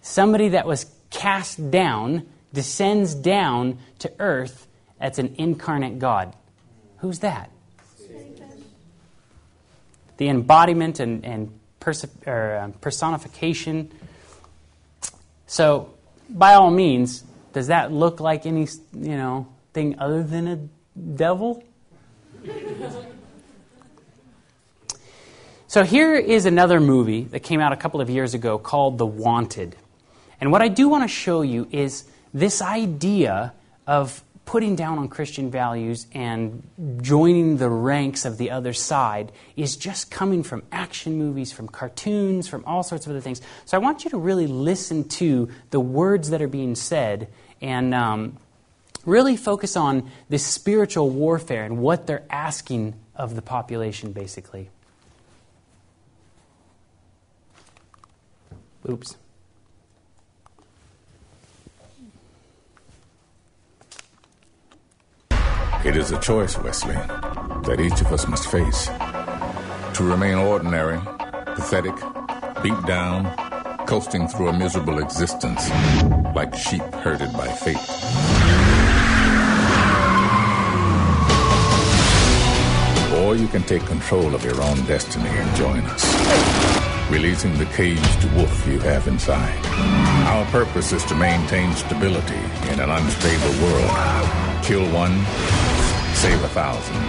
Somebody 0.03 0.51
that 0.51 0.67
was 0.67 0.87
cast 1.11 1.71
down 1.71 2.27
descends 2.53 3.15
down 3.15 3.79
to 4.01 4.13
earth. 4.19 4.67
That's 5.01 5.19
an 5.19 5.35
incarnate 5.39 5.99
God. 5.99 6.35
Who's 6.99 7.21
that? 7.21 7.51
The 10.19 10.29
embodiment 10.29 11.01
and, 11.01 11.25
and 11.25 11.58
perse- 11.89 12.07
or, 12.27 12.57
uh, 12.57 12.69
personification. 12.81 13.91
So, 15.47 15.95
by 16.29 16.55
all 16.55 16.71
means, 16.71 17.25
does 17.55 17.69
that 17.69 17.91
look 17.93 18.21
like 18.21 18.45
any 18.45 18.69
you 18.93 19.17
know 19.17 19.47
thing 19.73 19.99
other 19.99 20.23
than 20.23 20.47
a 20.49 20.57
devil? 21.17 21.65
so 25.67 25.83
here 25.83 26.15
is 26.15 26.45
another 26.45 26.79
movie 26.79 27.23
that 27.25 27.41
came 27.41 27.61
out 27.61 27.73
a 27.73 27.77
couple 27.77 28.01
of 28.01 28.11
years 28.11 28.35
ago 28.35 28.59
called 28.59 28.99
The 28.99 29.07
Wanted. 29.07 29.75
And 30.41 30.53
what 30.53 30.61
I 30.61 30.69
do 30.69 30.89
want 30.89 31.05
to 31.05 31.09
show 31.09 31.41
you 31.41 31.67
is 31.73 32.05
this 32.35 32.61
idea 32.61 33.55
of 33.87 34.23
putting 34.49 34.75
down 34.75 34.99
on 34.99 35.09
Christian 35.09 35.51
values 35.51 36.07
and 36.15 36.63
joining 37.03 37.59
the 37.59 37.69
ranks 37.69 38.25
of 38.25 38.39
the 38.39 38.51
other 38.51 38.73
side 38.73 39.31
is 39.57 39.77
just 39.77 40.11
coming 40.11 40.43
from 40.43 40.63
action 40.73 41.19
movies, 41.19 41.53
from 41.53 41.69
cartoons, 41.69 42.49
from 42.49 42.65
all 42.65 42.83
sorts 42.83 43.05
of 43.05 43.11
other 43.11 43.21
things. 43.21 43.43
So 43.67 43.77
I 43.77 43.81
want 43.81 44.05
you 44.05 44.11
to 44.13 44.17
really 44.17 44.47
listen 44.47 45.07
to 45.21 45.51
the 45.69 45.81
words 45.81 46.31
that 46.31 46.41
are 46.41 46.49
being 46.49 46.77
said 46.77 47.29
and 47.61 47.93
um, 47.93 48.39
really 49.05 49.37
focus 49.37 49.77
on 49.77 50.11
this 50.31 50.47
spiritual 50.47 51.11
warfare 51.11 51.67
and 51.67 51.77
what 51.77 52.07
they're 52.07 52.25
asking 52.31 52.95
of 53.15 53.35
the 53.37 53.43
population, 53.43 54.13
basically. 54.13 54.71
Oops. 58.89 59.15
It 65.89 65.97
is 65.97 66.11
a 66.11 66.21
choice, 66.21 66.59
Wesley, 66.59 66.97
that 66.97 67.79
each 67.81 68.03
of 68.03 68.13
us 68.13 68.29
must 68.29 68.51
face. 68.51 68.89
To 69.95 70.05
remain 70.05 70.35
ordinary, 70.35 71.01
pathetic, 71.47 71.95
beat 72.63 72.79
down, 72.87 73.35
coasting 73.87 74.29
through 74.29 74.49
a 74.49 74.53
miserable 74.53 74.99
existence, 74.99 75.71
like 76.35 76.55
sheep 76.55 76.83
herded 77.01 77.33
by 77.33 77.49
fate. 77.49 77.79
Or 83.23 83.35
you 83.35 83.49
can 83.49 83.63
take 83.63 83.87
control 83.87 84.35
of 84.35 84.45
your 84.45 84.61
own 84.61 84.85
destiny 84.85 85.31
and 85.31 85.57
join 85.57 85.81
us, 85.87 86.05
releasing 87.11 87.57
the 87.57 87.65
caged 87.65 88.25
wolf 88.35 88.67
you 88.67 88.79
have 88.81 89.09
inside. 89.09 89.59
Our 90.27 90.45
purpose 90.51 90.93
is 90.93 91.05
to 91.07 91.15
maintain 91.15 91.73
stability 91.73 92.43
in 92.73 92.79
an 92.79 92.91
unstable 92.91 93.65
world. 93.65 94.29
Kill 94.63 94.85
one, 94.93 95.25
save 96.19 96.43
a 96.43 96.49
thousand. 96.49 97.01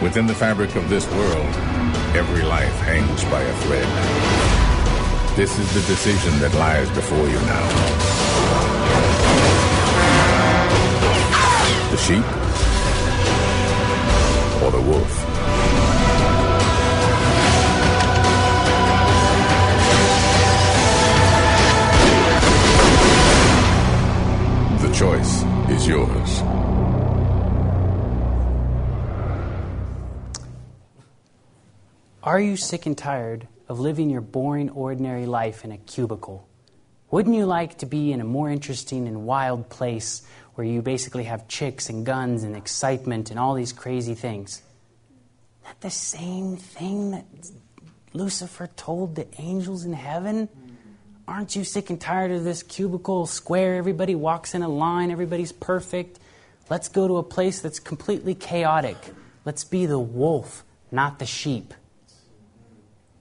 Within 0.00 0.26
the 0.26 0.34
fabric 0.34 0.74
of 0.74 0.88
this 0.88 1.06
world, 1.12 1.54
every 2.16 2.40
life 2.40 2.74
hangs 2.80 3.22
by 3.24 3.42
a 3.42 3.54
thread. 3.56 3.86
This 5.36 5.58
is 5.58 5.68
the 5.74 5.82
decision 5.82 6.32
that 6.40 6.54
lies 6.54 6.88
before 6.92 7.26
you 7.28 7.38
now. 7.40 7.68
The 11.90 11.98
sheep 11.98 12.24
or 14.62 14.70
the 14.70 14.80
wolf? 14.80 15.14
The 24.80 24.94
choice 24.94 25.42
is 25.68 25.86
yours. 25.86 26.47
Are 32.28 32.38
you 32.38 32.58
sick 32.58 32.84
and 32.84 32.98
tired 32.98 33.48
of 33.70 33.80
living 33.80 34.10
your 34.10 34.20
boring, 34.20 34.68
ordinary 34.68 35.24
life 35.24 35.64
in 35.64 35.72
a 35.72 35.78
cubicle? 35.78 36.46
Wouldn't 37.10 37.34
you 37.34 37.46
like 37.46 37.78
to 37.78 37.86
be 37.86 38.12
in 38.12 38.20
a 38.20 38.24
more 38.24 38.50
interesting 38.50 39.08
and 39.08 39.24
wild 39.24 39.70
place 39.70 40.20
where 40.54 40.66
you 40.66 40.82
basically 40.82 41.24
have 41.24 41.48
chicks 41.48 41.88
and 41.88 42.04
guns 42.04 42.42
and 42.42 42.54
excitement 42.54 43.30
and 43.30 43.40
all 43.40 43.54
these 43.54 43.72
crazy 43.72 44.14
things? 44.14 44.60
That 45.64 45.80
the 45.80 45.88
same 45.88 46.58
thing 46.58 47.12
that 47.12 47.24
Lucifer 48.12 48.68
told 48.76 49.14
the 49.14 49.26
angels 49.38 49.86
in 49.86 49.94
heaven? 49.94 50.50
Aren't 51.26 51.56
you 51.56 51.64
sick 51.64 51.88
and 51.88 51.98
tired 51.98 52.30
of 52.30 52.44
this 52.44 52.62
cubicle 52.62 53.24
square? 53.24 53.76
Everybody 53.76 54.14
walks 54.14 54.54
in 54.54 54.60
a 54.60 54.68
line, 54.68 55.10
everybody's 55.10 55.52
perfect. 55.52 56.18
Let's 56.68 56.88
go 56.90 57.08
to 57.08 57.16
a 57.16 57.22
place 57.22 57.62
that's 57.62 57.80
completely 57.80 58.34
chaotic. 58.34 58.98
Let's 59.46 59.64
be 59.64 59.86
the 59.86 59.98
wolf, 59.98 60.62
not 60.92 61.20
the 61.20 61.24
sheep. 61.24 61.72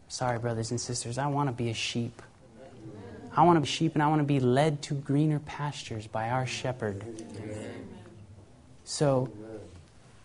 Sorry, 0.09 0.39
brothers 0.39 0.71
and 0.71 0.79
sisters, 0.79 1.17
I 1.17 1.27
want 1.27 1.49
to 1.49 1.53
be 1.53 1.69
a 1.69 1.73
sheep. 1.73 2.21
I 3.35 3.43
want 3.43 3.57
to 3.57 3.61
be 3.61 3.67
sheep 3.67 3.93
and 3.93 4.01
I 4.01 4.07
want 4.07 4.19
to 4.19 4.25
be 4.25 4.39
led 4.39 4.81
to 4.83 4.95
greener 4.95 5.39
pastures 5.39 6.07
by 6.07 6.29
our 6.29 6.47
shepherd. 6.47 7.05
So, 8.83 9.29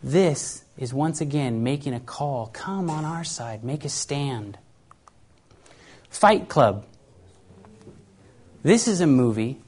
this 0.02 0.64
is 0.78 0.94
once 0.94 1.20
again 1.20 1.62
making 1.62 1.94
a 1.94 2.00
call. 2.00 2.46
Come 2.52 2.88
on 2.88 3.04
our 3.04 3.24
side, 3.24 3.64
make 3.64 3.84
a 3.84 3.88
stand. 3.88 4.56
Fight 6.08 6.48
Club. 6.48 6.86
This 8.62 8.86
is 8.86 9.00
a 9.00 9.06
movie 9.06 9.58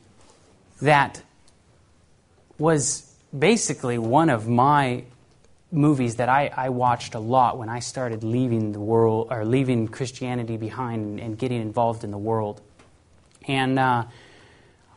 that 0.80 1.22
was 2.58 3.12
basically 3.36 3.98
one 3.98 4.30
of 4.30 4.46
my 4.48 5.04
movies 5.74 6.16
that 6.16 6.28
I, 6.28 6.50
I, 6.54 6.68
watched 6.68 7.14
a 7.14 7.18
lot 7.18 7.58
when 7.58 7.68
I 7.68 7.80
started 7.80 8.22
leaving 8.22 8.72
the 8.72 8.80
world 8.80 9.28
or 9.30 9.44
leaving 9.44 9.88
Christianity 9.88 10.56
behind 10.56 11.20
and, 11.20 11.36
getting 11.36 11.60
involved 11.60 12.04
in 12.04 12.10
the 12.10 12.18
world. 12.18 12.60
And 13.48 13.78
uh, 13.78 14.04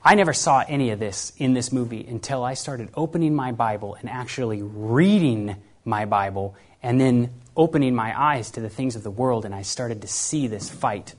I 0.03 0.15
never 0.15 0.33
saw 0.33 0.63
any 0.67 0.91
of 0.91 0.99
this 0.99 1.33
in 1.37 1.53
this 1.53 1.71
movie 1.71 2.05
until 2.07 2.43
I 2.43 2.53
started 2.53 2.89
opening 2.93 3.35
my 3.35 3.51
Bible 3.51 3.95
and 3.95 4.09
actually 4.09 4.61
reading 4.61 5.55
my 5.83 6.05
Bible 6.05 6.55
and 6.83 7.01
then 7.01 7.31
opening 7.55 7.95
my 7.95 8.17
eyes 8.17 8.51
to 8.51 8.61
the 8.61 8.69
things 8.69 8.95
of 8.95 9.03
the 9.03 9.11
world 9.11 9.45
and 9.45 9.55
I 9.55 9.63
started 9.63 10.01
to 10.03 10.07
see 10.07 10.47
this 10.47 10.69
fight. 10.69 11.15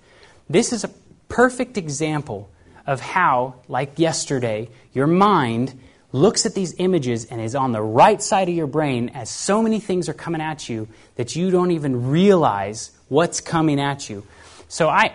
This 0.49 0.73
is 0.73 0.85
a 0.85 0.91
perfect 1.29 1.77
example 1.77 2.49
of 2.87 3.01
how, 3.01 3.57
like 3.69 3.99
yesterday, 3.99 4.71
your 4.95 5.07
mind 5.07 5.79
looks 6.13 6.47
at 6.47 6.55
these 6.55 6.75
images 6.79 7.27
and 7.27 7.41
is 7.41 7.55
on 7.55 7.73
the 7.73 7.83
right 7.83 8.23
side 8.23 8.49
of 8.49 8.55
your 8.55 8.67
brain 8.67 9.11
as 9.11 9.29
so 9.29 9.63
many 9.63 9.81
things 9.81 10.09
are 10.09 10.15
coming 10.15 10.41
at 10.41 10.69
you 10.69 10.89
that 11.17 11.37
you 11.37 11.51
don't 11.51 11.71
even 11.71 12.11
realize 12.11 12.91
what's 13.09 13.41
coming 13.41 13.81
at 13.81 14.09
you. 14.09 14.27
So 14.69 14.89
I, 14.89 15.13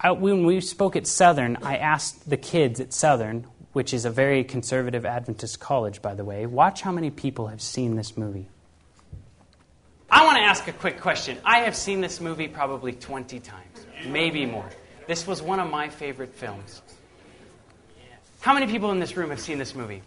I, 0.00 0.12
when 0.12 0.44
we 0.44 0.60
spoke 0.60 0.96
at 0.96 1.06
Southern, 1.06 1.56
I 1.62 1.76
asked 1.76 2.28
the 2.28 2.36
kids 2.36 2.80
at 2.80 2.92
Southern, 2.92 3.46
which 3.72 3.94
is 3.94 4.04
a 4.04 4.10
very 4.10 4.44
conservative 4.44 5.06
Adventist 5.06 5.60
college, 5.60 6.02
by 6.02 6.14
the 6.14 6.24
way, 6.24 6.46
watch 6.46 6.82
how 6.82 6.92
many 6.92 7.10
people 7.10 7.46
have 7.48 7.62
seen 7.62 7.96
this 7.96 8.16
movie. 8.16 8.48
I 10.10 10.24
want 10.26 10.36
to 10.36 10.42
ask 10.42 10.68
a 10.68 10.72
quick 10.72 11.00
question. 11.00 11.38
I 11.44 11.60
have 11.60 11.74
seen 11.74 12.00
this 12.00 12.20
movie 12.20 12.48
probably 12.48 12.92
20 12.92 13.40
times, 13.40 13.86
maybe 14.06 14.44
more. 14.44 14.68
This 15.06 15.26
was 15.26 15.40
one 15.40 15.58
of 15.58 15.70
my 15.70 15.88
favorite 15.88 16.34
films. 16.34 16.82
How 18.40 18.52
many 18.52 18.66
people 18.66 18.90
in 18.90 19.00
this 19.00 19.16
room 19.16 19.30
have 19.30 19.40
seen 19.40 19.58
this 19.58 19.74
movie? 19.74 20.02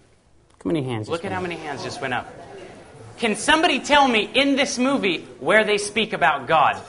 How 0.65 0.71
many 0.71 0.81
hands? 0.81 1.07
Look 1.07 1.23
at 1.23 1.31
how 1.31 1.41
many 1.41 1.57
hands 1.57 1.83
just 1.83 2.01
went 2.01 2.15
up. 2.15 2.27
Can 3.17 3.35
somebody 3.35 3.79
tell 3.79 4.07
me 4.07 4.27
in 4.33 4.55
this 4.55 4.79
movie 4.79 5.19
where 5.39 5.63
they 5.63 5.77
speak 5.77 6.11
about 6.11 6.47
God? 6.47 6.81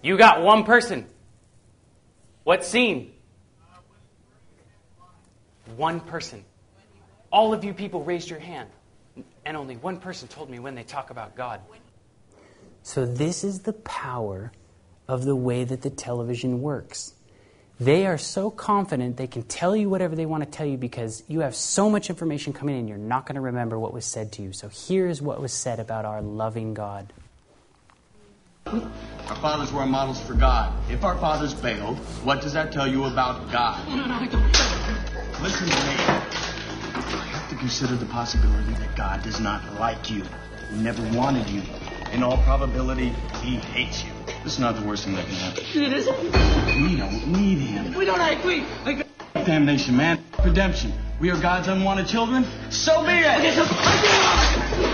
You 0.00 0.16
got 0.16 0.42
one 0.42 0.62
person. 0.62 1.06
What 2.44 2.64
scene? 2.64 3.14
One 5.76 5.98
person. 5.98 6.44
All 7.32 7.52
of 7.52 7.64
you 7.64 7.74
people 7.74 8.04
raised 8.04 8.30
your 8.30 8.38
hand, 8.38 8.68
and 9.44 9.56
only 9.56 9.76
one 9.76 9.96
person 9.96 10.28
told 10.28 10.50
me 10.50 10.60
when 10.60 10.76
they 10.76 10.84
talk 10.84 11.10
about 11.10 11.34
God. 11.34 11.60
So, 12.84 13.06
this 13.06 13.42
is 13.42 13.60
the 13.60 13.72
power 13.72 14.52
of 15.08 15.24
the 15.24 15.34
way 15.34 15.64
that 15.64 15.82
the 15.82 15.90
television 15.90 16.62
works. 16.62 17.14
They 17.82 18.06
are 18.06 18.16
so 18.16 18.48
confident 18.48 19.16
they 19.16 19.26
can 19.26 19.42
tell 19.42 19.74
you 19.74 19.90
whatever 19.90 20.14
they 20.14 20.24
want 20.24 20.44
to 20.44 20.48
tell 20.48 20.64
you 20.64 20.76
because 20.76 21.24
you 21.26 21.40
have 21.40 21.56
so 21.56 21.90
much 21.90 22.10
information 22.10 22.52
coming 22.52 22.78
in, 22.78 22.86
you're 22.86 22.96
not 22.96 23.26
going 23.26 23.34
to 23.34 23.40
remember 23.40 23.76
what 23.76 23.92
was 23.92 24.04
said 24.04 24.30
to 24.34 24.42
you. 24.42 24.52
So, 24.52 24.68
here's 24.68 25.20
what 25.20 25.40
was 25.40 25.52
said 25.52 25.80
about 25.80 26.04
our 26.04 26.22
loving 26.22 26.74
God. 26.74 27.12
Our 28.66 29.34
fathers 29.34 29.72
were 29.72 29.84
models 29.84 30.20
for 30.20 30.34
God. 30.34 30.72
If 30.92 31.02
our 31.02 31.18
fathers 31.18 31.52
failed, 31.54 31.98
what 32.22 32.40
does 32.40 32.52
that 32.52 32.70
tell 32.70 32.86
you 32.86 33.02
about 33.02 33.50
God? 33.50 33.88
No, 33.88 34.06
no, 34.06 34.14
I 34.14 34.28
don't. 34.28 35.42
Listen 35.42 35.66
to 35.66 35.74
me. 35.74 35.92
You 37.10 37.34
have 37.34 37.50
to 37.50 37.56
consider 37.56 37.96
the 37.96 38.06
possibility 38.06 38.74
that 38.74 38.94
God 38.94 39.24
does 39.24 39.40
not 39.40 39.60
like 39.80 40.08
you. 40.08 40.22
He 40.70 40.80
never 40.80 41.02
wanted 41.18 41.48
you. 41.50 41.62
In 42.12 42.22
all 42.22 42.36
probability, 42.44 43.08
he 43.42 43.56
hates 43.56 44.04
you. 44.04 44.12
This 44.44 44.54
is 44.54 44.58
not 44.58 44.74
the 44.74 44.86
worst 44.86 45.04
thing 45.04 45.14
that 45.14 45.26
can 45.26 45.34
happen. 45.34 45.64
It 45.64 45.92
is. 45.92 46.06
We 46.06 46.96
don't 46.96 47.26
need 47.32 47.58
him. 47.58 47.94
We 47.94 48.04
don't. 48.04 48.20
I 48.20 48.30
agree. 48.30 48.64
I. 48.84 49.04
Damnation, 49.44 49.96
man. 49.96 50.22
Redemption. 50.44 50.92
We 51.20 51.30
are 51.30 51.40
God's 51.40 51.68
unwanted 51.68 52.08
children. 52.08 52.44
So 52.70 53.04
be 53.06 53.12
it. 53.12 53.38
Okay, 53.38 53.54
so 53.54 53.62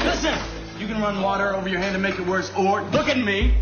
Listen. 0.04 0.38
You 0.78 0.86
can 0.86 1.00
run 1.00 1.22
water 1.22 1.56
over 1.56 1.68
your 1.68 1.80
hand 1.80 1.94
to 1.94 1.98
make 1.98 2.20
it 2.20 2.26
worse, 2.26 2.52
or 2.56 2.82
look 2.82 3.08
at 3.08 3.18
me. 3.18 3.54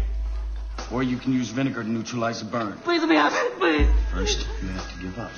Or 0.93 1.03
you 1.03 1.17
can 1.17 1.33
use 1.33 1.49
vinegar 1.49 1.83
to 1.83 1.89
neutralize 1.89 2.41
the 2.41 2.45
burn. 2.47 2.77
Please 2.79 3.01
let 3.01 3.09
me 3.09 3.17
have 3.17 3.33
it, 3.33 3.59
please. 3.59 3.89
First, 4.13 4.47
you 4.63 4.69
have 4.69 4.93
to 4.93 5.03
give 5.03 5.19
up. 5.19 5.31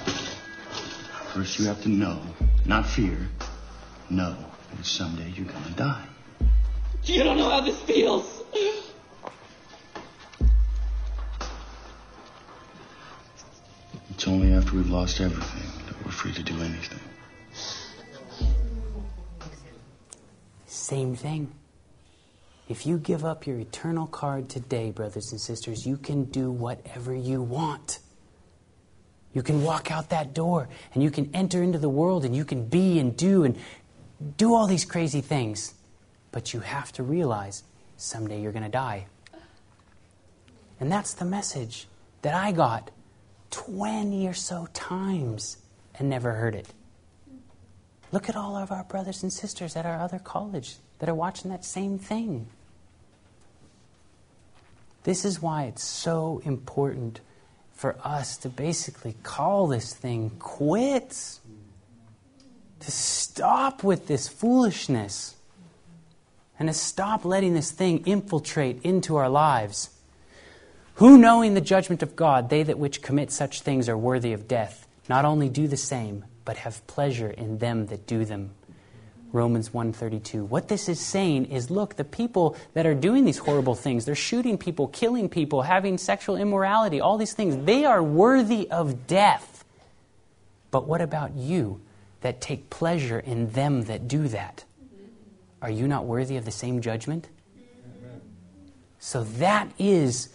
First, 1.35 1.59
you 1.59 1.67
have 1.67 1.81
to 1.83 1.89
know, 1.89 2.21
not 2.67 2.87
fear, 2.87 3.29
know 4.11 4.37
that 4.77 4.85
someday 4.85 5.31
you're 5.37 5.47
gonna 5.47 5.71
die. 5.77 6.07
You 7.05 7.23
don't 7.23 7.37
know 7.37 7.49
how 7.49 7.61
this 7.61 7.81
feels. 7.83 8.43
It's 14.19 14.27
only 14.27 14.53
after 14.53 14.75
we've 14.75 14.91
lost 14.91 15.21
everything 15.21 15.63
that 15.87 16.05
we're 16.05 16.11
free 16.11 16.33
to 16.33 16.43
do 16.43 16.61
anything. 16.61 16.99
Same 20.67 21.15
thing. 21.15 21.53
If 22.69 22.85
you 22.85 22.99
give 22.99 23.25
up 23.25 23.47
your 23.47 23.61
eternal 23.61 24.09
card 24.09 24.49
today, 24.49 24.91
brothers 24.91 25.31
and 25.31 25.41
sisters, 25.41 25.87
you 25.87 25.97
can 25.97 26.25
do 26.25 26.51
whatever 26.51 27.15
you 27.15 27.41
want. 27.41 28.01
You 29.35 29.45
can 29.45 29.63
walk 29.63 29.93
out 29.93 30.11
that 30.11 30.35
door 30.35 30.69
and 30.95 31.03
you 31.05 31.13
can 31.13 31.31
enter 31.33 31.63
into 31.63 31.79
the 31.79 31.89
world 31.89 32.25
and 32.25 32.35
you 32.35 32.45
can 32.45 32.67
be 32.67 32.99
and 32.99 33.17
do 33.17 33.45
and 33.45 33.57
do 34.37 34.53
all 34.53 34.67
these 34.67 34.85
crazy 34.85 35.21
things. 35.21 35.75
But 36.33 36.53
you 36.53 36.59
have 36.59 36.91
to 36.95 37.05
realize 37.05 37.63
someday 37.97 38.41
you're 38.41 38.51
going 38.51 38.65
to 38.65 38.69
die. 38.69 39.07
And 40.81 40.91
that's 40.91 41.15
the 41.15 41.25
message 41.25 41.87
that 42.23 42.35
I 42.35 42.51
got 42.51 42.91
20 43.51 44.27
or 44.27 44.35
so 44.35 44.69
times 44.73 45.59
and 45.99 46.09
never 46.09 46.33
heard 46.33 46.55
it. 46.55 46.69
Look 48.13 48.29
at 48.29 48.37
all 48.37 48.57
of 48.57 48.73
our 48.73 48.85
brothers 48.85 49.23
and 49.23 49.33
sisters 49.33 49.77
at 49.77 49.85
our 49.85 49.99
other 49.99 50.19
college 50.19 50.77
that 50.99 51.09
are 51.09 51.15
watching 51.15 51.51
that 51.51 51.65
same 51.65 51.99
thing. 51.99 52.47
This 55.05 55.25
is 55.25 55.41
why 55.41 55.65
it's 55.65 55.85
so 55.85 56.43
important 56.45 57.21
for 57.73 57.97
us 58.05 58.37
to 58.39 58.49
basically 58.49 59.15
call 59.23 59.67
this 59.69 59.95
thing 59.95 60.31
quits. 60.39 61.41
To 62.81 62.91
stop 62.91 63.83
with 63.83 64.07
this 64.07 64.29
foolishness 64.29 65.35
and 66.59 66.69
to 66.69 66.73
stop 66.73 67.25
letting 67.25 67.55
this 67.55 67.71
thing 67.71 68.05
infiltrate 68.07 68.83
into 68.83 69.17
our 69.17 69.29
lives. 69.29 69.91
Who, 70.99 71.17
knowing 71.17 71.55
the 71.55 71.61
judgment 71.61 72.03
of 72.03 72.17
God, 72.17 72.51
they 72.51 72.65
that 72.65 72.77
which 72.77 73.03
commit 73.03 73.31
such 73.31 73.61
things 73.61 73.89
are 73.89 73.97
worthy 73.97 74.33
of 74.33 74.49
death, 74.49 74.89
not 75.09 75.25
only 75.25 75.49
do 75.49 75.69
the 75.69 75.77
same, 75.77 76.25
but 76.45 76.57
have 76.57 76.85
pleasure 76.89 77.31
in 77.31 77.59
them 77.59 77.87
that 77.87 78.05
do 78.05 78.25
them. 78.25 78.51
Romans 79.31 79.71
1:32. 79.71 80.45
What 80.45 80.67
this 80.67 80.89
is 80.89 80.99
saying 80.99 81.45
is 81.53 81.71
look, 81.71 81.95
the 81.95 82.05
people 82.05 82.57
that 82.75 82.85
are 82.85 82.97
doing 82.97 83.25
these 83.25 83.39
horrible 83.39 83.77
things, 83.77 84.07
they're 84.07 84.17
shooting 84.17 84.59
people, 84.59 84.89
killing 84.89 85.29
people, 85.29 85.63
having 85.63 85.99
sexual 85.99 86.35
immorality, 86.35 87.01
all 87.01 87.17
these 87.17 87.33
things, 87.33 87.65
they 87.65 87.85
are 87.85 88.03
worthy 88.03 88.69
of 88.69 89.07
death. 89.07 89.65
But 90.73 90.89
what 90.89 91.01
about 91.01 91.37
you 91.37 91.81
that 92.23 92.41
take 92.41 92.71
pleasure 92.71 93.21
in 93.21 93.53
them 93.53 93.83
that 93.85 94.09
do 94.09 94.27
that? 94.29 94.65
Are 95.63 95.71
you 95.71 95.87
not 95.87 96.07
worthy 96.07 96.37
of 96.37 96.45
the 96.45 96.51
same 96.51 96.81
judgment? 96.81 97.29
So 98.99 99.23
that 99.23 99.71
is 99.79 100.31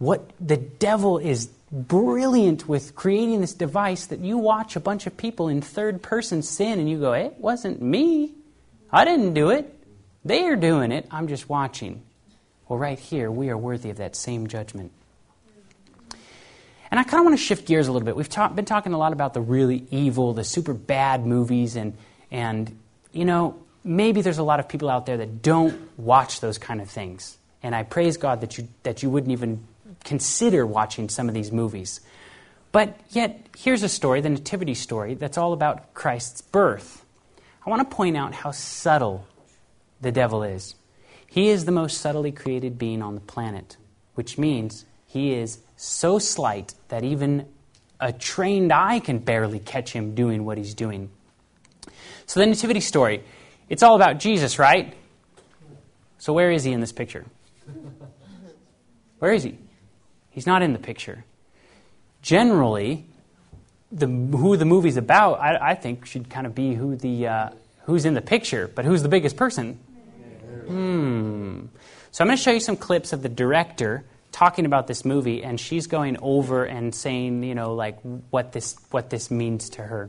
what 0.00 0.30
the 0.40 0.56
devil 0.56 1.18
is 1.18 1.50
brilliant 1.70 2.66
with 2.66 2.96
creating 2.96 3.42
this 3.42 3.52
device 3.52 4.06
that 4.06 4.18
you 4.18 4.38
watch 4.38 4.74
a 4.74 4.80
bunch 4.80 5.06
of 5.06 5.16
people 5.16 5.48
in 5.48 5.60
third 5.60 6.02
person 6.02 6.42
sin 6.42 6.80
and 6.80 6.90
you 6.90 6.98
go, 6.98 7.12
it 7.12 7.34
wasn't 7.38 7.80
me. 7.80 8.32
I 8.90 9.04
didn't 9.04 9.34
do 9.34 9.50
it. 9.50 9.72
They 10.24 10.44
are 10.44 10.56
doing 10.56 10.90
it. 10.90 11.06
I'm 11.10 11.28
just 11.28 11.48
watching. 11.48 12.02
Well, 12.66 12.78
right 12.78 12.98
here, 12.98 13.30
we 13.30 13.50
are 13.50 13.58
worthy 13.58 13.90
of 13.90 13.98
that 13.98 14.16
same 14.16 14.46
judgment. 14.46 14.90
And 16.90 16.98
I 16.98 17.04
kind 17.04 17.20
of 17.20 17.26
want 17.26 17.38
to 17.38 17.44
shift 17.44 17.66
gears 17.66 17.86
a 17.86 17.92
little 17.92 18.06
bit. 18.06 18.16
We've 18.16 18.28
ta- 18.28 18.48
been 18.48 18.64
talking 18.64 18.94
a 18.94 18.98
lot 18.98 19.12
about 19.12 19.34
the 19.34 19.40
really 19.40 19.86
evil, 19.90 20.32
the 20.32 20.44
super 20.44 20.72
bad 20.72 21.26
movies, 21.26 21.76
and, 21.76 21.96
and, 22.30 22.76
you 23.12 23.24
know, 23.26 23.56
maybe 23.84 24.22
there's 24.22 24.38
a 24.38 24.42
lot 24.42 24.60
of 24.60 24.68
people 24.68 24.88
out 24.88 25.04
there 25.04 25.18
that 25.18 25.42
don't 25.42 25.78
watch 25.98 26.40
those 26.40 26.58
kind 26.58 26.80
of 26.80 26.88
things. 26.88 27.36
And 27.62 27.74
I 27.74 27.82
praise 27.82 28.16
God 28.16 28.40
that 28.40 28.56
you, 28.58 28.66
that 28.82 29.02
you 29.02 29.10
wouldn't 29.10 29.30
even 29.30 29.66
consider 30.04 30.66
watching 30.66 31.08
some 31.08 31.28
of 31.28 31.34
these 31.34 31.52
movies. 31.52 32.00
But 32.72 33.00
yet, 33.10 33.46
here's 33.56 33.82
a 33.82 33.88
story, 33.88 34.20
the 34.20 34.30
Nativity 34.30 34.74
story, 34.74 35.14
that's 35.14 35.36
all 35.38 35.52
about 35.52 35.92
Christ's 35.94 36.40
birth. 36.40 37.04
I 37.66 37.70
want 37.70 37.88
to 37.88 37.96
point 37.96 38.16
out 38.16 38.32
how 38.32 38.52
subtle 38.52 39.26
the 40.00 40.12
devil 40.12 40.42
is. 40.42 40.74
He 41.26 41.48
is 41.48 41.64
the 41.64 41.72
most 41.72 41.98
subtly 41.98 42.32
created 42.32 42.78
being 42.78 43.02
on 43.02 43.14
the 43.14 43.20
planet, 43.20 43.76
which 44.14 44.38
means 44.38 44.84
he 45.06 45.34
is 45.34 45.58
so 45.76 46.18
slight 46.18 46.74
that 46.88 47.04
even 47.04 47.46
a 48.00 48.12
trained 48.12 48.72
eye 48.72 49.00
can 49.00 49.18
barely 49.18 49.58
catch 49.58 49.92
him 49.92 50.14
doing 50.14 50.44
what 50.44 50.58
he's 50.58 50.74
doing. 50.74 51.10
So, 52.26 52.40
the 52.40 52.46
Nativity 52.46 52.80
story, 52.80 53.24
it's 53.68 53.82
all 53.82 53.96
about 53.96 54.18
Jesus, 54.18 54.58
right? 54.58 54.94
So, 56.18 56.32
where 56.32 56.50
is 56.50 56.64
he 56.64 56.72
in 56.72 56.80
this 56.80 56.92
picture? 56.92 57.26
Where 59.18 59.32
is 59.32 59.42
he? 59.42 59.58
He's 60.40 60.46
not 60.46 60.62
in 60.62 60.72
the 60.72 60.78
picture. 60.78 61.26
Generally, 62.22 63.04
the, 63.92 64.06
who 64.06 64.56
the 64.56 64.64
movie's 64.64 64.96
about, 64.96 65.38
I, 65.38 65.72
I 65.72 65.74
think, 65.74 66.06
should 66.06 66.30
kind 66.30 66.46
of 66.46 66.54
be 66.54 66.72
who 66.72 66.96
the, 66.96 67.26
uh, 67.26 67.50
who's 67.82 68.06
in 68.06 68.14
the 68.14 68.22
picture, 68.22 68.66
but 68.66 68.86
who's 68.86 69.02
the 69.02 69.10
biggest 69.10 69.36
person? 69.36 69.74
Hmm. 70.66 71.66
So 72.10 72.24
I'm 72.24 72.28
going 72.28 72.38
to 72.38 72.42
show 72.42 72.52
you 72.52 72.60
some 72.60 72.78
clips 72.78 73.12
of 73.12 73.20
the 73.20 73.28
director 73.28 74.06
talking 74.32 74.64
about 74.64 74.86
this 74.86 75.04
movie, 75.04 75.44
and 75.44 75.60
she's 75.60 75.86
going 75.86 76.16
over 76.22 76.64
and 76.64 76.94
saying, 76.94 77.42
you 77.42 77.54
know, 77.54 77.74
like 77.74 77.98
what 78.30 78.52
this 78.52 78.78
what 78.90 79.10
this 79.10 79.30
means 79.30 79.68
to 79.68 79.82
her. 79.82 80.08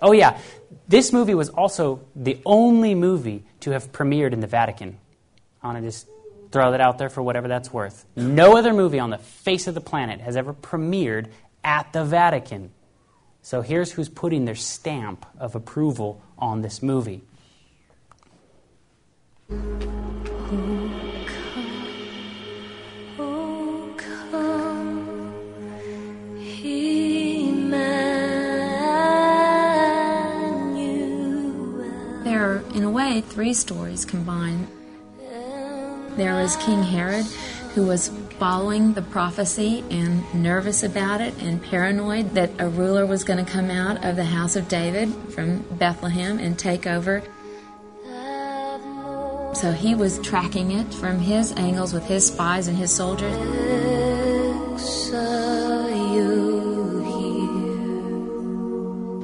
Oh 0.00 0.12
yeah, 0.12 0.38
this 0.86 1.12
movie 1.12 1.34
was 1.34 1.48
also 1.48 2.02
the 2.14 2.40
only 2.46 2.94
movie 2.94 3.42
to 3.62 3.72
have 3.72 3.90
premiered 3.90 4.32
in 4.32 4.38
the 4.38 4.46
Vatican. 4.46 4.98
To 5.64 5.80
just 5.80 6.06
throw 6.52 6.70
that 6.70 6.80
out 6.80 6.98
there 6.98 7.08
for 7.08 7.22
whatever 7.22 7.48
that's 7.48 7.72
worth. 7.72 8.04
No 8.14 8.56
other 8.56 8.74
movie 8.74 8.98
on 8.98 9.10
the 9.10 9.18
face 9.18 9.66
of 9.66 9.74
the 9.74 9.80
planet 9.80 10.20
has 10.20 10.36
ever 10.36 10.52
premiered 10.52 11.28
at 11.64 11.92
the 11.92 12.04
Vatican. 12.04 12.70
So 13.40 13.62
here's 13.62 13.92
who's 13.92 14.08
putting 14.08 14.44
their 14.44 14.54
stamp 14.54 15.26
of 15.38 15.54
approval 15.54 16.22
on 16.38 16.60
this 16.60 16.82
movie. 16.82 17.22
There 32.24 32.52
are, 32.52 32.62
in 32.74 32.84
a 32.84 32.90
way, 32.90 33.22
three 33.22 33.54
stories 33.54 34.04
combined. 34.04 34.68
There 36.16 36.34
was 36.34 36.56
King 36.56 36.82
Herod, 36.82 37.24
who 37.74 37.86
was 37.86 38.08
following 38.38 38.92
the 38.92 39.00
prophecy 39.00 39.82
and 39.90 40.22
nervous 40.34 40.82
about 40.82 41.22
it 41.22 41.32
and 41.40 41.62
paranoid 41.62 42.34
that 42.34 42.50
a 42.58 42.68
ruler 42.68 43.06
was 43.06 43.24
going 43.24 43.42
to 43.42 43.50
come 43.50 43.70
out 43.70 44.04
of 44.04 44.16
the 44.16 44.24
house 44.24 44.56
of 44.56 44.68
David 44.68 45.10
from 45.30 45.60
Bethlehem 45.78 46.38
and 46.38 46.58
take 46.58 46.86
over. 46.86 47.22
So 49.54 49.72
he 49.72 49.94
was 49.94 50.18
tracking 50.18 50.72
it 50.72 50.92
from 50.92 51.18
his 51.18 51.52
angles 51.52 51.94
with 51.94 52.04
his 52.04 52.26
spies 52.26 52.68
and 52.68 52.76
his 52.76 52.90
soldiers. 52.90 53.32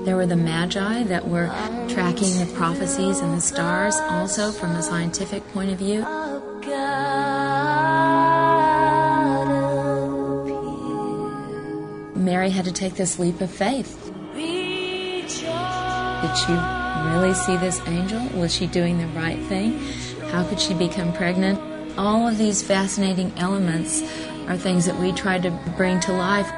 There 0.05 0.17
were 0.17 0.27
the 0.27 0.37
magi 0.37 1.03
that 1.05 1.29
were 1.29 1.49
tracking 1.89 2.39
the 2.39 2.51
prophecies 2.55 3.21
and 3.21 3.37
the 3.37 3.43
stars 3.43 3.97
also 3.97 4.53
from 4.53 4.71
a 4.71 4.83
scientific 4.83 5.47
point 5.53 5.71
of 5.71 5.79
view. 5.79 6.07
Mary 12.17 12.51
had 12.51 12.65
to 12.65 12.73
take 12.73 12.95
this 12.95 13.19
leap 13.19 13.41
of 13.41 13.51
faith. 13.51 14.13
Did 14.35 15.31
she 16.37 16.53
really 17.11 17.35
see 17.35 17.57
this 17.57 17.81
angel? 17.87 18.21
Was 18.39 18.55
she 18.55 18.67
doing 18.67 18.99
the 18.99 19.07
right 19.09 19.39
thing? 19.45 19.79
How 20.31 20.45
could 20.45 20.61
she 20.61 20.75
become 20.75 21.13
pregnant? 21.13 21.61
All 21.97 22.29
of 22.29 22.39
these 22.39 22.63
fascinating 22.63 23.33
elements 23.37 24.03
are 24.47 24.57
things 24.57 24.87
that 24.87 24.99
we 24.99 25.13
try 25.13 25.39
to 25.39 25.51
bring 25.77 26.01
to 26.01 26.13
life. 26.13 26.51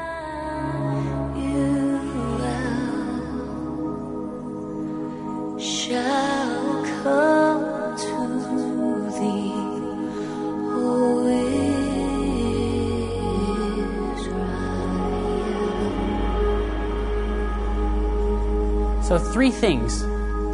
Things 19.61 20.03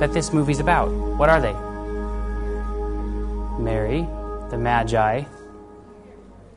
that 0.00 0.12
this 0.12 0.32
movie's 0.32 0.58
about. 0.58 0.90
What 0.90 1.28
are 1.28 1.40
they? 1.40 1.52
Mary, 3.62 4.02
the 4.50 4.58
Magi, 4.58 5.22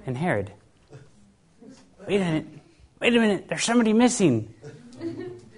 and 0.08 0.18
Herod. 0.18 0.52
Wait 2.08 2.18
a 2.18 2.26
minute. 2.26 2.47
Wait 3.00 3.16
a 3.16 3.20
minute. 3.20 3.47
There's 3.47 3.64
somebody 3.64 3.93
missing. 3.93 4.52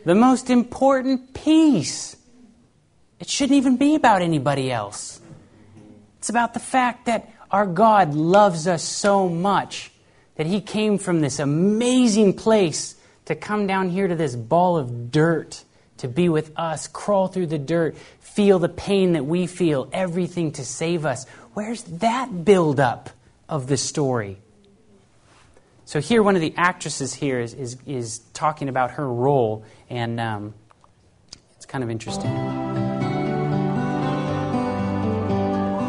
The 0.03 0.15
most 0.15 0.49
important 0.49 1.33
piece. 1.33 2.17
It 3.21 3.29
shouldn't 3.29 3.55
even 3.55 3.77
be 3.77 3.95
about 3.95 4.21
anybody 4.21 4.69
else. 4.69 5.21
It's 6.17 6.29
about 6.29 6.53
the 6.53 6.59
fact 6.59 7.05
that 7.05 7.31
our 7.49 7.65
God 7.65 8.13
loves 8.13 8.67
us 8.67 8.83
so 8.83 9.29
much 9.29 9.91
that 10.35 10.45
He 10.45 10.59
came 10.59 10.97
from 10.97 11.21
this 11.21 11.39
amazing 11.39 12.33
place 12.33 12.95
to 13.25 13.35
come 13.35 13.65
down 13.65 13.89
here 13.89 14.07
to 14.07 14.15
this 14.15 14.35
ball 14.35 14.77
of 14.77 15.09
dirt 15.09 15.63
to 16.01 16.07
be 16.07 16.29
with 16.29 16.51
us, 16.57 16.87
crawl 16.87 17.27
through 17.27 17.47
the 17.47 17.59
dirt, 17.59 17.95
feel 18.19 18.59
the 18.59 18.69
pain 18.69 19.13
that 19.13 19.25
we 19.25 19.47
feel, 19.47 19.87
everything 19.93 20.51
to 20.53 20.65
save 20.65 21.05
us. 21.05 21.27
Where's 21.53 21.83
that 21.83 22.43
buildup 22.43 23.11
of 23.47 23.67
the 23.67 23.77
story? 23.77 24.37
So 25.85 25.99
here, 26.01 26.23
one 26.23 26.35
of 26.35 26.41
the 26.41 26.53
actresses 26.57 27.13
here 27.13 27.39
is, 27.39 27.53
is, 27.53 27.77
is 27.85 28.19
talking 28.33 28.67
about 28.69 28.91
her 28.91 29.07
role, 29.07 29.63
and 29.89 30.19
um, 30.19 30.53
it's 31.55 31.65
kind 31.65 31.83
of 31.83 31.89
interesting. 31.89 32.31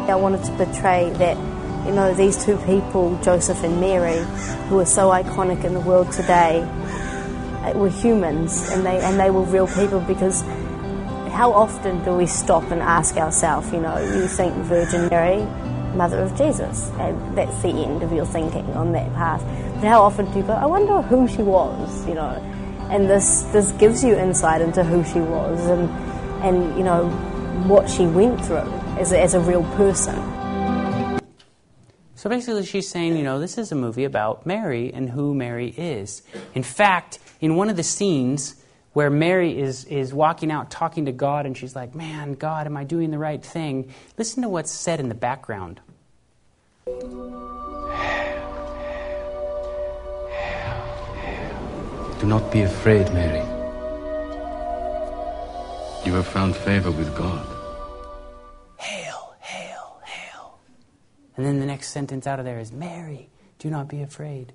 I 0.09 0.15
wanted 0.15 0.43
to 0.43 0.51
portray 0.57 1.09
that, 1.11 1.37
you 1.87 1.93
know, 1.93 2.13
these 2.13 2.43
two 2.45 2.57
people, 2.57 3.19
Joseph 3.23 3.63
and 3.63 3.79
Mary, 3.79 4.23
who 4.67 4.79
are 4.79 4.85
so 4.85 5.09
iconic 5.09 5.63
in 5.63 5.73
the 5.73 5.79
world 5.79 6.11
today, 6.11 6.67
were 7.71 7.89
humans 7.89 8.69
and 8.69 8.85
they 8.85 8.99
and 8.99 9.19
they 9.19 9.29
were 9.29 9.43
real 9.43 9.67
people 9.67 10.01
because 10.01 10.43
how 11.31 11.51
often 11.51 12.03
do 12.03 12.15
we 12.15 12.27
stop 12.27 12.69
and 12.69 12.81
ask 12.81 13.17
ourselves, 13.17 13.71
you 13.71 13.79
know, 13.79 13.97
you 13.97 14.27
think 14.27 14.53
Virgin 14.65 15.09
Mary, 15.09 15.43
Mother 15.95 16.19
of 16.19 16.37
Jesus, 16.37 16.91
and 16.99 17.35
that's 17.35 17.59
the 17.63 17.69
end 17.69 18.03
of 18.03 18.11
your 18.11 18.25
thinking 18.25 18.65
on 18.73 18.91
that 18.91 19.11
path. 19.13 19.41
But 19.75 19.87
how 19.87 20.03
often 20.03 20.31
do 20.31 20.39
you 20.39 20.45
go, 20.45 20.53
I 20.53 20.65
wonder 20.65 21.01
who 21.01 21.27
she 21.27 21.41
was, 21.41 22.07
you 22.07 22.13
know? 22.13 22.39
And 22.91 23.09
this 23.09 23.43
this 23.53 23.71
gives 23.73 24.03
you 24.03 24.15
insight 24.15 24.61
into 24.61 24.83
who 24.83 25.03
she 25.05 25.19
was 25.19 25.65
and 25.67 25.89
and 26.43 26.77
you 26.77 26.83
know 26.83 27.09
what 27.67 27.89
she 27.89 28.05
went 28.05 28.43
through 28.45 28.69
as 28.99 29.11
a, 29.11 29.19
as 29.19 29.33
a 29.33 29.39
real 29.39 29.63
person. 29.75 30.15
So 32.15 32.29
basically, 32.29 32.63
she's 32.65 32.89
saying, 32.89 33.17
you 33.17 33.23
know, 33.23 33.39
this 33.39 33.57
is 33.57 33.71
a 33.71 33.75
movie 33.75 34.05
about 34.05 34.45
Mary 34.45 34.93
and 34.93 35.09
who 35.09 35.33
Mary 35.33 35.73
is. 35.75 36.21
In 36.53 36.63
fact, 36.63 37.19
in 37.43 37.55
one 37.57 37.69
of 37.69 37.75
the 37.75 37.83
scenes 37.83 38.55
where 38.93 39.09
Mary 39.09 39.59
is, 39.59 39.83
is 39.85 40.13
walking 40.13 40.49
out 40.49 40.71
talking 40.71 41.07
to 41.07 41.11
God 41.11 41.45
and 41.45 41.57
she's 41.57 41.75
like, 41.75 41.93
man, 41.93 42.35
God, 42.35 42.67
am 42.67 42.77
I 42.77 42.85
doing 42.85 43.11
the 43.11 43.17
right 43.17 43.43
thing? 43.43 43.93
Listen 44.17 44.43
to 44.43 44.49
what's 44.49 44.71
said 44.71 45.01
in 45.01 45.09
the 45.09 45.15
background. 45.15 45.81
Do 46.85 47.05
not 52.23 52.49
be 52.49 52.61
afraid, 52.61 53.13
Mary. 53.13 53.45
You 56.05 56.13
have 56.13 56.27
found 56.27 56.55
favor 56.55 56.91
with 56.91 57.13
God. 57.13 57.45
Hail, 58.79 59.35
hail, 59.41 60.01
hail. 60.05 60.59
And 61.35 61.45
then 61.45 61.59
the 61.59 61.65
next 61.65 61.89
sentence 61.89 62.25
out 62.25 62.39
of 62.39 62.45
there 62.45 62.59
is, 62.59 62.71
Mary, 62.71 63.29
do 63.59 63.69
not 63.69 63.89
be 63.89 64.01
afraid. 64.01 64.53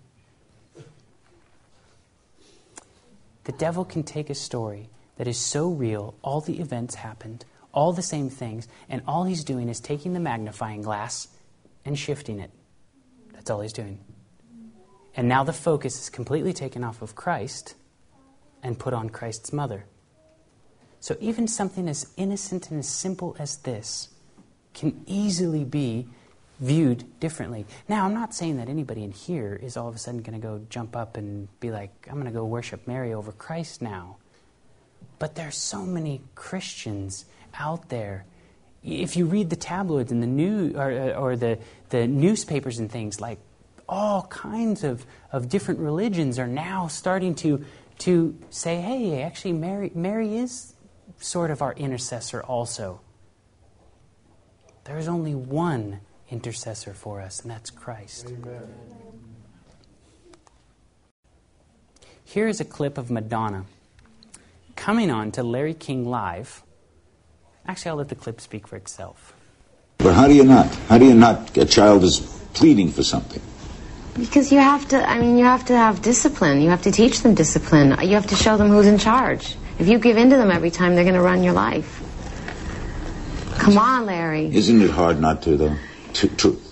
The 3.48 3.52
devil 3.52 3.86
can 3.86 4.02
take 4.02 4.28
a 4.28 4.34
story 4.34 4.90
that 5.16 5.26
is 5.26 5.38
so 5.38 5.70
real, 5.70 6.14
all 6.20 6.42
the 6.42 6.60
events 6.60 6.96
happened, 6.96 7.46
all 7.72 7.94
the 7.94 8.02
same 8.02 8.28
things, 8.28 8.68
and 8.90 9.00
all 9.06 9.24
he's 9.24 9.42
doing 9.42 9.70
is 9.70 9.80
taking 9.80 10.12
the 10.12 10.20
magnifying 10.20 10.82
glass 10.82 11.28
and 11.82 11.98
shifting 11.98 12.40
it. 12.40 12.50
That's 13.32 13.48
all 13.48 13.62
he's 13.62 13.72
doing. 13.72 14.00
And 15.16 15.28
now 15.28 15.44
the 15.44 15.54
focus 15.54 15.98
is 15.98 16.10
completely 16.10 16.52
taken 16.52 16.84
off 16.84 17.00
of 17.00 17.14
Christ 17.14 17.74
and 18.62 18.78
put 18.78 18.92
on 18.92 19.08
Christ's 19.08 19.50
mother. 19.50 19.86
So 21.00 21.16
even 21.18 21.48
something 21.48 21.88
as 21.88 22.12
innocent 22.18 22.70
and 22.70 22.78
as 22.78 22.88
simple 22.88 23.34
as 23.38 23.56
this 23.56 24.10
can 24.74 25.02
easily 25.06 25.64
be 25.64 26.08
viewed 26.60 27.04
differently. 27.20 27.66
Now, 27.88 28.04
I'm 28.04 28.14
not 28.14 28.34
saying 28.34 28.56
that 28.56 28.68
anybody 28.68 29.04
in 29.04 29.12
here 29.12 29.58
is 29.60 29.76
all 29.76 29.88
of 29.88 29.94
a 29.94 29.98
sudden 29.98 30.22
going 30.22 30.40
to 30.40 30.44
go 30.44 30.60
jump 30.68 30.96
up 30.96 31.16
and 31.16 31.48
be 31.60 31.70
like, 31.70 31.90
I'm 32.08 32.14
going 32.14 32.26
to 32.26 32.32
go 32.32 32.44
worship 32.44 32.86
Mary 32.86 33.14
over 33.14 33.32
Christ 33.32 33.80
now. 33.80 34.16
But 35.18 35.34
there 35.34 35.48
are 35.48 35.52
so 35.52 35.82
many 35.82 36.20
Christians 36.34 37.24
out 37.58 37.88
there. 37.88 38.24
If 38.84 39.16
you 39.16 39.26
read 39.26 39.50
the 39.50 39.56
tabloids 39.56 40.12
and 40.12 40.22
the 40.22 40.26
new 40.26 40.72
or, 40.76 41.14
or 41.14 41.36
the, 41.36 41.58
the 41.90 42.06
newspapers 42.06 42.78
and 42.78 42.90
things, 42.90 43.20
like 43.20 43.38
all 43.88 44.22
kinds 44.22 44.84
of, 44.84 45.06
of 45.32 45.48
different 45.48 45.80
religions 45.80 46.38
are 46.38 46.46
now 46.46 46.88
starting 46.88 47.34
to 47.36 47.64
to 47.98 48.38
say, 48.50 48.80
hey, 48.80 49.22
actually 49.22 49.52
Mary 49.52 49.90
Mary 49.94 50.36
is 50.36 50.74
sort 51.18 51.50
of 51.50 51.62
our 51.62 51.72
intercessor 51.72 52.40
also. 52.42 53.00
There 54.84 54.98
is 54.98 55.08
only 55.08 55.34
one 55.34 56.00
intercessor 56.30 56.94
for 56.94 57.20
us, 57.20 57.40
and 57.40 57.50
that's 57.50 57.70
Christ. 57.70 58.26
Amen. 58.28 58.68
Here 62.24 62.46
is 62.46 62.60
a 62.60 62.64
clip 62.64 62.98
of 62.98 63.10
Madonna 63.10 63.64
coming 64.76 65.10
on 65.10 65.32
to 65.32 65.42
Larry 65.42 65.74
King 65.74 66.04
Live. 66.04 66.62
Actually, 67.66 67.90
I'll 67.90 67.96
let 67.96 68.08
the 68.08 68.14
clip 68.14 68.40
speak 68.40 68.68
for 68.68 68.76
itself. 68.76 69.34
But 69.98 70.14
how 70.14 70.28
do 70.28 70.34
you 70.34 70.44
not? 70.44 70.66
How 70.88 70.98
do 70.98 71.06
you 71.06 71.14
not? 71.14 71.56
A 71.56 71.64
child 71.64 72.04
is 72.04 72.20
pleading 72.54 72.90
for 72.90 73.02
something. 73.02 73.42
Because 74.14 74.52
you 74.52 74.58
have 74.58 74.86
to, 74.88 75.08
I 75.08 75.18
mean, 75.18 75.38
you 75.38 75.44
have 75.44 75.64
to 75.66 75.76
have 75.76 76.02
discipline. 76.02 76.60
You 76.60 76.70
have 76.70 76.82
to 76.82 76.92
teach 76.92 77.20
them 77.20 77.34
discipline. 77.34 77.96
You 78.02 78.14
have 78.14 78.26
to 78.28 78.34
show 78.34 78.56
them 78.56 78.68
who's 78.68 78.86
in 78.86 78.98
charge. 78.98 79.56
If 79.78 79.88
you 79.88 79.98
give 79.98 80.16
in 80.16 80.30
to 80.30 80.36
them 80.36 80.50
every 80.50 80.70
time, 80.70 80.94
they're 80.94 81.04
going 81.04 81.14
to 81.14 81.22
run 81.22 81.42
your 81.42 81.52
life. 81.52 82.02
Come 83.58 83.78
on, 83.78 84.06
Larry. 84.06 84.54
Isn't 84.54 84.82
it 84.82 84.90
hard 84.90 85.20
not 85.20 85.42
to, 85.42 85.56
though? 85.56 85.76
T- 86.12 86.28
truth. 86.28 86.64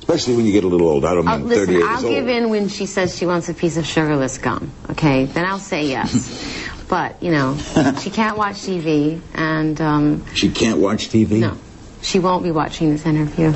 Especially 0.00 0.34
when 0.36 0.46
you 0.46 0.52
get 0.52 0.64
a 0.64 0.68
little 0.68 0.88
old. 0.88 1.04
I 1.04 1.14
don't 1.14 1.24
mean 1.26 1.42
oh, 1.42 1.44
listen, 1.44 1.66
38 1.66 1.78
years 1.78 1.88
I'll 1.88 2.04
old. 2.06 2.14
give 2.14 2.28
in 2.28 2.50
when 2.50 2.68
she 2.68 2.86
says 2.86 3.16
she 3.16 3.26
wants 3.26 3.48
a 3.48 3.54
piece 3.54 3.76
of 3.76 3.86
sugarless 3.86 4.38
gum. 4.38 4.72
Okay, 4.90 5.26
then 5.26 5.44
I'll 5.44 5.58
say 5.60 5.86
yes. 5.86 6.82
but 6.88 7.22
you 7.22 7.30
know, 7.30 7.56
she 8.00 8.10
can't 8.10 8.36
watch 8.36 8.56
TV, 8.56 9.20
and 9.34 9.80
um, 9.80 10.24
She 10.34 10.50
can't 10.50 10.78
watch 10.80 11.08
TV? 11.10 11.38
no, 11.38 11.56
she 12.02 12.18
won't 12.18 12.42
be 12.42 12.50
watching 12.50 12.90
this 12.90 13.06
interview. 13.06 13.52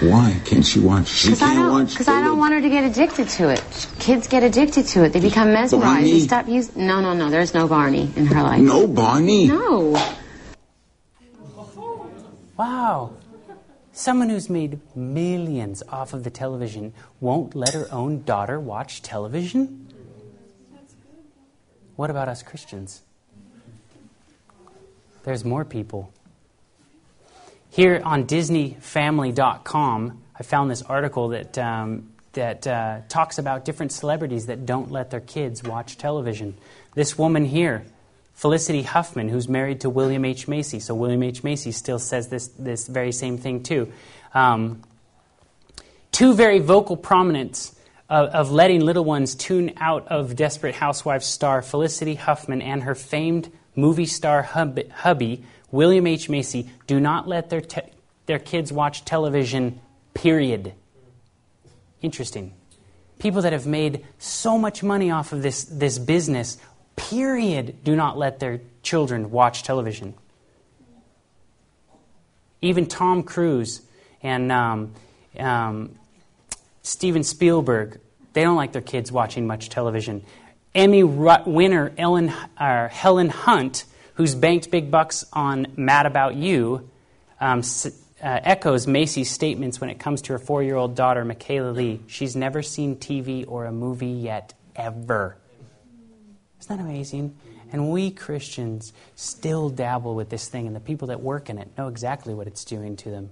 Why 0.00 0.40
can't 0.44 0.64
she 0.64 0.78
watch? 0.78 1.08
She 1.08 1.28
Because 1.28 1.42
I 1.42 1.46
can't 1.46 1.58
don't, 1.58 1.72
watch. 1.72 1.90
because 1.90 2.08
I 2.08 2.22
don't 2.22 2.38
want 2.38 2.54
her 2.54 2.60
to 2.60 2.68
get 2.68 2.84
addicted 2.84 3.28
to 3.30 3.48
it. 3.48 3.88
Kids 3.98 4.28
get 4.28 4.44
addicted 4.44 4.86
to 4.88 5.04
it. 5.04 5.12
They 5.12 5.20
become 5.20 5.52
mesmerized. 5.52 5.82
Barney? 5.94 6.12
They 6.12 6.20
stop 6.20 6.46
using. 6.48 6.86
No, 6.86 7.00
no, 7.00 7.14
no. 7.14 7.28
There's 7.28 7.52
no 7.52 7.66
Barney 7.66 8.08
in 8.14 8.26
her 8.26 8.42
life. 8.42 8.60
No 8.62 8.86
Barney? 8.86 9.48
No. 9.48 9.96
Wow. 12.56 13.10
Someone 13.98 14.28
who's 14.28 14.48
made 14.48 14.78
millions 14.94 15.82
off 15.88 16.14
of 16.14 16.22
the 16.22 16.30
television 16.30 16.92
won't 17.18 17.56
let 17.56 17.74
her 17.74 17.88
own 17.90 18.22
daughter 18.22 18.60
watch 18.60 19.02
television? 19.02 19.88
What 21.96 22.08
about 22.08 22.28
us 22.28 22.44
Christians? 22.44 23.02
There's 25.24 25.44
more 25.44 25.64
people. 25.64 26.12
Here 27.70 28.00
on 28.04 28.24
DisneyFamily.com, 28.24 30.22
I 30.32 30.42
found 30.44 30.70
this 30.70 30.82
article 30.82 31.30
that, 31.30 31.58
um, 31.58 32.12
that 32.34 32.68
uh, 32.68 33.00
talks 33.08 33.38
about 33.38 33.64
different 33.64 33.90
celebrities 33.90 34.46
that 34.46 34.64
don't 34.64 34.92
let 34.92 35.10
their 35.10 35.18
kids 35.18 35.64
watch 35.64 35.98
television. 35.98 36.56
This 36.94 37.18
woman 37.18 37.44
here, 37.44 37.84
Felicity 38.38 38.82
Huffman, 38.82 39.28
who's 39.28 39.48
married 39.48 39.80
to 39.80 39.90
William 39.90 40.24
H. 40.24 40.46
Macy. 40.46 40.78
So 40.78 40.94
William 40.94 41.24
H. 41.24 41.42
Macy 41.42 41.72
still 41.72 41.98
says 41.98 42.28
this, 42.28 42.46
this 42.46 42.86
very 42.86 43.10
same 43.10 43.36
thing, 43.36 43.64
too. 43.64 43.92
Um, 44.32 44.80
two 46.12 46.34
very 46.34 46.60
vocal 46.60 46.96
prominents 46.96 47.74
of, 48.08 48.28
of, 48.28 48.52
letting 48.52 48.82
little 48.84 49.04
ones 49.04 49.34
tune 49.34 49.72
out 49.78 50.06
of 50.06 50.36
Desperate 50.36 50.76
Housewives 50.76 51.26
star 51.26 51.62
Felicity 51.62 52.14
Huffman 52.14 52.62
and 52.62 52.84
her 52.84 52.94
famed 52.94 53.50
movie 53.74 54.06
star 54.06 54.42
hub, 54.42 54.88
hubby, 54.88 55.44
William 55.72 56.06
H. 56.06 56.28
Macy, 56.28 56.70
do 56.86 57.00
not 57.00 57.26
let 57.26 57.50
their, 57.50 57.60
te- 57.60 57.90
their 58.26 58.38
kids 58.38 58.72
watch 58.72 59.04
television, 59.04 59.80
period. 60.14 60.74
Interesting. 62.02 62.54
People 63.18 63.42
that 63.42 63.52
have 63.52 63.66
made 63.66 64.06
so 64.20 64.56
much 64.56 64.84
money 64.84 65.10
off 65.10 65.32
of 65.32 65.42
this, 65.42 65.64
this 65.64 65.98
business 65.98 66.56
period, 66.98 67.84
do 67.84 67.96
not 67.96 68.18
let 68.18 68.40
their 68.40 68.60
children 68.82 69.30
watch 69.30 69.62
television. 69.62 70.14
Even 72.60 72.86
Tom 72.86 73.22
Cruise 73.22 73.82
and 74.22 74.50
um, 74.50 74.94
um, 75.38 75.94
Steven 76.82 77.22
Spielberg, 77.22 78.00
they 78.32 78.42
don't 78.42 78.56
like 78.56 78.72
their 78.72 78.82
kids 78.82 79.12
watching 79.12 79.46
much 79.46 79.68
television. 79.68 80.24
Emmy 80.74 81.02
winner 81.02 81.92
Ellen, 81.96 82.32
uh, 82.56 82.88
Helen 82.88 83.30
Hunt, 83.30 83.84
who's 84.14 84.34
banked 84.34 84.70
big 84.70 84.90
bucks 84.90 85.24
on 85.32 85.66
Mad 85.76 86.06
About 86.06 86.34
You, 86.34 86.88
um, 87.40 87.62
uh, 88.22 88.40
echoes 88.42 88.86
Macy's 88.86 89.30
statements 89.30 89.80
when 89.80 89.90
it 89.90 89.98
comes 89.98 90.22
to 90.22 90.32
her 90.32 90.38
four 90.38 90.62
year 90.62 90.76
old 90.76 90.94
daughter, 90.96 91.24
Michaela 91.24 91.70
Lee. 91.70 92.00
She's 92.06 92.34
never 92.34 92.62
seen 92.62 92.96
TV 92.96 93.44
or 93.46 93.64
a 93.64 93.72
movie 93.72 94.06
yet, 94.08 94.54
ever. 94.74 95.36
Isn't 96.68 96.76
that 96.76 96.84
amazing? 96.84 97.34
And 97.72 97.90
we 97.90 98.10
Christians 98.10 98.92
still 99.14 99.70
dabble 99.70 100.14
with 100.14 100.28
this 100.28 100.48
thing, 100.48 100.66
and 100.66 100.76
the 100.76 100.80
people 100.80 101.08
that 101.08 101.22
work 101.22 101.48
in 101.48 101.56
it 101.56 101.70
know 101.78 101.88
exactly 101.88 102.34
what 102.34 102.46
it's 102.46 102.62
doing 102.62 102.94
to 102.96 103.10
them. 103.10 103.30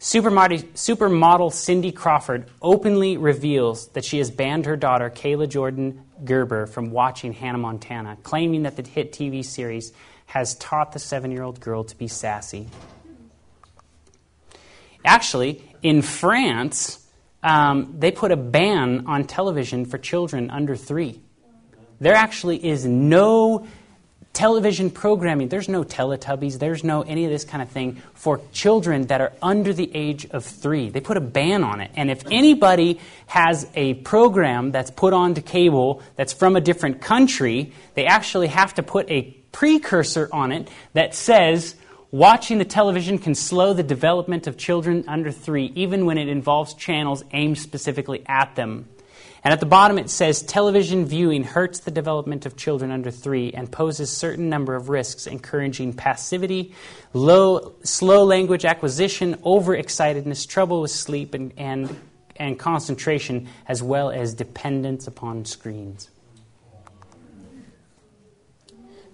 Supermodel, 0.00 0.64
supermodel 0.72 1.52
Cindy 1.52 1.92
Crawford 1.92 2.50
openly 2.60 3.16
reveals 3.16 3.86
that 3.90 4.04
she 4.04 4.18
has 4.18 4.32
banned 4.32 4.66
her 4.66 4.74
daughter, 4.74 5.08
Kayla 5.08 5.48
Jordan 5.48 6.02
Gerber, 6.24 6.66
from 6.66 6.90
watching 6.90 7.32
Hannah 7.32 7.58
Montana, 7.58 8.18
claiming 8.24 8.64
that 8.64 8.74
the 8.74 8.82
hit 8.82 9.12
TV 9.12 9.44
series 9.44 9.92
has 10.26 10.56
taught 10.56 10.90
the 10.90 10.98
seven 10.98 11.30
year 11.30 11.44
old 11.44 11.60
girl 11.60 11.84
to 11.84 11.96
be 11.96 12.08
sassy. 12.08 12.66
Actually, 15.04 15.62
in 15.80 16.02
France, 16.02 17.03
um, 17.44 17.94
they 17.98 18.10
put 18.10 18.32
a 18.32 18.36
ban 18.36 19.04
on 19.06 19.24
television 19.24 19.84
for 19.84 19.98
children 19.98 20.50
under 20.50 20.74
three. 20.74 21.20
There 22.00 22.14
actually 22.14 22.64
is 22.66 22.84
no 22.84 23.66
television 24.32 24.90
programming. 24.90 25.48
There's 25.48 25.68
no 25.68 25.84
Teletubbies. 25.84 26.58
There's 26.58 26.82
no 26.82 27.02
any 27.02 27.24
of 27.24 27.30
this 27.30 27.44
kind 27.44 27.62
of 27.62 27.68
thing 27.68 28.02
for 28.14 28.40
children 28.52 29.06
that 29.06 29.20
are 29.20 29.32
under 29.40 29.72
the 29.72 29.88
age 29.94 30.26
of 30.30 30.44
three. 30.44 30.88
They 30.88 31.00
put 31.00 31.16
a 31.16 31.20
ban 31.20 31.62
on 31.62 31.80
it. 31.80 31.92
And 31.94 32.10
if 32.10 32.24
anybody 32.30 32.98
has 33.26 33.68
a 33.76 33.94
program 33.94 34.72
that's 34.72 34.90
put 34.90 35.12
onto 35.12 35.40
cable 35.40 36.02
that's 36.16 36.32
from 36.32 36.56
a 36.56 36.60
different 36.60 37.00
country, 37.00 37.72
they 37.94 38.06
actually 38.06 38.48
have 38.48 38.74
to 38.74 38.82
put 38.82 39.08
a 39.08 39.22
precursor 39.52 40.28
on 40.32 40.50
it 40.50 40.68
that 40.94 41.14
says 41.14 41.76
Watching 42.14 42.58
the 42.58 42.64
television 42.64 43.18
can 43.18 43.34
slow 43.34 43.72
the 43.72 43.82
development 43.82 44.46
of 44.46 44.56
children 44.56 45.02
under 45.08 45.32
three, 45.32 45.72
even 45.74 46.06
when 46.06 46.16
it 46.16 46.28
involves 46.28 46.72
channels 46.74 47.24
aimed 47.32 47.58
specifically 47.58 48.22
at 48.26 48.54
them. 48.54 48.88
And 49.42 49.52
at 49.52 49.58
the 49.58 49.66
bottom 49.66 49.98
it 49.98 50.08
says 50.08 50.40
television 50.40 51.06
viewing 51.06 51.42
hurts 51.42 51.80
the 51.80 51.90
development 51.90 52.46
of 52.46 52.56
children 52.56 52.92
under 52.92 53.10
three 53.10 53.50
and 53.52 53.68
poses 53.68 54.16
certain 54.16 54.48
number 54.48 54.76
of 54.76 54.90
risks, 54.90 55.26
encouraging 55.26 55.92
passivity, 55.94 56.72
low, 57.14 57.74
slow 57.82 58.22
language 58.22 58.64
acquisition, 58.64 59.34
overexcitedness, 59.38 60.46
trouble 60.46 60.82
with 60.82 60.92
sleep, 60.92 61.34
and, 61.34 61.52
and, 61.56 61.98
and 62.36 62.60
concentration, 62.60 63.48
as 63.66 63.82
well 63.82 64.12
as 64.12 64.34
dependence 64.34 65.08
upon 65.08 65.44
screens. 65.44 66.10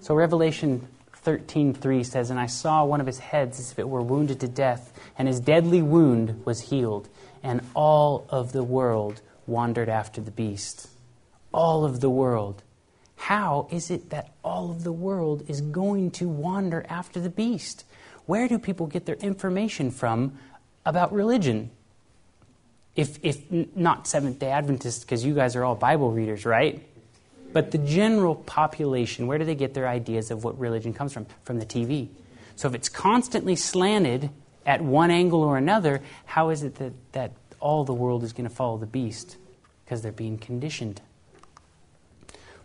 So, 0.00 0.14
Revelation 0.14 0.86
13:3 1.38 2.02
says, 2.04 2.30
"And 2.30 2.40
I 2.40 2.46
saw 2.46 2.84
one 2.84 3.00
of 3.00 3.06
his 3.06 3.18
heads 3.18 3.58
as 3.58 3.72
if 3.72 3.78
it 3.78 3.88
were 3.88 4.02
wounded 4.02 4.40
to 4.40 4.48
death, 4.48 4.92
and 5.16 5.28
his 5.28 5.40
deadly 5.40 5.82
wound 5.82 6.42
was 6.44 6.60
healed, 6.60 7.08
and 7.42 7.60
all 7.74 8.26
of 8.28 8.52
the 8.52 8.64
world 8.64 9.22
wandered 9.46 9.88
after 9.88 10.20
the 10.20 10.30
beast." 10.30 10.88
All 11.52 11.84
of 11.84 12.00
the 12.00 12.10
world. 12.10 12.62
How 13.16 13.66
is 13.70 13.90
it 13.90 14.10
that 14.10 14.30
all 14.42 14.70
of 14.70 14.82
the 14.82 14.92
world 14.92 15.44
is 15.46 15.60
going 15.60 16.10
to 16.12 16.28
wander 16.28 16.84
after 16.88 17.20
the 17.20 17.30
beast? 17.30 17.84
Where 18.26 18.48
do 18.48 18.58
people 18.58 18.86
get 18.86 19.06
their 19.06 19.16
information 19.16 19.90
from 19.90 20.38
about 20.86 21.12
religion? 21.12 21.70
If, 22.96 23.18
if 23.22 23.50
not 23.76 24.06
Seventh 24.06 24.38
day 24.38 24.50
Adventists, 24.50 25.04
because 25.04 25.24
you 25.24 25.34
guys 25.34 25.54
are 25.54 25.64
all 25.64 25.74
Bible 25.74 26.10
readers, 26.12 26.44
right? 26.46 26.82
But 27.52 27.70
the 27.70 27.78
general 27.78 28.34
population, 28.34 29.26
where 29.26 29.38
do 29.38 29.44
they 29.44 29.54
get 29.54 29.74
their 29.74 29.88
ideas 29.88 30.30
of 30.30 30.44
what 30.44 30.58
religion 30.58 30.92
comes 30.94 31.12
from? 31.12 31.26
From 31.42 31.58
the 31.58 31.66
TV. 31.66 32.08
So 32.56 32.68
if 32.68 32.74
it's 32.74 32.88
constantly 32.88 33.56
slanted 33.56 34.30
at 34.66 34.82
one 34.82 35.10
angle 35.10 35.42
or 35.42 35.56
another, 35.56 36.00
how 36.26 36.50
is 36.50 36.62
it 36.62 36.76
that, 36.76 36.92
that 37.12 37.32
all 37.58 37.84
the 37.84 37.94
world 37.94 38.22
is 38.22 38.32
going 38.32 38.48
to 38.48 38.54
follow 38.54 38.78
the 38.78 38.86
beast? 38.86 39.36
Because 39.84 40.02
they're 40.02 40.12
being 40.12 40.38
conditioned. 40.38 41.00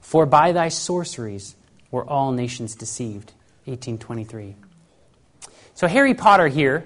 For 0.01 0.25
by 0.25 0.51
thy 0.51 0.69
sorceries 0.69 1.55
were 1.89 2.07
all 2.07 2.31
nations 2.31 2.75
deceived. 2.75 3.31
1823. 3.65 4.55
So 5.73 5.87
Harry 5.87 6.13
Potter 6.13 6.47
here 6.47 6.85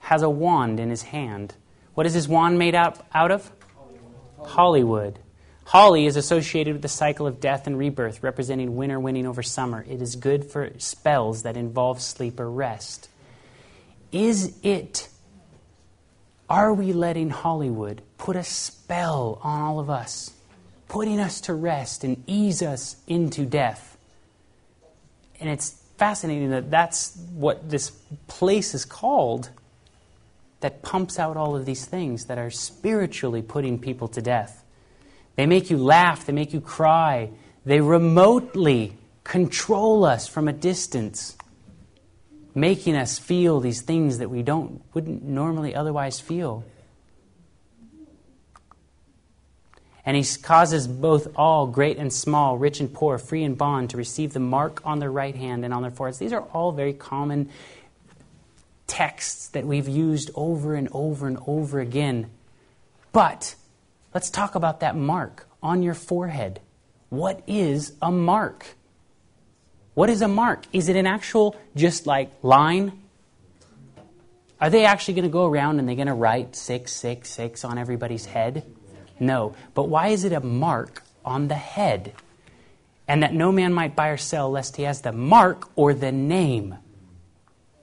has 0.00 0.22
a 0.22 0.28
wand 0.28 0.78
in 0.78 0.90
his 0.90 1.02
hand. 1.02 1.54
What 1.94 2.06
is 2.06 2.12
his 2.12 2.28
wand 2.28 2.58
made 2.58 2.74
up 2.74 3.06
out 3.14 3.30
of? 3.30 3.50
Hollywood. 3.74 4.48
Hollywood. 4.48 5.18
Holly 5.66 6.06
is 6.06 6.14
associated 6.14 6.74
with 6.74 6.82
the 6.82 6.88
cycle 6.88 7.26
of 7.26 7.40
death 7.40 7.66
and 7.66 7.76
rebirth, 7.76 8.22
representing 8.22 8.76
winter 8.76 9.00
winning 9.00 9.26
over 9.26 9.42
summer. 9.42 9.84
It 9.88 10.00
is 10.00 10.14
good 10.14 10.44
for 10.44 10.70
spells 10.78 11.42
that 11.42 11.56
involve 11.56 12.00
sleep 12.00 12.38
or 12.38 12.48
rest. 12.48 13.08
Is 14.12 14.56
it, 14.62 15.08
are 16.48 16.72
we 16.72 16.92
letting 16.92 17.30
Hollywood 17.30 18.02
put 18.16 18.36
a 18.36 18.44
spell 18.44 19.40
on 19.42 19.60
all 19.60 19.80
of 19.80 19.90
us, 19.90 20.30
putting 20.86 21.18
us 21.18 21.40
to 21.42 21.54
rest 21.54 22.04
and 22.04 22.22
ease 22.28 22.62
us 22.62 22.94
into 23.08 23.44
death? 23.44 23.98
And 25.40 25.50
it's 25.50 25.82
fascinating 25.98 26.50
that 26.50 26.70
that's 26.70 27.16
what 27.34 27.68
this 27.68 27.90
place 28.28 28.72
is 28.72 28.84
called 28.84 29.50
that 30.60 30.82
pumps 30.82 31.18
out 31.18 31.36
all 31.36 31.56
of 31.56 31.66
these 31.66 31.84
things 31.84 32.26
that 32.26 32.38
are 32.38 32.50
spiritually 32.50 33.42
putting 33.42 33.80
people 33.80 34.06
to 34.06 34.22
death. 34.22 34.62
They 35.36 35.46
make 35.46 35.70
you 35.70 35.76
laugh, 35.76 36.26
they 36.26 36.32
make 36.32 36.52
you 36.52 36.60
cry, 36.60 37.30
they 37.64 37.80
remotely 37.80 38.96
control 39.22 40.04
us 40.04 40.26
from 40.26 40.48
a 40.48 40.52
distance, 40.52 41.36
making 42.54 42.96
us 42.96 43.18
feel 43.18 43.60
these 43.60 43.82
things 43.82 44.18
that 44.18 44.30
we 44.30 44.42
don't 44.42 44.82
wouldn't 44.94 45.22
normally 45.22 45.74
otherwise 45.74 46.20
feel. 46.20 46.64
And 50.06 50.16
he 50.16 50.24
causes 50.40 50.86
both 50.86 51.26
all, 51.34 51.66
great 51.66 51.98
and 51.98 52.12
small, 52.12 52.56
rich 52.56 52.78
and 52.78 52.92
poor, 52.92 53.18
free 53.18 53.42
and 53.42 53.58
bond, 53.58 53.90
to 53.90 53.96
receive 53.96 54.32
the 54.32 54.40
mark 54.40 54.80
on 54.84 55.00
their 55.00 55.10
right 55.10 55.34
hand 55.34 55.64
and 55.64 55.74
on 55.74 55.82
their 55.82 55.90
foreheads. 55.90 56.18
These 56.18 56.32
are 56.32 56.42
all 56.52 56.70
very 56.70 56.92
common 56.92 57.50
texts 58.86 59.48
that 59.48 59.66
we've 59.66 59.88
used 59.88 60.30
over 60.36 60.76
and 60.76 60.88
over 60.92 61.26
and 61.26 61.38
over 61.48 61.80
again. 61.80 62.30
But 63.10 63.56
Let's 64.16 64.30
talk 64.30 64.54
about 64.54 64.80
that 64.80 64.96
mark 64.96 65.46
on 65.62 65.82
your 65.82 65.92
forehead. 65.92 66.60
What 67.10 67.42
is 67.46 67.92
a 68.00 68.10
mark? 68.10 68.64
What 69.92 70.08
is 70.08 70.22
a 70.22 70.26
mark? 70.26 70.64
Is 70.72 70.88
it 70.88 70.96
an 70.96 71.06
actual, 71.06 71.54
just 71.74 72.06
like 72.06 72.30
line? 72.42 72.98
Are 74.58 74.70
they 74.70 74.86
actually 74.86 75.12
going 75.12 75.24
to 75.24 75.30
go 75.30 75.44
around 75.44 75.78
and 75.78 75.86
they're 75.86 75.96
going 75.96 76.06
to 76.06 76.14
write 76.14 76.56
666 76.56 77.62
on 77.62 77.76
everybody's 77.76 78.24
head? 78.24 78.64
No. 79.20 79.54
But 79.74 79.90
why 79.90 80.08
is 80.08 80.24
it 80.24 80.32
a 80.32 80.40
mark 80.40 81.02
on 81.22 81.48
the 81.48 81.54
head? 81.54 82.14
And 83.06 83.22
that 83.22 83.34
no 83.34 83.52
man 83.52 83.74
might 83.74 83.94
buy 83.94 84.08
or 84.08 84.16
sell 84.16 84.50
lest 84.50 84.76
he 84.76 84.84
has 84.84 85.02
the 85.02 85.12
mark 85.12 85.68
or 85.76 85.92
the 85.92 86.10
name. 86.10 86.76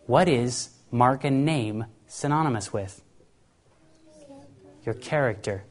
What 0.07 0.27
is 0.27 0.71
mark 0.89 1.25
and 1.25 1.45
name 1.45 1.85
synonymous 2.07 2.73
with? 2.73 3.03
Your 4.83 4.95
character. 4.95 5.65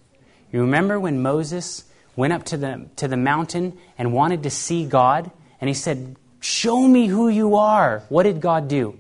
You 0.53 0.61
remember 0.61 1.01
when 1.01 1.23
Moses 1.23 1.85
went 2.15 2.35
up 2.35 2.45
to 2.45 2.57
the, 2.59 2.87
to 2.97 3.09
the 3.09 3.17
mountain 3.17 3.79
and 3.97 4.13
wanted 4.13 4.43
to 4.43 4.51
see 4.51 4.87
God? 4.87 5.31
And 5.61 5.69
he 5.69 5.75
said, 5.75 6.17
Show 6.41 6.87
me 6.87 7.07
who 7.07 7.29
you 7.29 7.57
are. 7.57 8.03
What 8.09 8.25
did 8.25 8.41
God 8.41 8.69
do? 8.69 8.99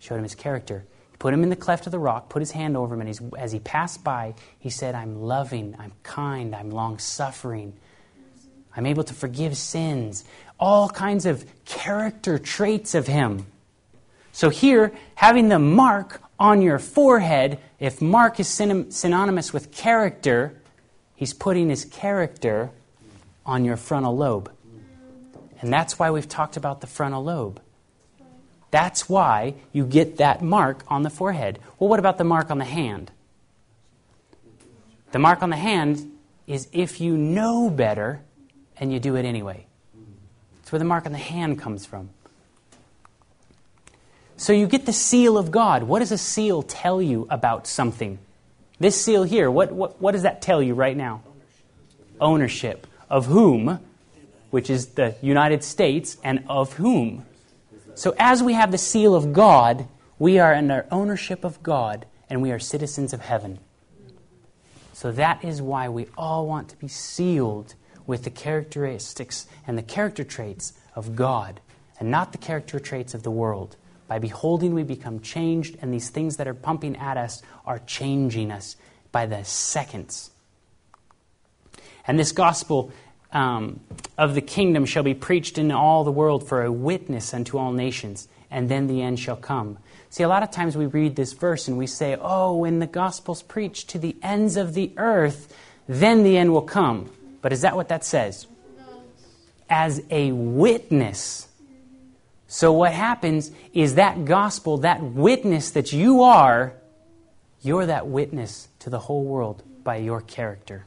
Showed 0.00 0.16
him 0.16 0.22
his 0.24 0.34
character. 0.34 0.84
He 1.12 1.16
put 1.18 1.32
him 1.32 1.44
in 1.44 1.50
the 1.50 1.56
cleft 1.56 1.86
of 1.86 1.92
the 1.92 1.98
rock, 1.98 2.28
put 2.28 2.40
his 2.40 2.50
hand 2.50 2.76
over 2.76 2.94
him, 2.94 3.02
and 3.02 3.34
as 3.38 3.52
he 3.52 3.60
passed 3.60 4.02
by, 4.02 4.34
he 4.58 4.70
said, 4.70 4.94
I'm 4.94 5.22
loving, 5.22 5.76
I'm 5.78 5.92
kind, 6.02 6.54
I'm 6.54 6.70
long 6.70 6.98
suffering. 6.98 7.74
I'm 8.74 8.86
able 8.86 9.04
to 9.04 9.14
forgive 9.14 9.56
sins. 9.56 10.24
All 10.58 10.88
kinds 10.88 11.26
of 11.26 11.44
character 11.64 12.38
traits 12.38 12.94
of 12.94 13.06
him. 13.06 13.46
So 14.32 14.48
here, 14.48 14.92
having 15.14 15.48
the 15.48 15.58
mark 15.58 16.22
on 16.42 16.60
your 16.60 16.80
forehead, 16.80 17.56
if 17.78 18.02
mark 18.02 18.40
is 18.40 18.48
synonymous 18.48 19.52
with 19.52 19.70
character, 19.70 20.60
he's 21.14 21.32
putting 21.32 21.68
his 21.68 21.84
character 21.84 22.68
on 23.46 23.64
your 23.64 23.76
frontal 23.76 24.16
lobe. 24.16 24.50
And 25.60 25.72
that's 25.72 26.00
why 26.00 26.10
we've 26.10 26.28
talked 26.28 26.56
about 26.56 26.80
the 26.80 26.88
frontal 26.88 27.22
lobe. 27.22 27.62
That's 28.72 29.08
why 29.08 29.54
you 29.72 29.86
get 29.86 30.16
that 30.16 30.42
mark 30.42 30.82
on 30.88 31.04
the 31.04 31.10
forehead. 31.10 31.60
Well, 31.78 31.88
what 31.88 32.00
about 32.00 32.18
the 32.18 32.24
mark 32.24 32.50
on 32.50 32.58
the 32.58 32.64
hand? 32.64 33.12
The 35.12 35.20
mark 35.20 35.44
on 35.44 35.50
the 35.50 35.56
hand 35.56 36.10
is 36.48 36.66
if 36.72 37.00
you 37.00 37.16
know 37.16 37.70
better 37.70 38.20
and 38.76 38.92
you 38.92 38.98
do 38.98 39.14
it 39.14 39.24
anyway. 39.24 39.66
That's 40.56 40.72
where 40.72 40.80
the 40.80 40.84
mark 40.86 41.06
on 41.06 41.12
the 41.12 41.18
hand 41.18 41.60
comes 41.60 41.86
from. 41.86 42.10
So 44.42 44.52
you 44.52 44.66
get 44.66 44.86
the 44.86 44.92
seal 44.92 45.38
of 45.38 45.52
God. 45.52 45.84
What 45.84 46.00
does 46.00 46.10
a 46.10 46.18
seal 46.18 46.62
tell 46.64 47.00
you 47.00 47.28
about 47.30 47.68
something? 47.68 48.18
This 48.80 49.00
seal 49.00 49.22
here, 49.22 49.48
what, 49.48 49.70
what, 49.70 50.02
what 50.02 50.12
does 50.12 50.22
that 50.22 50.42
tell 50.42 50.60
you 50.60 50.74
right 50.74 50.96
now? 50.96 51.22
Ownership. 52.20 52.88
Of 53.08 53.26
whom? 53.26 53.78
which 54.50 54.68
is 54.68 54.88
the 54.88 55.14
United 55.22 55.62
States, 55.64 56.18
and 56.24 56.44
of 56.48 56.74
whom. 56.74 57.24
So, 57.94 58.14
as 58.18 58.42
we 58.42 58.52
have 58.52 58.70
the 58.70 58.78
seal 58.78 59.14
of 59.14 59.32
God, 59.32 59.86
we 60.18 60.38
are 60.38 60.54
under 60.54 60.86
ownership 60.90 61.42
of 61.42 61.62
God, 61.62 62.04
and 62.28 62.42
we 62.42 62.50
are 62.50 62.58
citizens 62.58 63.14
of 63.14 63.20
heaven. 63.20 63.60
So, 64.92 65.10
that 65.12 65.42
is 65.42 65.62
why 65.62 65.88
we 65.88 66.08
all 66.18 66.46
want 66.46 66.68
to 66.68 66.76
be 66.76 66.88
sealed 66.88 67.74
with 68.06 68.24
the 68.24 68.30
characteristics 68.30 69.46
and 69.66 69.78
the 69.78 69.82
character 69.82 70.24
traits 70.24 70.74
of 70.94 71.16
God, 71.16 71.60
and 71.98 72.10
not 72.10 72.32
the 72.32 72.38
character 72.38 72.78
traits 72.78 73.14
of 73.14 73.22
the 73.22 73.30
world. 73.30 73.76
By 74.08 74.18
beholding, 74.18 74.74
we 74.74 74.82
become 74.82 75.20
changed, 75.20 75.78
and 75.80 75.92
these 75.92 76.10
things 76.10 76.36
that 76.36 76.46
are 76.46 76.54
pumping 76.54 76.96
at 76.96 77.16
us 77.16 77.42
are 77.64 77.78
changing 77.80 78.50
us 78.50 78.76
by 79.10 79.26
the 79.26 79.44
seconds. 79.44 80.30
And 82.06 82.18
this 82.18 82.32
gospel 82.32 82.92
um, 83.32 83.80
of 84.18 84.34
the 84.34 84.40
kingdom 84.40 84.84
shall 84.84 85.02
be 85.02 85.14
preached 85.14 85.56
in 85.56 85.70
all 85.70 86.04
the 86.04 86.12
world 86.12 86.46
for 86.46 86.62
a 86.62 86.72
witness 86.72 87.32
unto 87.32 87.58
all 87.58 87.72
nations, 87.72 88.28
and 88.50 88.68
then 88.68 88.86
the 88.86 89.02
end 89.02 89.18
shall 89.18 89.36
come. 89.36 89.78
See, 90.10 90.22
a 90.22 90.28
lot 90.28 90.42
of 90.42 90.50
times 90.50 90.76
we 90.76 90.86
read 90.86 91.16
this 91.16 91.32
verse 91.32 91.68
and 91.68 91.78
we 91.78 91.86
say, 91.86 92.16
oh, 92.20 92.56
when 92.56 92.80
the 92.80 92.86
gospel's 92.86 93.42
preached 93.42 93.88
to 93.90 93.98
the 93.98 94.14
ends 94.22 94.58
of 94.58 94.74
the 94.74 94.92
earth, 94.98 95.56
then 95.88 96.22
the 96.22 96.36
end 96.36 96.52
will 96.52 96.62
come. 96.62 97.10
But 97.40 97.52
is 97.52 97.62
that 97.62 97.76
what 97.76 97.88
that 97.88 98.04
says? 98.04 98.46
As 99.70 100.02
a 100.10 100.32
witness. 100.32 101.48
So 102.52 102.70
what 102.70 102.92
happens 102.92 103.50
is 103.72 103.94
that 103.94 104.26
gospel, 104.26 104.76
that 104.78 105.02
witness 105.02 105.70
that 105.70 105.94
you 105.94 106.22
are, 106.22 106.74
you're 107.62 107.86
that 107.86 108.08
witness 108.08 108.68
to 108.80 108.90
the 108.90 108.98
whole 108.98 109.24
world 109.24 109.62
by 109.82 109.96
your 109.96 110.20
character. 110.20 110.84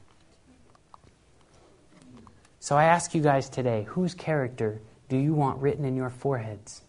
So 2.60 2.78
I 2.78 2.84
ask 2.84 3.16
you 3.16 3.22
guys 3.24 3.50
today 3.50 3.88
whose 3.90 4.14
character 4.14 4.80
do 5.10 5.18
you 5.18 5.34
want 5.34 5.60
written 5.60 5.86
in 5.86 5.96
your 5.96 6.12
foreheads? 6.12 6.84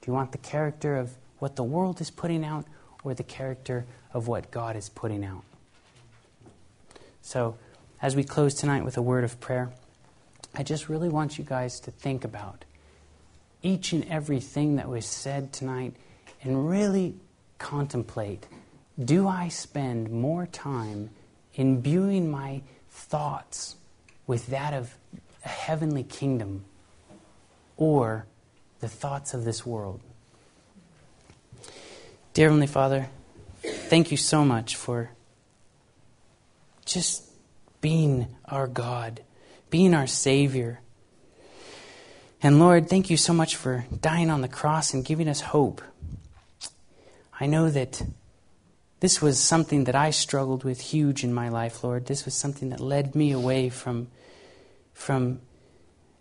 Do 0.00 0.10
you 0.10 0.14
want 0.14 0.32
the 0.32 0.38
character 0.38 0.96
of 0.96 1.10
what 1.38 1.56
the 1.56 1.62
world 1.62 2.00
is 2.00 2.10
putting 2.10 2.42
out 2.42 2.64
or 3.04 3.12
the 3.12 3.22
character 3.22 3.84
of 4.14 4.28
what 4.28 4.50
God 4.50 4.76
is 4.76 4.88
putting 4.88 5.22
out? 5.22 5.44
So, 7.20 7.58
as 8.00 8.16
we 8.16 8.24
close 8.24 8.54
tonight 8.54 8.82
with 8.82 8.96
a 8.96 9.02
word 9.02 9.24
of 9.24 9.40
prayer, 9.40 9.72
I 10.54 10.62
just 10.62 10.88
really 10.88 11.10
want 11.10 11.36
you 11.36 11.44
guys 11.44 11.80
to 11.80 11.90
think 11.90 12.24
about 12.24 12.64
each 13.62 13.92
and 13.92 14.04
everything 14.08 14.76
that 14.76 14.88
was 14.88 15.06
said 15.06 15.52
tonight 15.52 15.94
and 16.42 16.68
really 16.68 17.14
contemplate 17.58 18.46
do 19.02 19.26
I 19.26 19.48
spend 19.48 20.10
more 20.10 20.46
time 20.46 21.10
imbuing 21.54 22.30
my 22.30 22.62
thoughts 22.90 23.76
with 24.26 24.48
that 24.48 24.74
of 24.74 24.94
a 25.44 25.48
heavenly 25.48 26.04
kingdom 26.04 26.64
or 27.76 28.26
the 28.80 28.88
thoughts 28.88 29.34
of 29.34 29.44
this 29.44 29.64
world. 29.64 30.00
Dear 32.34 32.46
Heavenly 32.46 32.66
Father, 32.66 33.08
thank 33.62 34.10
you 34.10 34.16
so 34.16 34.44
much 34.44 34.76
for 34.76 35.10
just 36.84 37.24
being 37.80 38.28
our 38.44 38.66
God, 38.66 39.20
being 39.70 39.94
our 39.94 40.06
Savior. 40.06 40.80
And 42.42 42.58
Lord, 42.58 42.88
thank 42.88 43.10
you 43.10 43.18
so 43.18 43.34
much 43.34 43.56
for 43.56 43.84
dying 44.00 44.30
on 44.30 44.40
the 44.40 44.48
cross 44.48 44.94
and 44.94 45.04
giving 45.04 45.28
us 45.28 45.40
hope. 45.42 45.82
I 47.38 47.46
know 47.46 47.68
that 47.68 48.02
this 49.00 49.20
was 49.20 49.38
something 49.38 49.84
that 49.84 49.94
I 49.94 50.10
struggled 50.10 50.64
with 50.64 50.80
huge 50.80 51.22
in 51.22 51.34
my 51.34 51.48
life, 51.50 51.84
Lord. 51.84 52.06
This 52.06 52.24
was 52.24 52.34
something 52.34 52.70
that 52.70 52.80
led 52.80 53.14
me 53.14 53.32
away 53.32 53.68
from 53.68 54.08
from 54.94 55.40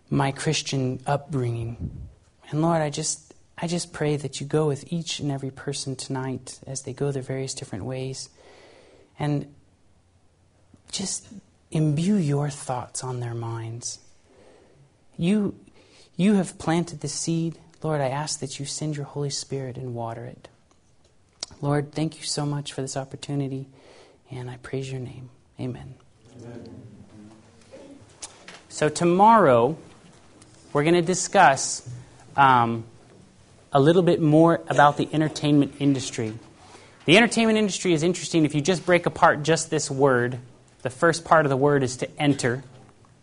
my 0.09 0.31
Christian 0.31 1.01
upbringing. 1.05 2.07
And 2.49 2.61
Lord, 2.61 2.81
I 2.81 2.89
just 2.89 3.33
I 3.57 3.67
just 3.67 3.93
pray 3.93 4.15
that 4.17 4.39
you 4.41 4.47
go 4.47 4.67
with 4.67 4.91
each 4.91 5.19
and 5.19 5.31
every 5.31 5.51
person 5.51 5.95
tonight 5.95 6.59
as 6.65 6.83
they 6.83 6.93
go 6.93 7.11
their 7.11 7.21
various 7.21 7.53
different 7.53 7.85
ways 7.85 8.29
and 9.17 9.53
just 10.91 11.27
imbue 11.71 12.15
your 12.15 12.49
thoughts 12.49 13.03
on 13.03 13.19
their 13.19 13.33
minds. 13.33 13.99
You 15.17 15.55
you 16.19 16.33
have 16.33 16.57
planted 16.57 16.99
the 16.99 17.07
seed. 17.07 17.57
Lord, 17.81 18.01
I 18.01 18.09
ask 18.09 18.41
that 18.41 18.59
you 18.59 18.65
send 18.65 18.97
your 18.97 19.05
Holy 19.05 19.29
Spirit 19.29 19.77
and 19.77 19.95
water 19.95 20.25
it. 20.25 20.49
Lord, 21.61 21.93
thank 21.93 22.17
you 22.17 22.23
so 22.23 22.45
much 22.45 22.73
for 22.73 22.81
this 22.81 22.97
opportunity, 22.97 23.67
and 24.29 24.49
I 24.49 24.57
praise 24.57 24.91
your 24.91 24.99
name. 24.99 25.29
Amen. 25.61 25.93
Amen. 26.41 26.81
So, 28.67 28.89
tomorrow, 28.89 29.77
we're 30.73 30.83
going 30.83 30.95
to 30.95 31.01
discuss 31.01 31.89
um, 32.35 32.83
a 33.71 33.79
little 33.79 34.03
bit 34.03 34.21
more 34.21 34.61
about 34.67 34.97
the 34.97 35.07
entertainment 35.13 35.75
industry. 35.79 36.33
The 37.05 37.15
entertainment 37.15 37.57
industry 37.57 37.93
is 37.93 38.03
interesting 38.03 38.43
if 38.43 38.53
you 38.53 38.59
just 38.59 38.85
break 38.85 39.05
apart 39.05 39.43
just 39.43 39.69
this 39.69 39.89
word. 39.89 40.37
The 40.81 40.89
first 40.89 41.23
part 41.23 41.45
of 41.45 41.49
the 41.49 41.57
word 41.57 41.81
is 41.81 41.95
to 41.97 42.21
enter, 42.21 42.65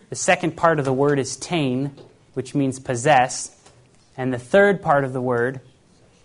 the 0.08 0.16
second 0.16 0.56
part 0.56 0.78
of 0.78 0.86
the 0.86 0.94
word 0.94 1.18
is 1.18 1.36
tain, 1.36 1.90
which 2.36 2.54
means 2.54 2.78
possess, 2.78 3.56
and 4.14 4.30
the 4.30 4.38
third 4.38 4.82
part 4.82 5.04
of 5.04 5.14
the 5.14 5.22
word 5.22 5.58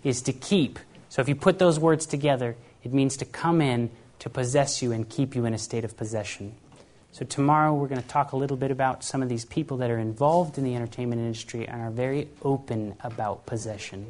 is 0.03 0.21
to 0.23 0.33
keep. 0.33 0.77
So, 1.07 1.21
if 1.21 1.29
you 1.29 1.35
put 1.35 1.57
those 1.57 1.79
words 1.79 2.05
together, 2.05 2.57
it 2.83 2.93
means 2.93 3.15
to 3.17 3.25
come 3.25 3.61
in, 3.61 3.89
to 4.19 4.29
possess 4.29 4.81
you, 4.81 4.91
and 4.91 5.07
keep 5.07 5.35
you 5.35 5.45
in 5.45 5.53
a 5.53 5.57
state 5.57 5.85
of 5.85 5.95
possession. 5.95 6.53
So, 7.13 7.23
tomorrow 7.23 7.73
we're 7.73 7.87
going 7.87 8.01
to 8.01 8.07
talk 8.09 8.33
a 8.33 8.35
little 8.35 8.57
bit 8.57 8.71
about 8.71 9.05
some 9.05 9.23
of 9.23 9.29
these 9.29 9.45
people 9.45 9.77
that 9.77 9.89
are 9.89 9.97
involved 9.97 10.57
in 10.57 10.65
the 10.65 10.75
entertainment 10.75 11.21
industry 11.21 11.65
and 11.65 11.81
are 11.81 11.91
very 11.91 12.27
open 12.41 12.95
about 13.05 13.45
possession. 13.45 14.05